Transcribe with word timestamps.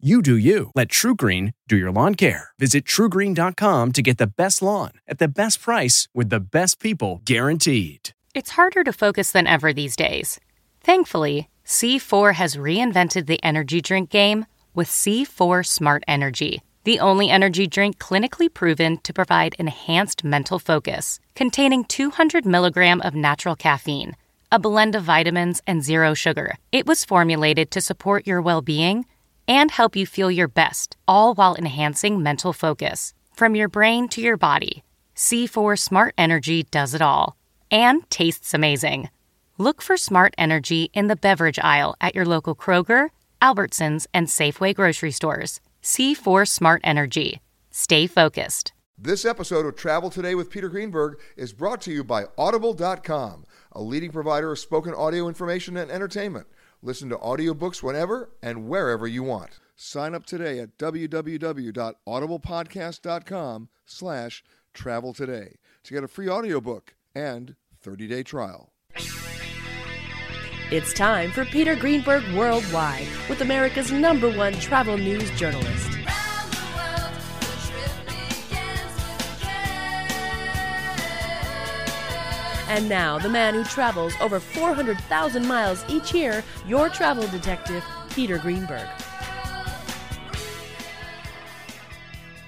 You 0.00 0.22
do 0.22 0.36
you. 0.36 0.70
Let 0.76 0.90
TruGreen 0.90 1.54
do 1.66 1.76
your 1.76 1.90
lawn 1.90 2.14
care. 2.14 2.50
Visit 2.56 2.84
trugreen.com 2.84 3.90
to 3.94 4.00
get 4.00 4.16
the 4.16 4.28
best 4.28 4.62
lawn 4.62 4.92
at 5.08 5.18
the 5.18 5.26
best 5.26 5.60
price 5.60 6.06
with 6.14 6.30
the 6.30 6.38
best 6.38 6.78
people 6.78 7.20
guaranteed. 7.24 8.10
It's 8.32 8.50
harder 8.50 8.84
to 8.84 8.92
focus 8.92 9.32
than 9.32 9.48
ever 9.48 9.72
these 9.72 9.96
days. 9.96 10.38
Thankfully, 10.80 11.48
C4 11.66 12.34
has 12.34 12.54
reinvented 12.54 13.26
the 13.26 13.42
energy 13.42 13.80
drink 13.80 14.08
game 14.08 14.46
with 14.72 14.86
C4 14.86 15.66
Smart 15.66 16.04
Energy, 16.06 16.62
the 16.84 17.00
only 17.00 17.28
energy 17.28 17.66
drink 17.66 17.98
clinically 17.98 18.54
proven 18.54 18.98
to 18.98 19.12
provide 19.12 19.56
enhanced 19.58 20.22
mental 20.22 20.60
focus, 20.60 21.18
containing 21.34 21.82
200 21.82 22.46
milligram 22.46 23.00
of 23.00 23.16
natural 23.16 23.56
caffeine, 23.56 24.14
a 24.52 24.60
blend 24.60 24.94
of 24.94 25.02
vitamins, 25.02 25.60
and 25.66 25.82
zero 25.82 26.14
sugar. 26.14 26.54
It 26.70 26.86
was 26.86 27.04
formulated 27.04 27.72
to 27.72 27.80
support 27.80 28.28
your 28.28 28.40
well 28.40 28.62
being 28.62 29.04
and 29.48 29.70
help 29.70 29.96
you 29.96 30.06
feel 30.06 30.30
your 30.30 30.46
best, 30.46 30.96
all 31.08 31.34
while 31.34 31.56
enhancing 31.56 32.22
mental 32.22 32.52
focus. 32.52 33.14
From 33.32 33.56
your 33.56 33.68
brain 33.68 34.06
to 34.10 34.20
your 34.20 34.36
body, 34.36 34.84
C4 35.16 35.78
Smart 35.78 36.14
Energy 36.18 36.64
does 36.64 36.94
it 36.94 37.02
all 37.02 37.36
and 37.70 38.08
tastes 38.10 38.54
amazing. 38.54 39.08
Look 39.56 39.82
for 39.82 39.96
Smart 39.96 40.34
Energy 40.38 40.90
in 40.92 41.08
the 41.08 41.16
beverage 41.16 41.58
aisle 41.58 41.96
at 42.00 42.14
your 42.14 42.24
local 42.24 42.54
Kroger, 42.54 43.08
Albertsons, 43.42 44.06
and 44.14 44.28
Safeway 44.28 44.74
grocery 44.74 45.10
stores. 45.10 45.60
C4 45.82 46.46
Smart 46.46 46.80
Energy. 46.84 47.40
Stay 47.70 48.06
focused. 48.06 48.72
This 49.00 49.24
episode 49.24 49.64
of 49.64 49.76
Travel 49.76 50.10
Today 50.10 50.34
with 50.34 50.50
Peter 50.50 50.68
Greenberg 50.68 51.20
is 51.36 51.52
brought 51.52 51.80
to 51.82 51.92
you 51.92 52.02
by 52.02 52.26
Audible.com, 52.36 53.44
a 53.70 53.80
leading 53.80 54.10
provider 54.10 54.50
of 54.50 54.58
spoken 54.58 54.92
audio 54.92 55.28
information 55.28 55.76
and 55.76 55.88
entertainment. 55.88 56.48
Listen 56.82 57.08
to 57.08 57.16
audiobooks 57.16 57.82
whenever 57.82 58.30
and 58.42 58.68
wherever 58.68 59.06
you 59.06 59.22
want. 59.22 59.58
Sign 59.74 60.14
up 60.14 60.26
today 60.26 60.58
at 60.58 60.76
www.audiblepodcast.com 60.78 63.68
slash 63.86 64.44
travel 64.74 65.12
today 65.12 65.56
to 65.84 65.94
get 65.94 66.04
a 66.04 66.08
free 66.08 66.28
audiobook 66.28 66.94
and 67.14 67.56
30-day 67.84 68.22
trial. 68.22 68.72
It's 70.70 70.92
time 70.92 71.30
for 71.30 71.46
Peter 71.46 71.74
Greenberg 71.74 72.24
Worldwide 72.34 73.08
with 73.28 73.40
America's 73.40 73.90
number 73.90 74.30
one 74.30 74.52
travel 74.54 74.98
news 74.98 75.30
journalist. 75.30 75.97
And 82.68 82.86
now, 82.86 83.18
the 83.18 83.30
man 83.30 83.54
who 83.54 83.64
travels 83.64 84.12
over 84.20 84.38
400,000 84.38 85.46
miles 85.46 85.82
each 85.88 86.12
year, 86.12 86.44
your 86.66 86.90
travel 86.90 87.26
detective, 87.28 87.82
Peter 88.10 88.36
Greenberg. 88.36 88.86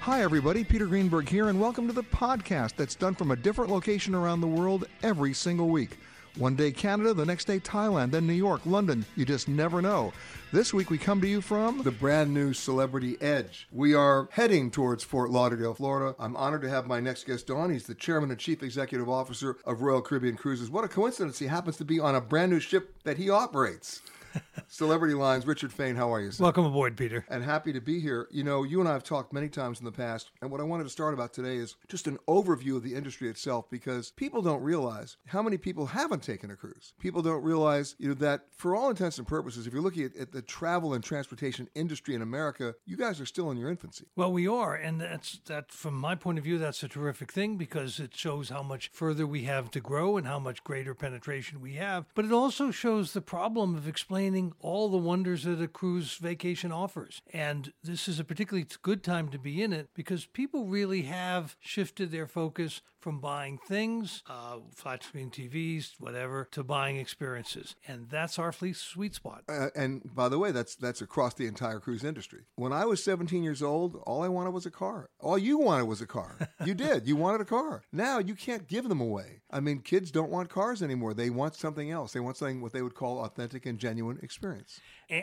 Hi, 0.01 0.21
everybody. 0.21 0.63
Peter 0.63 0.85
Greenberg 0.85 1.27
here, 1.27 1.49
and 1.49 1.59
welcome 1.59 1.87
to 1.87 1.93
the 1.93 2.03
podcast 2.03 2.75
that's 2.75 2.93
done 2.93 3.15
from 3.15 3.31
a 3.31 3.35
different 3.35 3.71
location 3.71 4.13
around 4.13 4.41
the 4.41 4.47
world 4.47 4.85
every 5.01 5.33
single 5.33 5.69
week. 5.69 5.97
One 6.37 6.55
day 6.55 6.71
Canada, 6.71 7.13
the 7.13 7.25
next 7.25 7.45
day 7.45 7.59
Thailand, 7.59 8.11
then 8.11 8.25
New 8.25 8.33
York, 8.33 8.61
London. 8.65 9.05
You 9.17 9.25
just 9.25 9.49
never 9.49 9.81
know. 9.81 10.13
This 10.53 10.73
week 10.73 10.89
we 10.89 10.97
come 10.97 11.19
to 11.19 11.27
you 11.27 11.41
from 11.41 11.83
the 11.83 11.91
brand 11.91 12.33
new 12.33 12.53
Celebrity 12.53 13.17
Edge. 13.21 13.67
We 13.69 13.93
are 13.93 14.29
heading 14.31 14.71
towards 14.71 15.03
Fort 15.03 15.29
Lauderdale, 15.29 15.73
Florida. 15.73 16.15
I'm 16.17 16.37
honored 16.37 16.61
to 16.61 16.69
have 16.69 16.87
my 16.87 17.01
next 17.01 17.25
guest 17.25 17.51
on. 17.51 17.69
He's 17.69 17.85
the 17.85 17.95
chairman 17.95 18.31
and 18.31 18.39
chief 18.39 18.63
executive 18.63 19.09
officer 19.09 19.57
of 19.65 19.81
Royal 19.81 20.01
Caribbean 20.01 20.37
Cruises. 20.37 20.69
What 20.69 20.85
a 20.85 20.87
coincidence 20.87 21.39
he 21.39 21.47
happens 21.47 21.75
to 21.77 21.85
be 21.85 21.99
on 21.99 22.15
a 22.15 22.21
brand 22.21 22.51
new 22.51 22.61
ship 22.61 22.95
that 23.03 23.17
he 23.17 23.29
operates. 23.29 24.01
Celebrity 24.67 25.13
Lines, 25.13 25.45
Richard 25.45 25.73
Fain, 25.73 25.95
how 25.95 26.13
are 26.13 26.21
you? 26.21 26.31
Sir? 26.31 26.43
Welcome 26.43 26.65
aboard, 26.65 26.95
Peter. 26.95 27.25
And 27.27 27.43
happy 27.43 27.73
to 27.73 27.81
be 27.81 27.99
here. 27.99 28.27
You 28.31 28.43
know, 28.43 28.63
you 28.63 28.79
and 28.79 28.87
I 28.87 28.93
have 28.93 29.03
talked 29.03 29.33
many 29.33 29.49
times 29.49 29.79
in 29.79 29.85
the 29.85 29.91
past, 29.91 30.31
and 30.41 30.49
what 30.49 30.61
I 30.61 30.63
wanted 30.63 30.85
to 30.85 30.89
start 30.89 31.13
about 31.13 31.33
today 31.33 31.57
is 31.57 31.75
just 31.89 32.07
an 32.07 32.17
overview 32.27 32.77
of 32.77 32.83
the 32.83 32.95
industry 32.95 33.29
itself 33.29 33.69
because 33.69 34.11
people 34.11 34.41
don't 34.41 34.63
realize 34.63 35.17
how 35.27 35.41
many 35.41 35.57
people 35.57 35.87
haven't 35.87 36.23
taken 36.23 36.49
a 36.51 36.55
cruise. 36.55 36.93
People 36.99 37.21
don't 37.21 37.43
realize, 37.43 37.95
you 37.99 38.07
know, 38.07 38.13
that 38.13 38.45
for 38.55 38.73
all 38.73 38.89
intents 38.89 39.17
and 39.17 39.27
purposes, 39.27 39.67
if 39.67 39.73
you're 39.73 39.81
looking 39.81 40.05
at, 40.05 40.15
at 40.15 40.31
the 40.31 40.41
travel 40.41 40.93
and 40.93 41.03
transportation 41.03 41.67
industry 41.75 42.15
in 42.15 42.21
America, 42.21 42.73
you 42.85 42.95
guys 42.95 43.19
are 43.19 43.25
still 43.25 43.51
in 43.51 43.57
your 43.57 43.69
infancy. 43.69 44.05
Well, 44.15 44.31
we 44.31 44.47
are, 44.47 44.73
and 44.73 45.01
that's 45.01 45.39
that. 45.47 45.71
From 45.71 45.95
my 45.95 46.15
point 46.15 46.37
of 46.37 46.45
view, 46.45 46.57
that's 46.57 46.81
a 46.83 46.87
terrific 46.87 47.31
thing 47.31 47.57
because 47.57 47.99
it 47.99 48.15
shows 48.15 48.49
how 48.49 48.63
much 48.63 48.89
further 48.93 49.27
we 49.27 49.43
have 49.43 49.69
to 49.71 49.81
grow 49.81 50.15
and 50.15 50.25
how 50.25 50.39
much 50.39 50.63
greater 50.63 50.95
penetration 50.95 51.59
we 51.59 51.73
have. 51.73 52.05
But 52.15 52.25
it 52.25 52.31
also 52.31 52.71
shows 52.71 53.11
the 53.13 53.21
problem 53.21 53.75
of 53.75 53.87
explaining 53.87 54.20
all 54.59 54.89
the 54.89 54.97
wonders 54.97 55.43
that 55.43 55.61
a 55.61 55.67
cruise 55.67 56.15
vacation 56.15 56.71
offers. 56.71 57.21
And 57.33 57.73
this 57.83 58.07
is 58.07 58.19
a 58.19 58.23
particularly 58.23 58.67
good 58.81 59.03
time 59.03 59.29
to 59.29 59.39
be 59.39 59.63
in 59.63 59.73
it 59.73 59.89
because 59.93 60.25
people 60.25 60.65
really 60.65 61.03
have 61.03 61.55
shifted 61.59 62.11
their 62.11 62.27
focus 62.27 62.81
from 63.01 63.19
buying 63.19 63.57
things, 63.67 64.23
uh, 64.27 64.57
flat 64.75 65.03
screen 65.03 65.29
TVs, 65.29 65.93
whatever, 65.99 66.47
to 66.51 66.63
buying 66.63 66.97
experiences. 66.97 67.75
And 67.87 68.09
that's 68.09 68.39
our 68.39 68.51
sweet 68.51 69.15
spot. 69.15 69.43
Uh, 69.49 69.69
and 69.75 70.01
by 70.13 70.29
the 70.29 70.39
way, 70.39 70.51
that's 70.51 70.75
that's 70.75 71.01
across 71.01 71.33
the 71.33 71.47
entire 71.47 71.79
cruise 71.79 72.03
industry. 72.03 72.41
When 72.55 72.71
I 72.71 72.85
was 72.85 73.03
17 73.03 73.43
years 73.43 73.61
old, 73.61 73.95
all 74.05 74.23
I 74.23 74.27
wanted 74.27 74.51
was 74.51 74.65
a 74.65 74.71
car. 74.71 75.09
All 75.19 75.37
you 75.37 75.57
wanted 75.57 75.85
was 75.85 76.01
a 76.01 76.07
car. 76.07 76.37
You 76.63 76.75
did. 76.75 77.07
You 77.07 77.15
wanted 77.15 77.41
a 77.41 77.45
car. 77.45 77.81
Now 77.91 78.19
you 78.19 78.35
can't 78.35 78.67
give 78.67 78.87
them 78.87 79.01
away. 79.01 79.41
I 79.49 79.59
mean, 79.61 79.79
kids 79.79 80.11
don't 80.11 80.29
want 80.29 80.49
cars 80.49 80.83
anymore. 80.83 81.15
They 81.15 81.31
want 81.31 81.55
something 81.55 81.89
else. 81.89 82.13
They 82.13 82.19
want 82.19 82.37
something 82.37 82.61
what 82.61 82.71
they 82.71 82.83
would 82.83 82.93
call 82.93 83.25
authentic 83.25 83.65
and 83.65 83.79
genuine 83.79 84.19
experience 84.21 84.79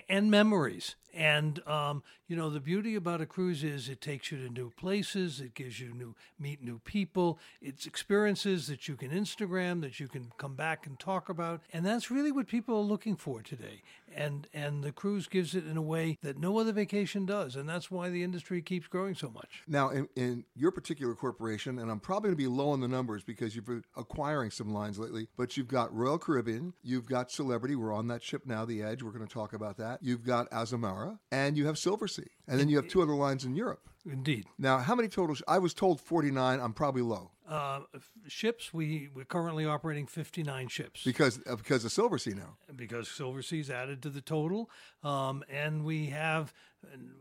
and, 0.09 0.31
memories. 0.31 0.97
And 1.15 1.67
um, 1.67 2.03
you 2.29 2.37
know, 2.37 2.51
the 2.51 2.61
beauty 2.61 2.95
about 2.95 3.21
a 3.21 3.27
cruise 3.27 3.65
is 3.65 3.89
it 3.89 4.01
takes 4.01 4.31
you 4.31 4.39
to 4.39 4.53
new 4.53 4.71
places. 4.71 5.41
It 5.41 5.55
gives 5.55 5.81
you 5.81 5.93
new 5.93 6.15
meet 6.39 6.63
new 6.63 6.79
people. 6.81 7.39
It's 7.61 7.87
experiences 7.87 8.67
that 8.69 8.87
you 8.87 8.97
can 8.97 9.11
Instagram, 9.11 9.81
that 9.81 9.99
you 9.99 10.07
can 10.07 10.31
come 10.37 10.55
back 10.55 10.87
and 10.87 10.99
talk 10.99 11.29
about, 11.29 11.63
and 11.73 11.85
that's 11.85 12.11
really 12.11 12.31
what 12.31 12.47
people 12.47 12.77
are 12.77 12.83
looking 12.83 13.17
for 13.17 13.43
today. 13.43 13.83
And 14.19 14.49
and 14.53 14.83
the 14.83 14.91
cruise 14.91 15.29
gives 15.29 15.55
it 15.55 15.65
in 15.65 15.77
a 15.77 15.83
way 15.83 16.19
that 16.23 16.39
no 16.39 16.59
other 16.59 16.73
vacation 16.73 17.25
does, 17.25 17.55
and 17.55 17.69
that's 17.69 17.89
why 17.89 18.09
the 18.11 18.25
industry 18.25 18.61
keeps 18.61 18.89
growing 18.89 19.15
so 19.15 19.31
much. 19.31 19.63
Now, 19.69 19.91
in, 19.91 20.09
in 20.17 20.45
your 20.57 20.73
particular 20.73 21.15
corporation, 21.15 21.79
and 21.79 21.89
I'm 21.89 22.01
probably 22.01 22.29
going 22.29 22.37
to 22.37 22.43
be 22.43 22.49
low 22.49 22.71
on 22.71 22.81
the 22.81 22.89
numbers 22.89 23.23
because 23.23 23.55
you've 23.55 23.67
been 23.67 23.85
acquiring 23.97 24.51
some 24.51 24.75
lines 24.75 24.99
lately, 24.99 25.29
but 25.37 25.57
you've 25.57 25.69
got 25.69 25.95
Royal 25.95 26.19
Caribbean, 26.19 26.75
you've 26.83 27.07
got 27.07 27.31
Celebrity. 27.31 27.77
We're 27.77 27.95
on 27.95 28.09
that 28.09 28.25
ship 28.25 28.43
now, 28.45 28.65
the 28.65 28.83
Edge. 28.83 29.03
We're 29.05 29.13
going 29.13 29.27
to 29.27 29.33
talk 29.33 29.53
about 29.53 29.77
that. 29.77 30.01
You've 30.03 30.25
got 30.25 30.51
Azamara, 30.51 31.21
and 31.31 31.57
you 31.57 31.67
have 31.67 31.77
Silversea, 31.77 32.27
and 32.49 32.59
then 32.59 32.69
you 32.69 32.77
have 32.77 32.89
two 32.89 33.03
other 33.03 33.15
lines 33.15 33.45
in 33.45 33.55
Europe. 33.55 33.89
Indeed. 34.05 34.47
Now, 34.59 34.79
how 34.79 34.95
many 34.95 35.09
total? 35.09 35.35
Sh- 35.35 35.43
I 35.47 35.59
was 35.59 35.75
told 35.75 36.01
49. 36.01 36.61
I'm 36.61 36.73
probably 36.73 37.03
low. 37.03 37.31
Uh, 37.49 37.81
ships, 38.27 38.75
we, 38.75 39.09
we're 39.15 39.25
currently 39.25 39.65
operating 39.65 40.07
59 40.07 40.69
ships. 40.69 41.03
Because 41.03 41.41
uh, 41.47 41.57
because 41.57 41.85
of 41.85 41.91
Silversea 41.91 42.37
now. 42.37 42.57
Because 42.77 43.09
Silversea's 43.09 43.71
added 43.71 44.03
to 44.03 44.11
the 44.11 44.21
total. 44.21 44.71
Um, 45.03 45.43
and 45.51 45.85
we 45.85 46.07
have 46.07 46.53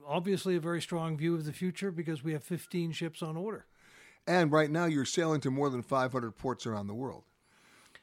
obviously 0.05 0.55
a 0.55 0.59
very 0.59 0.81
strong 0.81 1.17
view 1.17 1.35
of 1.35 1.45
the 1.45 1.53
future 1.53 1.91
because 1.91 2.23
we 2.23 2.33
have 2.33 2.43
15 2.43 2.91
ships 2.91 3.21
on 3.21 3.37
order. 3.37 3.65
And 4.27 4.51
right 4.51 4.69
now 4.69 4.85
you're 4.85 5.05
sailing 5.05 5.39
to 5.41 5.51
more 5.51 5.69
than 5.69 5.81
500 5.81 6.31
ports 6.31 6.65
around 6.65 6.87
the 6.87 6.93
world. 6.93 7.23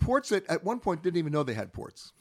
Ports 0.01 0.31
that 0.31 0.49
at 0.49 0.65
one 0.65 0.81
point 0.81 1.03
didn't 1.03 1.19
even 1.19 1.33
know 1.33 1.43
they 1.43 1.55
had 1.55 1.73
ports. 1.73 2.13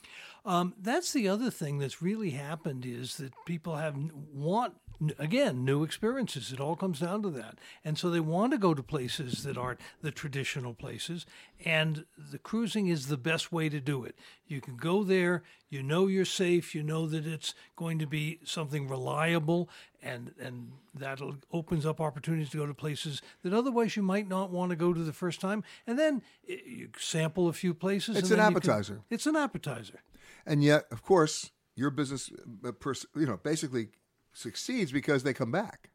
Um, 0.45 0.73
that's 0.81 1.13
the 1.13 1.29
other 1.29 1.49
thing 1.49 1.79
that's 1.79 2.01
really 2.01 2.31
happened 2.31 2.85
is 2.85 3.15
that 3.15 3.33
people 3.45 3.77
have 3.77 3.97
want 4.33 4.73
again, 5.17 5.65
new 5.65 5.83
experiences. 5.83 6.51
It 6.51 6.59
all 6.59 6.75
comes 6.75 6.99
down 6.99 7.23
to 7.23 7.29
that. 7.31 7.57
And 7.83 7.97
so 7.97 8.09
they 8.09 8.19
want 8.19 8.51
to 8.51 8.57
go 8.57 8.73
to 8.73 8.83
places 8.83 9.43
that 9.43 9.57
aren't 9.57 9.79
the 10.01 10.11
traditional 10.11 10.73
places. 10.73 11.25
And 11.65 12.05
the 12.17 12.37
cruising 12.37 12.87
is 12.87 13.07
the 13.07 13.17
best 13.17 13.51
way 13.51 13.69
to 13.69 13.79
do 13.79 14.03
it. 14.03 14.15
You 14.47 14.61
can 14.61 14.75
go 14.75 15.03
there, 15.03 15.43
you 15.69 15.81
know 15.81 16.07
you're 16.07 16.25
safe, 16.25 16.75
you 16.75 16.83
know 16.83 17.07
that 17.07 17.25
it's 17.25 17.55
going 17.75 17.99
to 17.99 18.05
be 18.05 18.39
something 18.43 18.87
reliable, 18.87 19.69
and, 20.01 20.33
and 20.39 20.73
that 20.93 21.19
opens 21.51 21.85
up 21.85 21.99
opportunities 21.99 22.49
to 22.51 22.57
go 22.57 22.65
to 22.65 22.73
places 22.73 23.21
that 23.43 23.53
otherwise 23.53 23.95
you 23.95 24.03
might 24.03 24.27
not 24.27 24.51
want 24.51 24.69
to 24.69 24.75
go 24.75 24.93
to 24.93 25.01
the 25.01 25.13
first 25.13 25.41
time. 25.41 25.63
And 25.87 25.97
then 25.97 26.21
you 26.45 26.89
sample 26.97 27.47
a 27.47 27.53
few 27.53 27.73
places. 27.73 28.17
It's 28.17 28.31
an 28.31 28.39
appetizer. 28.39 28.95
Can, 28.95 29.03
it's 29.09 29.25
an 29.25 29.35
appetizer. 29.35 30.01
And 30.45 30.63
yet, 30.63 30.85
of 30.91 31.01
course, 31.03 31.51
your 31.75 31.89
business, 31.89 32.29
uh, 32.63 32.71
you 33.15 33.25
know, 33.25 33.37
basically 33.37 33.87
succeeds 34.33 34.91
because 34.91 35.23
they 35.23 35.33
come 35.33 35.51
back. 35.51 35.89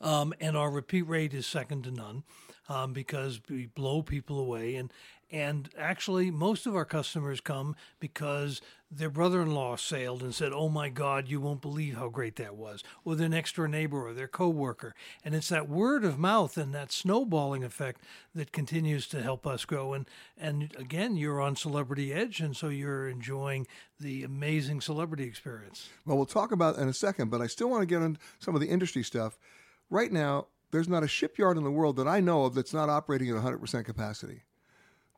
Um, 0.00 0.32
and 0.40 0.56
our 0.56 0.70
repeat 0.70 1.02
rate 1.02 1.34
is 1.34 1.46
second 1.46 1.84
to 1.84 1.90
none 1.90 2.22
um, 2.68 2.92
because 2.92 3.40
we 3.48 3.66
blow 3.66 4.02
people 4.02 4.38
away. 4.38 4.76
And 4.76 4.92
and 5.32 5.70
actually, 5.78 6.30
most 6.30 6.66
of 6.66 6.76
our 6.76 6.84
customers 6.84 7.40
come 7.40 7.74
because 7.98 8.60
their 8.90 9.08
brother 9.08 9.40
in 9.40 9.54
law 9.54 9.76
sailed 9.76 10.22
and 10.22 10.34
said, 10.34 10.52
Oh 10.52 10.68
my 10.68 10.90
God, 10.90 11.26
you 11.26 11.40
won't 11.40 11.62
believe 11.62 11.96
how 11.96 12.10
great 12.10 12.36
that 12.36 12.54
was. 12.54 12.84
Or 13.02 13.16
their 13.16 13.30
next 13.30 13.56
door 13.56 13.66
neighbor 13.66 14.06
or 14.06 14.12
their 14.12 14.28
coworker. 14.28 14.94
And 15.24 15.34
it's 15.34 15.48
that 15.48 15.70
word 15.70 16.04
of 16.04 16.18
mouth 16.18 16.58
and 16.58 16.74
that 16.74 16.92
snowballing 16.92 17.64
effect 17.64 18.02
that 18.34 18.52
continues 18.52 19.06
to 19.08 19.22
help 19.22 19.46
us 19.46 19.64
grow. 19.64 19.94
And, 19.94 20.06
and 20.36 20.76
again, 20.78 21.16
you're 21.16 21.40
on 21.40 21.56
Celebrity 21.56 22.12
Edge, 22.12 22.40
and 22.40 22.54
so 22.54 22.68
you're 22.68 23.08
enjoying 23.08 23.66
the 23.98 24.24
amazing 24.24 24.82
celebrity 24.82 25.24
experience. 25.24 25.88
Well, 26.04 26.18
we'll 26.18 26.26
talk 26.26 26.52
about 26.52 26.76
in 26.76 26.88
a 26.88 26.94
second, 26.94 27.30
but 27.30 27.40
I 27.40 27.46
still 27.46 27.70
want 27.70 27.80
to 27.80 27.86
get 27.86 28.02
on 28.02 28.18
some 28.38 28.54
of 28.54 28.60
the 28.60 28.68
industry 28.68 29.02
stuff. 29.02 29.38
Right 29.88 30.12
now, 30.12 30.48
there's 30.72 30.88
not 30.88 31.04
a 31.04 31.08
shipyard 31.08 31.56
in 31.56 31.64
the 31.64 31.70
world 31.70 31.96
that 31.96 32.08
I 32.08 32.20
know 32.20 32.44
of 32.44 32.54
that's 32.54 32.74
not 32.74 32.88
operating 32.88 33.28
at 33.28 33.36
100% 33.36 33.84
capacity. 33.84 34.42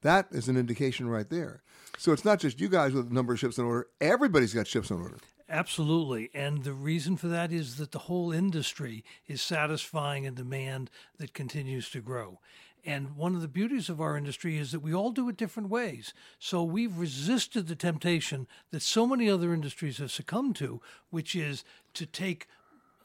That 0.03 0.27
is 0.33 0.49
an 0.49 0.57
indication 0.57 1.09
right 1.09 1.29
there. 1.31 1.63
So 1.97 2.13
it's 2.13 2.25
not 2.25 2.41
just 2.41 2.61
you 2.61 2.69
guys 2.69 2.93
with 2.93 3.11
a 3.11 3.15
number 3.15 3.33
of 3.33 3.41
ships 3.41 3.57
in 3.57 3.65
order. 3.65 3.87
Everybody's 4.01 4.53
got 4.53 4.67
ships 4.67 4.91
in 4.91 5.01
order. 5.01 5.17
Absolutely. 5.49 6.31
And 6.35 6.65
the 6.65 6.73
reason 6.73 7.17
for 7.17 7.29
that 7.29 7.53
is 7.53 7.77
that 7.77 7.93
the 7.93 8.01
whole 8.01 8.33
industry 8.33 9.05
is 9.27 9.41
satisfying 9.41 10.27
a 10.27 10.31
demand 10.31 10.91
that 11.19 11.33
continues 11.33 11.91
to 11.91 12.01
grow. 12.01 12.41
And 12.85 13.17
one 13.17 13.35
of 13.35 13.41
the 13.41 13.49
beauties 13.49 13.89
of 13.89 14.01
our 14.01 14.17
industry 14.17 14.59
is 14.59 14.73
that 14.73 14.81
we 14.81 14.95
all 14.95 15.11
do 15.11 15.29
it 15.29 15.39
different 15.39 15.71
ways. 15.71 16.13
So 16.39 16.63
we've 16.63 16.99
resisted 16.99 17.67
the 17.67 17.77
temptation 17.77 18.47
that 18.73 18.83
so 18.83 19.07
many 19.07 19.31
other 19.31 19.55
industries 19.55 19.99
have 19.99 20.11
succumbed 20.11 20.57
to, 20.57 20.83
which 21.09 21.35
is 21.35 21.65
to 21.95 22.05
take 22.05 22.47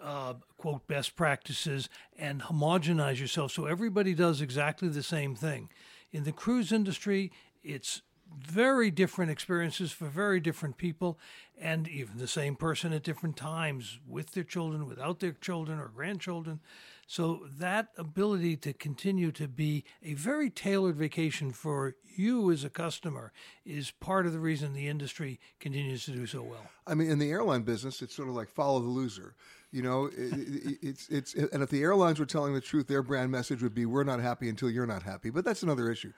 uh, 0.02 0.36
quote 0.58 0.88
best 0.88 1.16
practices 1.16 1.90
and 2.18 2.42
homogenize 2.42 3.20
yourself 3.20 3.52
so 3.52 3.66
everybody 3.66 4.14
does 4.14 4.42
exactly 4.42 4.90
the 4.90 5.04
same 5.04 5.36
thing. 5.36 5.70
In 6.12 6.24
the 6.24 6.32
cruise 6.32 6.72
industry, 6.72 7.32
it's 7.64 8.02
very 8.38 8.92
different 8.92 9.32
experiences 9.32 9.92
for 9.92 10.06
very 10.08 10.40
different 10.40 10.78
people, 10.78 11.20
and 11.60 11.88
even 11.88 12.18
the 12.18 12.28
same 12.28 12.56
person 12.56 12.94
at 12.94 13.04
different 13.04 13.36
times 13.36 14.00
with 14.08 14.32
their 14.32 14.44
children, 14.44 14.88
without 14.88 15.20
their 15.20 15.32
children, 15.32 15.80
or 15.80 15.88
grandchildren. 15.88 16.60
So, 17.08 17.48
that 17.58 17.88
ability 17.98 18.56
to 18.58 18.74
continue 18.74 19.32
to 19.32 19.48
be 19.48 19.84
a 20.04 20.14
very 20.14 20.52
tailored 20.52 20.96
vacation 20.96 21.52
for 21.52 21.96
you 22.16 22.52
as 22.52 22.64
a 22.64 22.70
customer 22.70 23.34
is 23.66 23.90
part 23.90 24.28
of 24.28 24.34
the 24.34 24.40
reason 24.40 24.74
the 24.74 24.88
industry 24.88 25.40
continues 25.60 26.06
to 26.06 26.12
do 26.12 26.28
so 26.28 26.44
well. 26.44 26.70
I 26.86 26.94
mean, 26.94 27.10
in 27.10 27.18
the 27.18 27.32
airline 27.32 27.64
business, 27.64 28.04
it's 28.04 28.16
sort 28.16 28.30
of 28.30 28.36
like 28.36 28.48
follow 28.48 28.80
the 28.80 28.90
loser. 28.90 29.34
You 29.72 29.84
know, 29.84 30.06
it, 30.06 30.80
it's 30.82 31.08
it's 31.10 31.36
and 31.36 31.62
if 31.62 31.70
the 31.70 31.84
airlines 31.84 32.20
were 32.20 32.26
telling 32.26 32.54
the 32.54 32.62
truth, 32.62 32.88
their 32.88 33.04
brand 33.04 33.32
message 33.32 33.62
would 33.62 33.76
be 33.76 33.86
"We're 33.86 34.04
not 34.04 34.20
happy 34.20 34.50
until 34.50 34.70
you're 34.70 34.88
not 34.88 35.04
happy." 35.04 35.30
But 35.30 35.46
that's 35.46 35.62
another 35.62 35.92
issue. 35.92 36.12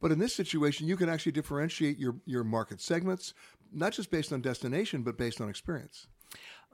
But 0.00 0.10
in 0.10 0.18
this 0.18 0.34
situation, 0.34 0.88
you 0.88 0.96
can 0.96 1.08
actually 1.08 1.32
differentiate 1.32 1.98
your 1.98 2.16
your 2.24 2.42
market 2.42 2.80
segments, 2.80 3.34
not 3.72 3.92
just 3.92 4.10
based 4.10 4.32
on 4.32 4.40
destination, 4.40 5.02
but 5.02 5.16
based 5.16 5.40
on 5.40 5.48
experience. 5.48 6.08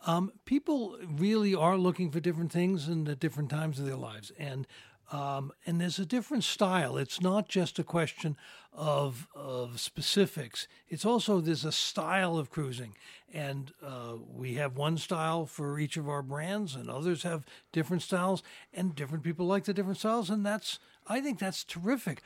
Um, 0.07 0.33
people 0.45 0.99
really 1.07 1.55
are 1.55 1.77
looking 1.77 2.11
for 2.11 2.21
different 2.21 2.53
things 2.53 2.89
and 2.89 3.09
at 3.09 3.19
different 3.19 3.51
times 3.51 3.79
of 3.79 3.87
their 3.87 3.97
lives, 3.97 4.31
and 4.39 4.67
um, 5.13 5.53
and 5.65 5.81
there's 5.81 5.99
a 5.99 6.07
different 6.07 6.45
style. 6.45 6.97
It's 6.97 7.21
not 7.21 7.49
just 7.49 7.79
a 7.79 7.85
question 7.85 8.37
of 8.73 9.29
of 9.35 9.81
specifics. 9.81 10.67
It's 10.89 11.05
also 11.05 11.41
there's 11.41 11.65
a 11.65 11.73
style 11.73 12.39
of 12.39 12.51
cruising, 12.51 12.95
and 13.33 13.73
uh, 13.83 14.15
we 14.29 14.55
have 14.55 14.77
one 14.77 14.99
style 14.99 15.47
for 15.47 15.79
each 15.79 15.97
of 15.97 16.09
our 16.09 16.23
brands, 16.23 16.75
and 16.75 16.91
others 16.91 17.23
have 17.23 17.45
different 17.73 18.03
styles, 18.03 18.43
and 18.73 18.95
different 18.95 19.25
people 19.25 19.47
like 19.47 19.65
the 19.65 19.75
different 19.75 19.99
styles, 19.99 20.31
and 20.31 20.45
that's 20.45 20.79
I 21.07 21.21
think 21.21 21.39
that's 21.39 21.65
terrific. 21.65 22.23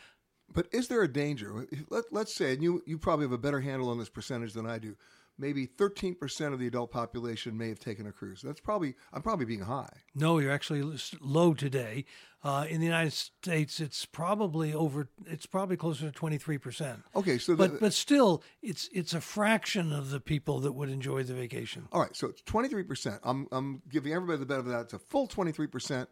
But 0.53 0.67
is 0.73 0.89
there 0.89 1.03
a 1.03 1.13
danger? 1.13 1.67
Let, 1.91 2.05
let's 2.11 2.35
say, 2.35 2.55
and 2.55 2.63
you 2.63 2.83
you 2.87 2.99
probably 2.99 3.25
have 3.25 3.33
a 3.33 3.39
better 3.39 3.61
handle 3.61 3.91
on 3.91 3.99
this 3.99 4.09
percentage 4.09 4.55
than 4.55 4.67
I 4.67 4.79
do 4.79 4.97
maybe 5.41 5.67
13% 5.67 6.53
of 6.53 6.59
the 6.59 6.67
adult 6.67 6.93
population 6.93 7.57
may 7.57 7.69
have 7.69 7.81
taken 7.81 8.07
a 8.07 8.13
cruise. 8.13 8.43
That's 8.43 8.61
probably, 8.61 8.95
I'm 9.13 9.23
probably 9.23 9.47
being 9.47 9.63
high. 9.63 9.91
No, 10.15 10.39
you're 10.39 10.53
actually 10.53 10.99
low 11.21 11.55
today. 11.55 12.05
Uh, 12.43 12.67
in 12.69 12.81
the 12.81 12.87
United 12.87 13.13
States, 13.13 13.81
it's 13.81 14.07
probably 14.07 14.73
over, 14.73 15.09
it's 15.27 15.47
probably 15.47 15.77
closer 15.77 16.11
to 16.11 16.19
23%. 16.19 17.03
Okay, 17.17 17.39
so, 17.39 17.53
the, 17.53 17.69
but, 17.69 17.81
but 17.81 17.93
still, 17.93 18.43
it's, 18.63 18.89
it's 18.93 19.13
a 19.13 19.21
fraction 19.21 19.93
of 19.93 20.11
the 20.11 20.21
people 20.21 20.61
that 20.61 20.73
would 20.73 20.91
enjoy 20.91 21.23
the 21.23 21.35
vacation. 21.35 21.89
All 21.93 22.01
right, 22.01 22.15
so 22.15 22.29
it's 22.29 22.43
23%. 22.43 23.19
I'm, 23.25 23.47
I'm 23.53 23.83
giving 23.91 24.13
everybody 24.13 24.39
the 24.39 24.47
benefit 24.47 24.69
of 24.69 24.73
that. 24.73 24.83
It's 24.83 24.95
a 24.95 24.99
full 24.99 25.27
23%. 25.27 26.07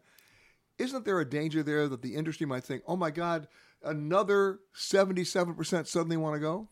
Isn't 0.77 1.05
there 1.05 1.19
a 1.19 1.29
danger 1.29 1.61
there 1.61 1.87
that 1.87 2.01
the 2.01 2.15
industry 2.15 2.45
might 2.45 2.63
think, 2.63 2.83
oh 2.87 2.95
my 2.95 3.11
God, 3.11 3.47
another 3.83 4.59
77% 4.75 5.87
suddenly 5.87 6.17
want 6.17 6.35
to 6.35 6.39
go? 6.39 6.67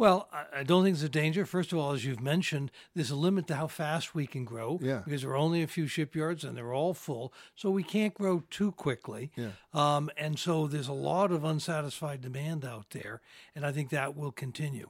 Well, 0.00 0.30
I 0.50 0.62
don't 0.62 0.82
think 0.82 0.94
it's 0.94 1.02
a 1.02 1.10
danger. 1.10 1.44
First 1.44 1.74
of 1.74 1.78
all, 1.78 1.92
as 1.92 2.06
you've 2.06 2.22
mentioned, 2.22 2.70
there's 2.94 3.10
a 3.10 3.16
limit 3.16 3.46
to 3.48 3.56
how 3.56 3.66
fast 3.66 4.14
we 4.14 4.26
can 4.26 4.46
grow 4.46 4.78
yeah. 4.80 5.02
because 5.04 5.20
there 5.20 5.32
are 5.32 5.36
only 5.36 5.62
a 5.62 5.66
few 5.66 5.86
shipyards 5.86 6.42
and 6.42 6.56
they're 6.56 6.72
all 6.72 6.94
full. 6.94 7.34
So 7.54 7.70
we 7.70 7.82
can't 7.82 8.14
grow 8.14 8.42
too 8.48 8.72
quickly. 8.72 9.30
Yeah. 9.36 9.50
Um, 9.74 10.08
and 10.16 10.38
so 10.38 10.66
there's 10.66 10.88
a 10.88 10.94
lot 10.94 11.30
of 11.32 11.44
unsatisfied 11.44 12.22
demand 12.22 12.64
out 12.64 12.88
there. 12.92 13.20
And 13.54 13.66
I 13.66 13.72
think 13.72 13.90
that 13.90 14.16
will 14.16 14.32
continue. 14.32 14.88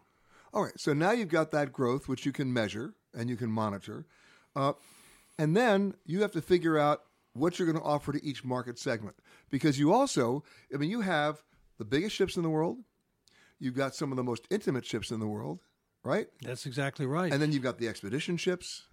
All 0.55 0.63
right. 0.63 0.79
So 0.79 0.93
now 0.93 1.11
you've 1.11 1.27
got 1.27 1.51
that 1.51 1.73
growth, 1.73 2.07
which 2.07 2.25
you 2.25 2.31
can 2.31 2.53
measure 2.53 2.95
and 3.13 3.29
you 3.29 3.35
can 3.35 3.51
monitor. 3.51 4.07
Uh, 4.55 4.75
and 5.41 5.57
then 5.57 5.95
you 6.07 6.23
have 6.23 6.31
to 6.31 6.41
figure 6.41 6.79
out 6.79 7.03
what 7.33 7.59
you're 7.59 7.67
going 7.67 7.83
to 7.83 7.85
offer 7.85 8.13
to 8.13 8.25
each 8.25 8.45
market 8.45 8.79
segment 8.79 9.17
because 9.51 9.77
you 9.77 9.93
also, 9.93 10.45
I 10.73 10.77
mean, 10.77 10.89
you 10.89 11.01
have 11.01 11.43
the 11.79 11.85
biggest 11.85 12.15
ships 12.15 12.37
in 12.37 12.45
the 12.45 12.51
world 12.51 12.79
You've 13.61 13.77
got 13.77 13.95
some 13.95 14.11
of 14.11 14.17
the 14.17 14.25
most 14.25 14.47
intimate 14.51 14.87
ships 14.87 15.11
in 15.11 15.21
the 15.21 15.29
world, 15.29 15.61
right? 16.03 16.27
That's 16.43 16.67
exactly 16.67 17.07
right. 17.07 17.33
And 17.33 17.41
then 17.41 17.53
you've 17.53 17.63
got 17.63 17.79
the 17.79 17.89
expedition 17.89 18.37
ships. 18.39 18.85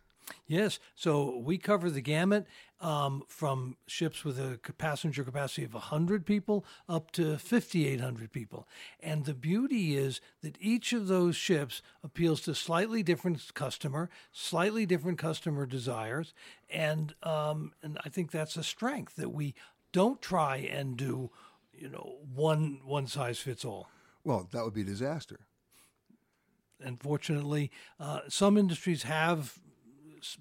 Yes. 0.46 0.80
So 0.94 1.38
we 1.38 1.58
cover 1.58 1.90
the 1.90 2.02
gamut 2.02 2.48
um, 2.82 3.24
from 3.28 3.78
ships 3.88 4.24
with 4.24 4.38
a 4.38 4.60
passenger 4.78 5.24
capacity 5.24 5.64
of 5.64 5.74
100 5.74 6.26
people 6.26 6.66
up 6.88 7.12
to 7.12 7.38
5,800 7.38 8.32
people. 8.32 8.68
And 9.00 9.26
the 9.26 9.34
beauty 9.34 9.96
is 9.96 10.22
that 10.42 10.58
each 10.60 10.94
of 10.94 11.08
those 11.08 11.36
ships 11.36 11.82
appeals 12.04 12.42
to 12.42 12.56
slightly 12.56 13.04
different 13.04 13.54
customer, 13.54 14.10
slightly 14.32 14.86
different 14.86 15.18
customer 15.18 15.66
desires. 15.66 16.34
And, 16.70 17.16
um, 17.24 17.72
and 17.82 17.98
I 18.04 18.10
think 18.10 18.32
that's 18.32 18.58
a 18.58 18.64
strength 18.64 19.16
that 19.16 19.30
we 19.30 19.56
don't 19.92 20.22
try 20.22 20.58
and 20.58 20.98
do, 20.98 21.32
you 21.74 21.90
know, 21.90 22.18
one, 22.34 22.82
one 22.84 23.08
size 23.08 23.40
fits 23.40 23.64
all. 23.64 23.90
Well, 24.28 24.50
that 24.52 24.66
would 24.66 24.74
be 24.74 24.82
a 24.82 24.84
disaster. 24.84 25.40
Unfortunately, 26.82 27.72
uh, 27.98 28.20
some 28.28 28.58
industries 28.58 29.04
have 29.04 29.58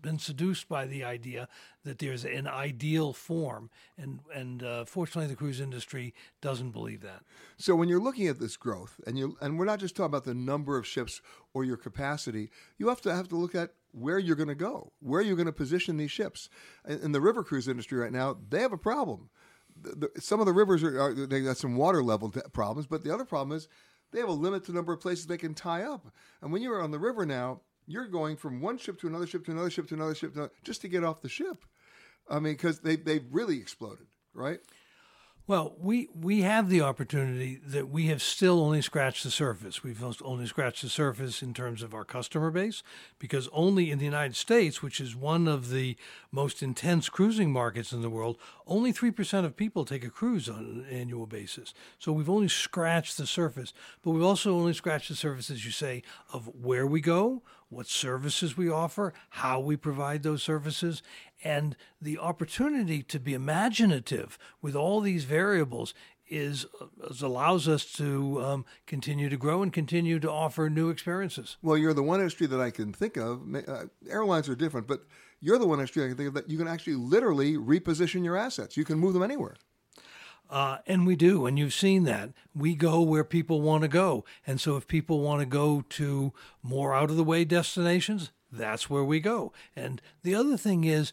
been 0.02 0.19
seduced 0.19 0.69
by 0.69 0.87
the 0.87 1.05
idea 1.05 1.47
that 1.85 2.00
there's 2.00 2.25
an 2.25 2.49
ideal 2.49 3.12
form, 3.12 3.71
and 3.97 4.19
and 4.35 4.64
uh, 4.64 4.87
fortunately, 4.87 5.28
the 5.28 5.37
cruise 5.37 5.61
industry 5.61 6.14
doesn't 6.40 6.73
believe 6.73 7.00
that. 7.02 7.23
So, 7.59 7.76
when 7.76 7.88
you're 7.88 8.00
looking 8.00 8.26
at 8.26 8.40
this 8.40 8.57
growth, 8.57 9.00
and 9.07 9.16
you 9.16 9.37
and 9.40 9.57
we're 9.57 9.66
not 9.66 9.78
just 9.78 9.95
talking 9.95 10.07
about 10.07 10.25
the 10.25 10.35
number 10.35 10.76
of 10.76 10.85
ships 10.85 11.23
or 11.55 11.62
your 11.62 11.76
capacity, 11.76 12.50
you 12.78 12.88
have 12.88 13.00
to 13.02 13.14
have 13.14 13.28
to 13.28 13.37
look 13.37 13.55
at 13.55 13.71
where 13.93 14.19
you're 14.19 14.35
going 14.35 14.49
to 14.49 14.57
go, 14.57 14.93
where 14.99 15.21
you're 15.21 15.37
going 15.37 15.47
to 15.47 15.52
position 15.52 15.97
these 15.97 16.11
ships. 16.11 16.49
In, 16.88 16.99
in 16.99 17.12
the 17.12 17.21
river 17.21 17.45
cruise 17.45 17.69
industry 17.69 17.99
right 17.99 18.12
now, 18.12 18.37
they 18.50 18.62
have 18.62 18.73
a 18.73 18.78
problem 18.78 19.31
the, 19.80 20.11
some 20.18 20.40
of 20.40 20.47
the 20.47 20.52
rivers 20.52 20.83
are, 20.83 21.00
are, 21.00 21.14
they 21.14 21.42
got 21.42 21.56
some 21.56 21.76
water 21.76 22.02
level 22.02 22.33
problems, 22.52 22.87
but 22.87 23.04
the 23.04 23.12
other 23.12 23.25
problem 23.25 23.56
is 23.56 23.68
they 24.12 24.21
have 24.21 24.28
a 24.28 24.33
limited 24.33 24.75
number 24.75 24.92
of 24.92 25.00
places 25.00 25.26
they 25.26 25.38
can 25.38 25.54
tie 25.54 25.83
up. 25.83 26.06
And 26.40 26.52
when 26.52 26.62
you're 26.62 26.83
on 26.83 26.90
the 26.90 26.99
river 26.99 27.26
now, 27.26 27.61
you're 27.87 28.09
going 28.09 28.37
from 28.37 28.61
one 28.61 28.78
ship 28.78 28.99
to 29.00 29.06
another 29.06 29.26
ship 29.26 29.45
to 29.47 29.52
another 29.52 29.71
ship 29.71 29.88
to 29.88 29.95
another 29.95 30.14
ship 30.14 30.33
to 30.33 30.40
another, 30.40 30.52
just 30.64 30.80
to 30.83 30.88
get 30.88 31.04
off 31.04 31.21
the 31.21 31.28
ship. 31.28 31.64
I 32.28 32.40
mean, 32.40 32.54
because 32.54 32.80
they 32.80 32.97
they've 32.97 33.26
really 33.30 33.59
exploded, 33.59 34.06
right? 34.35 34.59
Well, 35.49 35.76
we, 35.79 36.09
we 36.12 36.43
have 36.43 36.69
the 36.69 36.81
opportunity 36.81 37.61
that 37.65 37.88
we 37.88 38.07
have 38.07 38.21
still 38.21 38.59
only 38.59 38.83
scratched 38.83 39.23
the 39.23 39.31
surface. 39.31 39.85
We've 39.85 40.03
only 40.25 40.47
scratched 40.47 40.83
the 40.83 40.88
surface 40.88 41.41
in 41.41 41.55
terms 41.55 41.85
of 41.85 41.95
our 41.95 42.05
customer 42.05 42.50
base 42.50 42.83
because 43.21 43.49
only 43.53 43.93
in 43.93 44.00
the 44.00 44.05
United 44.05 44.35
States, 44.35 44.83
which 44.83 45.00
is 45.00 45.15
one 45.15 45.47
of 45.47 45.71
the 45.71 45.97
most 46.33 46.65
intense 46.65 47.09
cruising 47.09 47.53
markets 47.53 47.93
in 47.93 48.03
the 48.03 48.11
world, 48.11 48.38
only 48.67 48.93
3% 48.93 49.45
of 49.45 49.57
people 49.57 49.85
take 49.85 50.03
a 50.03 50.11
cruise 50.11 50.49
on 50.49 50.59
an 50.59 50.87
annual 50.91 51.29
basis. 51.29 51.75
So 52.00 52.11
we've 52.11 52.29
only 52.29 52.49
scratched 52.49 53.17
the 53.17 53.26
surface, 53.26 53.73
but 54.03 54.11
we've 54.11 54.25
also 54.25 54.53
only 54.53 54.75
scratched 54.75 55.11
the 55.11 55.15
surface, 55.15 55.49
as 55.49 55.65
you 55.65 55.71
say, 55.71 56.03
of 56.33 56.50
where 56.61 56.88
we 56.88 57.00
go, 57.00 57.43
what 57.68 57.87
services 57.87 58.56
we 58.56 58.70
offer, 58.70 59.12
how 59.30 59.61
we 59.61 59.76
provide 59.76 60.23
those 60.23 60.42
services, 60.42 61.02
and 61.42 61.76
the 62.00 62.18
opportunity 62.18 63.02
to 63.02 63.18
be 63.18 63.35
imaginative 63.35 64.38
with 64.62 64.76
all 64.76 65.00
these 65.00 65.25
variables 65.25 65.94
is, 66.28 66.66
is 67.08 67.23
allows 67.23 67.68
us 67.68 67.85
to 67.92 68.42
um, 68.42 68.64
continue 68.87 69.28
to 69.28 69.37
grow 69.37 69.62
and 69.62 69.73
continue 69.73 70.18
to 70.18 70.30
offer 70.30 70.68
new 70.68 70.90
experiences. 70.90 71.56
Well, 71.62 71.78
you're 71.78 71.94
the 71.94 72.02
one 72.02 72.20
industry 72.20 72.46
that 72.49 72.61
I 72.61 72.70
can 72.70 72.92
think 72.92 73.16
of. 73.16 73.42
Uh, 73.54 73.85
airlines 74.08 74.49
are 74.49 74.56
different, 74.56 74.87
but 74.87 75.04
you're 75.40 75.58
the 75.58 75.66
one 75.66 75.78
industry 75.78 76.04
I 76.04 76.08
can 76.08 76.16
think 76.16 76.28
of 76.28 76.35
that 76.35 76.50
you 76.50 76.58
can 76.58 76.68
actually 76.68 76.94
literally 76.94 77.56
reposition 77.56 78.25
your 78.25 78.37
assets. 78.37 78.76
You 78.76 78.85
can 78.85 78.99
move 78.99 79.14
them 79.14 79.23
anywhere. 79.23 79.56
Uh, 80.49 80.79
and 80.87 81.07
we 81.07 81.17
do, 81.17 81.47
and 81.47 81.59
you've 81.59 81.75
seen 81.75 82.05
that. 82.05 82.31
We 82.55 82.75
go 82.75 83.00
where 83.00 83.25
people 83.25 83.61
want 83.61 83.83
to 83.83 83.88
go. 83.88 84.25
And 84.47 84.61
so 84.61 84.76
if 84.76 84.87
people 84.87 85.21
want 85.21 85.41
to 85.41 85.47
go 85.47 85.85
to 85.91 86.33
more 86.62 86.95
out 86.95 87.11
of 87.11 87.17
the 87.17 87.25
way 87.25 87.45
destinations, 87.45 88.31
that's 88.50 88.88
where 88.88 89.05
we 89.05 89.21
go. 89.21 89.53
And 89.75 90.00
the 90.23 90.35
other 90.35 90.57
thing 90.57 90.85
is, 90.85 91.12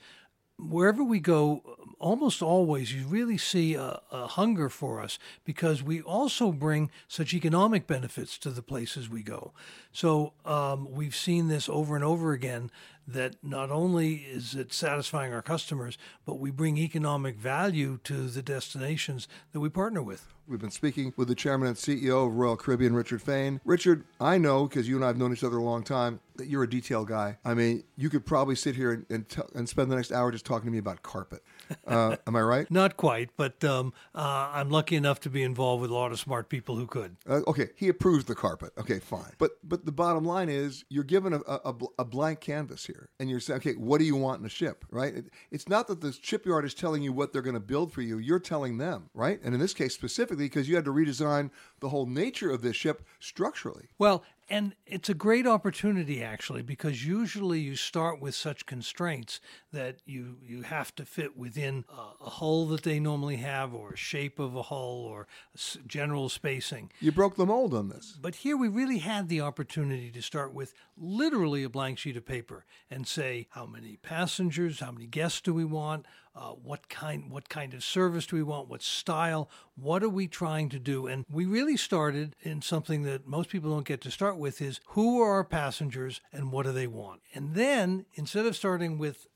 wherever 0.60 1.04
we 1.04 1.20
go, 1.20 1.62
almost 2.00 2.42
always 2.42 2.94
you 2.94 3.06
really 3.08 3.38
see 3.38 3.74
a, 3.74 4.02
a, 4.12 4.28
hunger 4.28 4.70
for 4.70 5.02
us 5.02 5.18
because 5.44 5.82
we 5.82 6.02
also 6.02 6.52
bring 6.52 6.92
such 7.08 7.34
economic 7.34 7.88
benefits 7.88 8.38
to 8.38 8.50
the 8.50 8.62
places 8.62 9.10
we 9.10 9.24
go. 9.24 9.52
So 9.92 10.34
um, 10.46 10.92
we've 10.92 11.16
seen 11.16 11.48
this 11.48 11.68
over 11.68 11.96
and 11.96 12.04
over 12.04 12.34
again 12.34 12.72
that 13.08 13.36
not 13.44 13.70
only 13.70 14.16
is 14.16 14.56
it 14.56 14.74
satisfying 14.74 15.34
our 15.34 15.42
customers, 15.42 15.98
but 16.26 16.40
we 16.40 16.52
bring 16.52 16.78
economic 16.78 17.36
value 17.36 18.00
to 18.04 18.30
the 18.30 18.42
destinations 18.42 19.28
that 19.52 19.60
we 19.60 19.70
partner 19.70 20.02
with. 20.02 20.28
We've 20.48 20.60
been 20.60 20.72
speaking 20.72 21.14
with 21.16 21.30
the 21.30 21.36
chairman 21.36 21.70
and 21.70 21.78
CEO 21.78 22.28
of 22.28 22.34
Royal 22.34 22.58
Caribbean, 22.58 22.94
Richard 22.94 23.22
Fain. 23.22 23.62
Richard, 23.64 24.04
I 24.20 24.38
know 24.38 24.68
because 24.68 24.90
you 24.90 24.96
and 24.96 25.04
I 25.04 25.08
have 25.08 25.18
known 25.18 25.32
each 25.32 25.44
other 25.44 25.58
a 25.58 25.64
long 25.64 25.84
time 25.84 26.20
that 26.36 26.48
you're 26.48 26.64
a 26.64 26.70
detail 26.70 27.06
guy. 27.06 27.38
I 27.46 27.54
mean, 27.54 27.84
you 27.96 28.10
could 28.10 28.26
probably 28.26 28.56
sit 28.56 28.76
here 28.76 28.92
and, 28.92 29.06
and, 29.10 29.30
t- 29.30 29.42
and 29.56 29.70
spend 29.70 29.90
the 29.90 29.96
next 29.96 30.12
hour 30.12 30.32
just 30.32 30.46
talking 30.46 30.66
to 30.66 30.72
me 30.72 30.80
about 30.80 31.02
carpet. 31.02 31.44
Uh, 31.86 32.16
am 32.28 32.36
I 32.36 32.42
right? 32.42 32.72
Not 32.72 32.98
quite, 32.98 33.30
but 33.38 33.64
um, 33.64 33.94
uh, 34.16 34.52
I'm 34.54 34.70
lucky 34.70 34.96
enough 34.96 35.20
to 35.22 35.30
be 35.30 35.44
involved 35.44 35.82
with 35.82 35.92
a 35.92 35.94
lot 35.94 36.12
of 36.12 36.20
smart 36.20 36.50
people 36.50 36.76
who 36.76 36.88
could. 36.88 37.16
Uh, 37.28 37.42
okay, 37.48 37.70
he 37.76 37.90
approves 37.90 38.26
the 38.26 38.36
carpet. 38.36 38.72
Okay, 38.78 39.00
fine. 39.00 39.32
But 39.38 39.52
but 39.64 39.86
the 39.86 39.92
bottom 39.92 40.26
line 40.26 40.50
is 40.50 40.86
you're 40.90 41.04
given 41.04 41.34
a, 41.34 41.40
a, 41.48 41.76
a, 42.00 42.06
blank 42.06 42.40
canvas 42.40 42.86
here, 42.86 43.10
and 43.20 43.30
you're 43.30 43.40
saying, 43.40 43.58
okay, 43.58 43.74
what 43.74 44.00
do 44.00 44.06
you 44.06 44.16
want 44.16 44.40
in 44.40 44.46
a 44.46 44.50
ship, 44.50 44.86
right? 44.90 45.14
It, 45.14 45.26
it's 45.52 45.68
not 45.68 45.88
that 45.88 46.02
the 46.02 46.12
shipyard 46.12 46.66
is 46.66 46.74
telling 46.74 47.02
you 47.02 47.14
what 47.14 47.34
they're 47.34 47.42
going 47.42 47.54
to 47.54 47.60
build 47.60 47.92
for 47.92 48.02
you. 48.02 48.18
You're 48.18 48.40
telling 48.40 48.78
them, 48.78 49.10
right? 49.14 49.40
And 49.44 49.54
in 49.54 49.60
this 49.60 49.74
case 49.74 49.94
specifically, 49.94 50.46
because 50.46 50.70
you 50.70 50.76
had 50.76 50.86
to 50.86 50.94
redesign 50.94 51.52
the 51.80 51.90
whole 51.90 52.06
nature 52.06 52.50
of 52.50 52.62
this 52.62 52.76
ship 52.76 53.06
structurally. 53.20 53.88
Well, 53.98 54.24
and 54.50 54.76
it's 54.86 55.10
a 55.10 55.14
great 55.14 55.48
opportunity 55.48 56.24
actually 56.24 56.62
because 56.62 57.06
usually 57.06 57.60
you 57.60 57.76
start 57.76 58.22
with 58.22 58.36
such 58.36 58.66
constraints 58.66 59.40
that 59.72 59.98
you 60.06 60.38
you 60.42 60.64
have 60.64 60.94
to 60.96 61.06
fit 61.06 61.38
within 61.38 61.86
a, 61.90 62.26
a 62.26 62.30
hull 62.30 62.66
that 62.68 62.84
they 62.84 63.00
normally 63.00 63.38
have 63.38 63.74
or 63.74 63.94
a 63.94 63.98
shape 63.98 64.40
of 64.40 64.56
a 64.56 64.64
hull 64.64 65.06
or 65.10 65.28
general 65.88 66.30
spacing. 66.30 66.92
You 67.00 67.12
broke 67.12 67.36
the 67.36 67.46
mold 67.46 67.74
on 67.74 67.90
this. 67.90 68.18
But 68.22 68.36
here 68.36 68.58
we 68.58 68.68
really 68.68 69.00
had 69.00 69.30
the 69.30 69.42
opportunity 69.42 70.12
to 70.12 70.22
start 70.22 70.54
with 70.54 70.74
literally 70.98 71.64
a 71.64 71.70
blank 71.70 71.98
sheet 71.98 72.18
of 72.18 72.26
paper 72.26 72.66
and 72.90 73.08
say 73.08 73.48
how 73.52 73.66
many 73.66 73.98
passengers, 73.98 74.80
how 74.80 74.92
many 74.92 75.08
guests 75.08 75.42
do 75.42 75.54
we 75.54 75.66
want, 75.66 76.06
uh, 76.36 76.52
what 76.52 76.90
kind 76.90 77.30
what 77.30 77.48
kind 77.48 77.74
of 77.74 77.84
service 77.84 78.26
do 78.26 78.36
we 78.36 78.44
want? 78.44 78.68
What 78.68 78.82
style? 78.82 79.50
What 79.76 80.04
are 80.04 80.10
we 80.10 80.28
trying 80.28 80.70
to 80.70 80.80
do? 80.80 81.06
And 81.08 81.26
we 81.30 81.46
really 81.46 81.78
started 81.78 82.36
in 82.42 82.62
something 82.62 83.04
that 83.04 83.28
most 83.28 83.50
people 83.50 83.70
don't 83.70 83.86
get 83.86 84.02
to 84.02 84.12
start 84.12 84.38
with 84.38 84.62
is 84.62 84.80
who 84.88 85.22
are 85.22 85.34
our 85.34 85.44
passengers 85.44 86.22
and 86.32 86.52
what 86.52 86.66
do 86.66 86.72
they 86.72 86.88
want? 86.88 87.22
And 87.34 87.54
then 87.54 88.06
instead 88.16 88.46
of 88.46 88.56
starting 88.56 88.98
with 88.98 89.28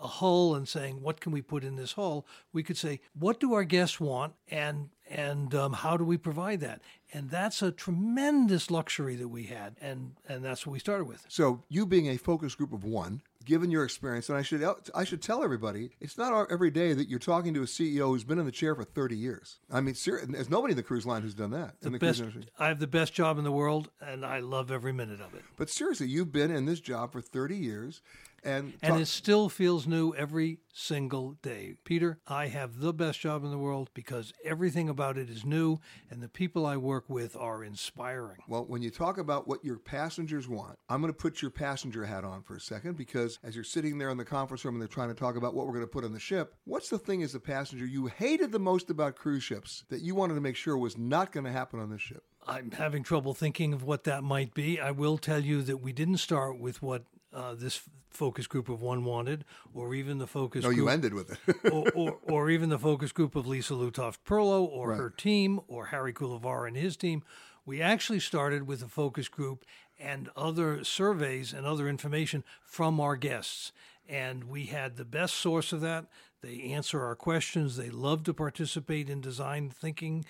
a 0.00 0.06
hull 0.06 0.54
and 0.54 0.68
saying 0.68 1.02
what 1.02 1.20
can 1.20 1.32
we 1.32 1.42
put 1.42 1.64
in 1.64 1.76
this 1.76 1.92
hull? 1.92 2.26
we 2.52 2.62
could 2.62 2.76
say 2.76 3.00
what 3.18 3.40
do 3.40 3.52
our 3.52 3.64
guests 3.64 4.00
want 4.00 4.34
and 4.48 4.90
and 5.10 5.54
um, 5.54 5.72
how 5.72 5.96
do 5.96 6.04
we 6.04 6.18
provide 6.18 6.60
that? 6.60 6.82
And 7.14 7.30
that's 7.30 7.62
a 7.62 7.72
tremendous 7.72 8.70
luxury 8.70 9.16
that 9.16 9.28
we 9.28 9.44
had 9.44 9.76
and 9.80 10.12
and 10.26 10.42
that's 10.42 10.66
what 10.66 10.72
we 10.72 10.78
started 10.78 11.04
with. 11.04 11.26
So 11.28 11.62
you 11.68 11.84
being 11.84 12.08
a 12.08 12.16
focus 12.16 12.54
group 12.54 12.72
of 12.72 12.84
one 12.84 13.20
given 13.44 13.70
your 13.70 13.84
experience, 13.84 14.28
and 14.28 14.36
I 14.36 14.42
should 14.42 14.64
I 14.94 15.04
should 15.04 15.22
tell 15.22 15.42
everybody, 15.42 15.90
it's 16.00 16.18
not 16.18 16.50
every 16.50 16.70
day 16.70 16.92
that 16.92 17.08
you're 17.08 17.18
talking 17.18 17.54
to 17.54 17.62
a 17.62 17.66
CEO 17.66 18.08
who's 18.08 18.24
been 18.24 18.38
in 18.38 18.46
the 18.46 18.52
chair 18.52 18.74
for 18.74 18.84
30 18.84 19.16
years. 19.16 19.58
I 19.70 19.80
mean, 19.80 19.94
ser- 19.94 20.24
there's 20.26 20.50
nobody 20.50 20.72
in 20.72 20.76
the 20.76 20.82
cruise 20.82 21.06
line 21.06 21.22
who's 21.22 21.34
done 21.34 21.50
that. 21.50 21.80
The, 21.80 21.90
the 21.90 21.98
best, 21.98 22.22
I 22.58 22.68
have 22.68 22.78
the 22.78 22.86
best 22.86 23.12
job 23.12 23.38
in 23.38 23.44
the 23.44 23.52
world, 23.52 23.90
and 24.00 24.24
I 24.24 24.40
love 24.40 24.70
every 24.70 24.92
minute 24.92 25.20
of 25.20 25.34
it. 25.34 25.42
But 25.56 25.70
seriously, 25.70 26.08
you've 26.08 26.32
been 26.32 26.50
in 26.50 26.66
this 26.66 26.80
job 26.80 27.12
for 27.12 27.20
30 27.20 27.56
years, 27.56 28.02
and 28.44 28.74
and 28.82 29.00
it 29.00 29.06
still 29.06 29.48
feels 29.48 29.86
new 29.86 30.14
every 30.14 30.58
single 30.72 31.32
day. 31.42 31.74
Peter, 31.84 32.18
I 32.26 32.46
have 32.46 32.78
the 32.78 32.92
best 32.92 33.20
job 33.20 33.44
in 33.44 33.50
the 33.50 33.58
world 33.58 33.90
because 33.94 34.32
everything 34.44 34.88
about 34.88 35.18
it 35.18 35.28
is 35.28 35.44
new, 35.44 35.78
and 36.10 36.22
the 36.22 36.28
people 36.28 36.64
I 36.64 36.76
work 36.76 37.04
with 37.08 37.36
are 37.36 37.64
inspiring. 37.64 38.38
Well, 38.48 38.64
when 38.64 38.82
you 38.82 38.90
talk 38.90 39.18
about 39.18 39.48
what 39.48 39.64
your 39.64 39.78
passengers 39.78 40.48
want, 40.48 40.78
I'm 40.88 41.00
going 41.00 41.12
to 41.12 41.18
put 41.18 41.42
your 41.42 41.50
passenger 41.50 42.04
hat 42.04 42.24
on 42.24 42.42
for 42.42 42.56
a 42.56 42.60
second 42.60 42.96
because 42.96 43.38
as 43.42 43.54
you're 43.54 43.64
sitting 43.64 43.98
there 43.98 44.10
in 44.10 44.16
the 44.16 44.24
conference 44.24 44.64
room 44.64 44.74
and 44.74 44.82
they're 44.82 44.88
trying 44.88 45.08
to 45.08 45.14
talk 45.14 45.36
about 45.36 45.54
what 45.54 45.66
we're 45.66 45.72
going 45.72 45.84
to 45.84 45.90
put 45.90 46.04
on 46.04 46.12
the 46.12 46.20
ship, 46.20 46.54
what's 46.64 46.88
the 46.88 46.98
thing 46.98 47.22
as 47.22 47.34
a 47.34 47.40
passenger 47.40 47.86
you 47.86 48.06
hated 48.06 48.52
the 48.52 48.58
most 48.58 48.90
about 48.90 49.16
cruise 49.16 49.42
ships 49.42 49.84
that 49.88 50.00
you 50.00 50.14
wanted 50.14 50.34
to 50.34 50.40
make 50.40 50.56
sure 50.56 50.76
was 50.76 50.96
not 50.96 51.32
going 51.32 51.44
to 51.44 51.52
happen 51.52 51.80
on 51.80 51.90
this 51.90 52.00
ship? 52.00 52.22
I'm 52.46 52.70
having 52.70 53.02
trouble 53.02 53.34
thinking 53.34 53.74
of 53.74 53.82
what 53.82 54.04
that 54.04 54.22
might 54.24 54.54
be. 54.54 54.80
I 54.80 54.90
will 54.90 55.18
tell 55.18 55.40
you 55.40 55.60
that 55.62 55.78
we 55.78 55.92
didn't 55.92 56.16
start 56.16 56.58
with 56.58 56.80
what 56.80 57.04
uh, 57.32 57.54
this 57.54 57.82
focus 58.10 58.46
group 58.46 58.68
of 58.68 58.82
one 58.82 59.04
wanted, 59.04 59.44
or 59.74 59.94
even 59.94 60.18
the 60.18 60.26
focus. 60.26 60.62
No, 60.62 60.68
group, 60.68 60.78
you 60.78 60.88
ended 60.88 61.14
with 61.14 61.30
it. 61.30 61.56
or, 61.72 61.90
or, 61.94 62.18
or, 62.22 62.50
even 62.50 62.68
the 62.68 62.78
focus 62.78 63.12
group 63.12 63.36
of 63.36 63.46
Lisa 63.46 63.74
Lutoff-Perlo 63.74 64.62
or 64.62 64.90
right. 64.90 64.98
her 64.98 65.10
team, 65.10 65.60
or 65.68 65.88
Harri 65.88 66.12
Kulovaara 66.12 66.68
and 66.68 66.76
his 66.76 66.96
team. 66.96 67.22
We 67.66 67.82
actually 67.82 68.20
started 68.20 68.66
with 68.66 68.82
a 68.82 68.88
focus 68.88 69.28
group 69.28 69.64
and 69.98 70.30
other 70.36 70.84
surveys 70.84 71.52
and 71.52 71.66
other 71.66 71.88
information 71.88 72.44
from 72.64 73.00
our 73.00 73.16
guests. 73.16 73.72
And 74.08 74.44
we 74.44 74.66
had 74.66 74.96
the 74.96 75.04
best 75.04 75.34
source 75.34 75.72
of 75.72 75.82
that. 75.82 76.06
They 76.40 76.62
answer 76.62 77.04
our 77.04 77.16
questions. 77.16 77.76
They 77.76 77.90
love 77.90 78.22
to 78.24 78.32
participate 78.32 79.10
in 79.10 79.20
design 79.20 79.70
thinking. 79.70 80.24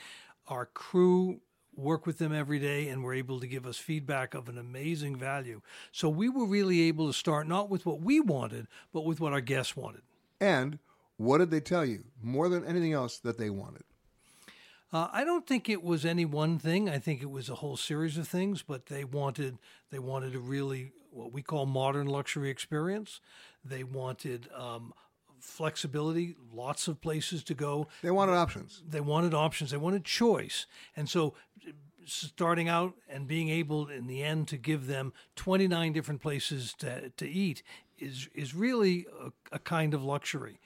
Our 0.48 0.66
crew 0.66 1.42
work 1.78 2.06
with 2.06 2.18
them 2.18 2.32
every 2.32 2.58
day 2.58 2.88
and 2.88 3.02
were 3.02 3.14
able 3.14 3.40
to 3.40 3.46
give 3.46 3.66
us 3.66 3.76
feedback 3.78 4.34
of 4.34 4.48
an 4.48 4.58
amazing 4.58 5.16
value. 5.16 5.60
So 5.92 6.08
we 6.08 6.28
were 6.28 6.44
really 6.44 6.82
able 6.82 7.06
to 7.06 7.12
start 7.12 7.46
not 7.46 7.70
with 7.70 7.86
what 7.86 8.00
we 8.00 8.20
wanted, 8.20 8.66
but 8.92 9.04
with 9.04 9.20
what 9.20 9.32
our 9.32 9.40
guests 9.40 9.76
wanted. 9.76 10.02
And 10.40 10.78
what 11.16 11.38
did 11.38 11.50
they 11.50 11.60
tell 11.60 11.84
you 11.84 12.04
more 12.22 12.48
than 12.48 12.64
anything 12.64 12.92
else 12.92 13.18
that 13.18 13.38
they 13.38 13.50
wanted? 13.50 13.84
Uh, 14.92 15.08
I 15.12 15.24
don't 15.24 15.46
think 15.46 15.68
it 15.68 15.82
was 15.82 16.04
any 16.04 16.24
one 16.24 16.58
thing. 16.58 16.88
I 16.88 16.98
think 16.98 17.22
it 17.22 17.30
was 17.30 17.48
a 17.48 17.56
whole 17.56 17.76
series 17.76 18.16
of 18.16 18.26
things. 18.26 18.62
But 18.62 18.86
they 18.86 19.04
wanted 19.04 19.58
they 19.90 19.98
wanted 19.98 20.34
a 20.34 20.38
really 20.38 20.92
what 21.10 21.32
we 21.32 21.42
call 21.42 21.66
modern 21.66 22.06
luxury 22.06 22.50
experience. 22.50 23.20
They 23.64 23.84
wanted 23.84 24.48
um, 24.54 24.94
flexibility, 25.40 26.36
lots 26.52 26.88
of 26.88 27.00
places 27.00 27.42
to 27.44 27.54
go. 27.54 27.88
They 28.02 28.10
wanted 28.10 28.34
options. 28.34 28.82
They 28.86 29.00
wanted 29.00 29.34
options. 29.34 29.70
They 29.70 29.76
wanted 29.76 30.04
choice. 30.04 30.66
And 30.96 31.08
so 31.08 31.34
starting 32.04 32.68
out 32.68 32.94
and 33.08 33.28
being 33.28 33.48
able 33.48 33.88
in 33.88 34.06
the 34.06 34.22
end 34.22 34.48
to 34.48 34.56
give 34.56 34.86
them 34.86 35.12
29 35.36 35.92
different 35.92 36.22
places 36.22 36.74
to, 36.78 37.10
to 37.10 37.28
eat 37.28 37.62
is 37.98 38.28
is 38.34 38.54
really 38.54 39.06
a, 39.20 39.56
a 39.56 39.58
kind 39.58 39.94
of 39.94 40.02
luxury. 40.02 40.60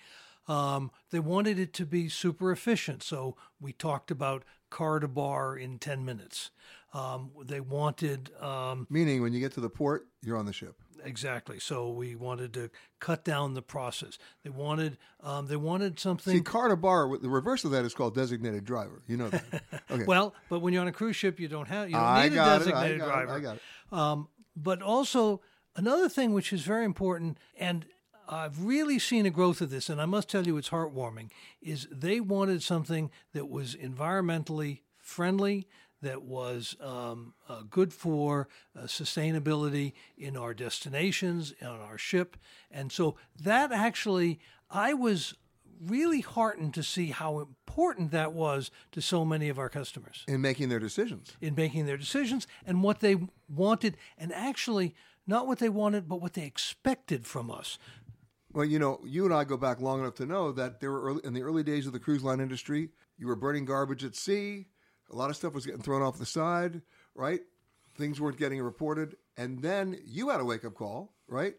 Um, 0.49 0.91
they 1.11 1.21
wanted 1.21 1.59
it 1.59 1.73
to 1.75 1.87
be 1.87 2.09
super 2.09 2.51
efficient, 2.51 3.03
so 3.03 3.37
we 3.61 3.73
talked 3.73 4.11
about 4.11 4.45
car 4.71 4.99
to 4.99 5.09
bar 5.09 5.57
in 5.57 5.79
10 5.79 6.05
minutes. 6.05 6.51
Um, 6.93 7.31
they 7.45 7.61
wanted. 7.61 8.31
Um, 8.41 8.87
Meaning, 8.91 9.23
when 9.23 9.33
you 9.33 9.41
get 9.41 9.53
to 9.53 9.61
the 9.61 9.71
port, 9.71 10.09
you're 10.23 10.37
on 10.37 10.47
the 10.47 10.53
ship. 10.53 10.82
Exactly. 11.05 11.59
So 11.59 11.91
we 11.91 12.15
wanted 12.15 12.53
to 12.55 12.71
cut 13.01 13.25
down 13.25 13.55
the 13.55 13.63
process. 13.63 14.19
They 14.45 14.51
wanted. 14.51 14.99
Um, 15.23 15.47
they 15.47 15.57
wanted 15.57 15.99
something. 15.99 16.37
See, 16.37 16.43
car 16.43 16.69
to 16.69 16.77
bar. 16.77 17.17
The 17.19 17.29
reverse 17.29 17.65
of 17.65 17.71
that 17.73 17.85
is 17.85 17.95
called 17.95 18.15
designated 18.15 18.65
driver. 18.65 19.03
You 19.07 19.17
know 19.17 19.29
that. 19.31 19.45
Okay. 19.91 20.05
well, 20.05 20.35
but 20.49 20.61
when 20.61 20.73
you're 20.73 20.81
on 20.81 20.89
a 20.89 20.93
cruise 20.93 21.17
ship, 21.17 21.39
you 21.39 21.49
don't 21.49 21.69
have. 21.69 21.89
You 21.89 21.97
don't 21.97 22.05
I 22.05 22.29
need 22.29 22.39
a 22.39 22.59
designated 22.59 22.99
driver. 22.99 23.33
It. 23.33 23.37
I 23.37 23.41
got 23.41 23.57
it. 23.57 23.63
Um, 23.93 24.29
but 24.57 24.81
also 24.81 25.43
another 25.77 26.09
thing 26.09 26.33
which 26.33 26.51
is 26.53 26.63
very 26.63 26.85
important, 26.87 27.37
and 27.59 27.85
I've 28.29 28.65
really 28.65 28.99
seen 28.99 29.27
a 29.27 29.31
growth 29.31 29.61
of 29.61 29.69
this, 29.69 29.91
and 29.91 30.01
I 30.01 30.07
must 30.07 30.31
tell 30.31 30.47
you, 30.47 30.57
it's 30.57 30.71
heartwarming. 30.71 31.31
Is 31.61 31.89
they 31.91 32.21
wanted 32.21 32.63
something 32.63 33.11
that 33.35 33.51
was 33.51 33.75
environmentally 33.75 34.81
friendly, 34.99 35.69
that 36.03 36.23
was 36.23 36.77
um, 36.81 37.35
uh, 37.49 37.63
good 37.71 37.93
for 37.93 38.49
uh, 38.77 38.83
sustainability 38.83 39.93
in 40.17 40.37
our 40.37 40.53
destinations, 40.53 41.55
on 41.63 41.81
our 41.81 41.99
ship. 41.99 42.37
And 42.71 42.93
so 42.93 43.17
that 43.41 43.73
actually, 43.73 44.41
I 44.71 44.95
was 44.95 45.35
really 45.81 46.21
heartened 46.21 46.75
to 46.75 46.83
see 46.83 47.07
how 47.07 47.41
important 47.41 48.11
that 48.13 48.33
was 48.33 48.71
to 48.93 49.01
so 49.01 49.25
many 49.25 49.49
of 49.49 49.59
our 49.59 49.69
customers 49.69 50.25
in 50.29 50.41
making 50.41 50.69
their 50.69 50.79
decisions. 50.79 51.33
In 51.41 51.55
making 51.55 51.87
their 51.87 51.97
decisions 51.97 52.47
and 52.67 52.83
what 52.83 53.01
they 53.01 53.17
wanted, 53.49 53.97
and 54.19 54.33
actually, 54.33 54.95
not 55.27 55.47
what 55.47 55.59
they 55.59 55.69
wanted, 55.69 56.09
but 56.09 56.21
what 56.21 56.35
they 56.35 56.45
expected 56.45 57.27
from 57.27 57.51
us. 57.51 57.79
Well, 58.53 58.67
you 58.67 58.79
know, 58.79 59.01
you 59.05 59.25
and 59.25 59.33
I 59.33 59.45
go 59.45 59.57
back 59.57 59.81
long 59.81 60.01
enough 60.01 60.15
to 60.17 60.27
know 60.27 60.53
that 60.53 60.81
there 60.81 60.93
were 60.93 61.03
early, 61.03 61.21
in 61.25 61.33
the 61.33 61.43
early 61.43 61.63
days 61.63 61.87
of 61.87 61.93
the 61.93 61.99
cruise 61.99 62.23
line 62.23 62.39
industry, 62.39 62.91
you 63.17 63.27
were 63.27 63.37
burning 63.37 63.65
garbage 63.65 64.05
at 64.05 64.15
sea. 64.15 64.67
A 65.11 65.17
lot 65.17 65.31
of 65.31 65.37
stuff 65.37 65.53
was 65.55 65.67
getting 65.67 65.83
thrown 65.83 66.03
off 66.03 66.19
the 66.19 66.27
side, 66.27 66.83
right? 67.15 67.41
Things 67.97 68.21
weren't 68.21 68.39
getting 68.39 68.61
reported, 68.63 69.17
and 69.37 69.61
then 69.61 69.99
you 70.07 70.31
had 70.31 70.41
a 70.41 70.45
wake 70.45 70.65
up 70.65 70.75
call, 70.75 71.13
right? 71.29 71.55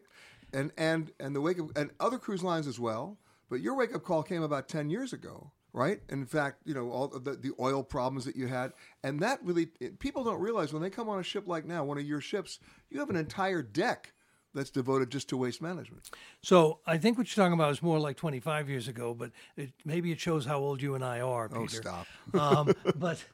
And 0.52 0.72
and 0.76 1.12
and 1.20 1.34
the 1.34 1.40
wake 1.40 1.60
up 1.60 1.66
and 1.76 1.90
other 2.00 2.18
cruise 2.18 2.42
lines 2.42 2.66
as 2.66 2.78
well. 2.80 3.18
But 3.50 3.60
your 3.60 3.76
wake 3.76 3.94
up 3.94 4.02
call 4.02 4.22
came 4.22 4.42
about 4.42 4.68
ten 4.68 4.90
years 4.90 5.12
ago, 5.12 5.52
right? 5.72 6.00
And 6.08 6.20
in 6.20 6.26
fact, 6.26 6.62
you 6.64 6.74
know 6.74 6.90
all 6.90 7.06
the 7.08 7.32
the 7.36 7.52
oil 7.60 7.84
problems 7.84 8.24
that 8.24 8.34
you 8.34 8.48
had, 8.48 8.72
and 9.04 9.20
that 9.20 9.38
really 9.44 9.66
people 10.00 10.24
don't 10.24 10.40
realize 10.40 10.72
when 10.72 10.82
they 10.82 10.90
come 10.90 11.08
on 11.08 11.20
a 11.20 11.22
ship 11.22 11.46
like 11.46 11.64
now, 11.64 11.84
one 11.84 11.98
of 11.98 12.04
your 12.04 12.20
ships, 12.20 12.58
you 12.90 12.98
have 12.98 13.10
an 13.10 13.16
entire 13.16 13.62
deck 13.62 14.12
that's 14.54 14.70
devoted 14.70 15.10
just 15.10 15.28
to 15.28 15.36
waste 15.36 15.60
management. 15.60 16.08
So 16.40 16.78
I 16.86 16.96
think 16.96 17.18
what 17.18 17.26
you're 17.36 17.44
talking 17.44 17.58
about 17.58 17.72
is 17.72 17.82
more 17.82 17.98
like 17.98 18.16
25 18.16 18.68
years 18.70 18.86
ago, 18.86 19.12
but 19.12 19.32
it, 19.56 19.72
maybe 19.84 20.12
it 20.12 20.20
shows 20.20 20.46
how 20.46 20.58
old 20.60 20.80
you 20.80 20.94
and 20.94 21.04
I 21.04 21.20
are, 21.20 21.50
Oh, 21.52 21.62
Peter. 21.62 21.82
stop. 21.82 22.06
um, 22.34 22.72
but 22.94 23.24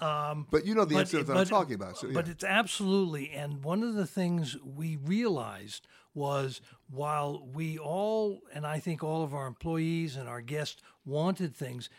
um, 0.00 0.46
But 0.50 0.66
you 0.66 0.74
know 0.74 0.84
the 0.84 0.94
but- 0.94 1.00
incident 1.00 1.26
that 1.28 1.34
but- 1.34 1.40
I'm 1.40 1.46
talking 1.46 1.74
about. 1.74 1.96
So, 1.98 2.06
yeah. 2.08 2.14
But 2.14 2.28
it's 2.28 2.44
absolutely, 2.44 3.30
and 3.30 3.62
one 3.64 3.82
of 3.82 3.94
the 3.94 4.06
things 4.06 4.56
we 4.62 4.96
realized 4.96 5.86
was 6.14 6.60
while 6.90 7.46
we 7.52 7.78
all, 7.78 8.40
and 8.54 8.66
I 8.66 8.78
think 8.78 9.02
all 9.04 9.22
of 9.22 9.34
our 9.34 9.46
employees 9.46 10.16
and 10.16 10.28
our 10.28 10.40
guests 10.40 10.82
wanted 11.04 11.54
things 11.54 11.90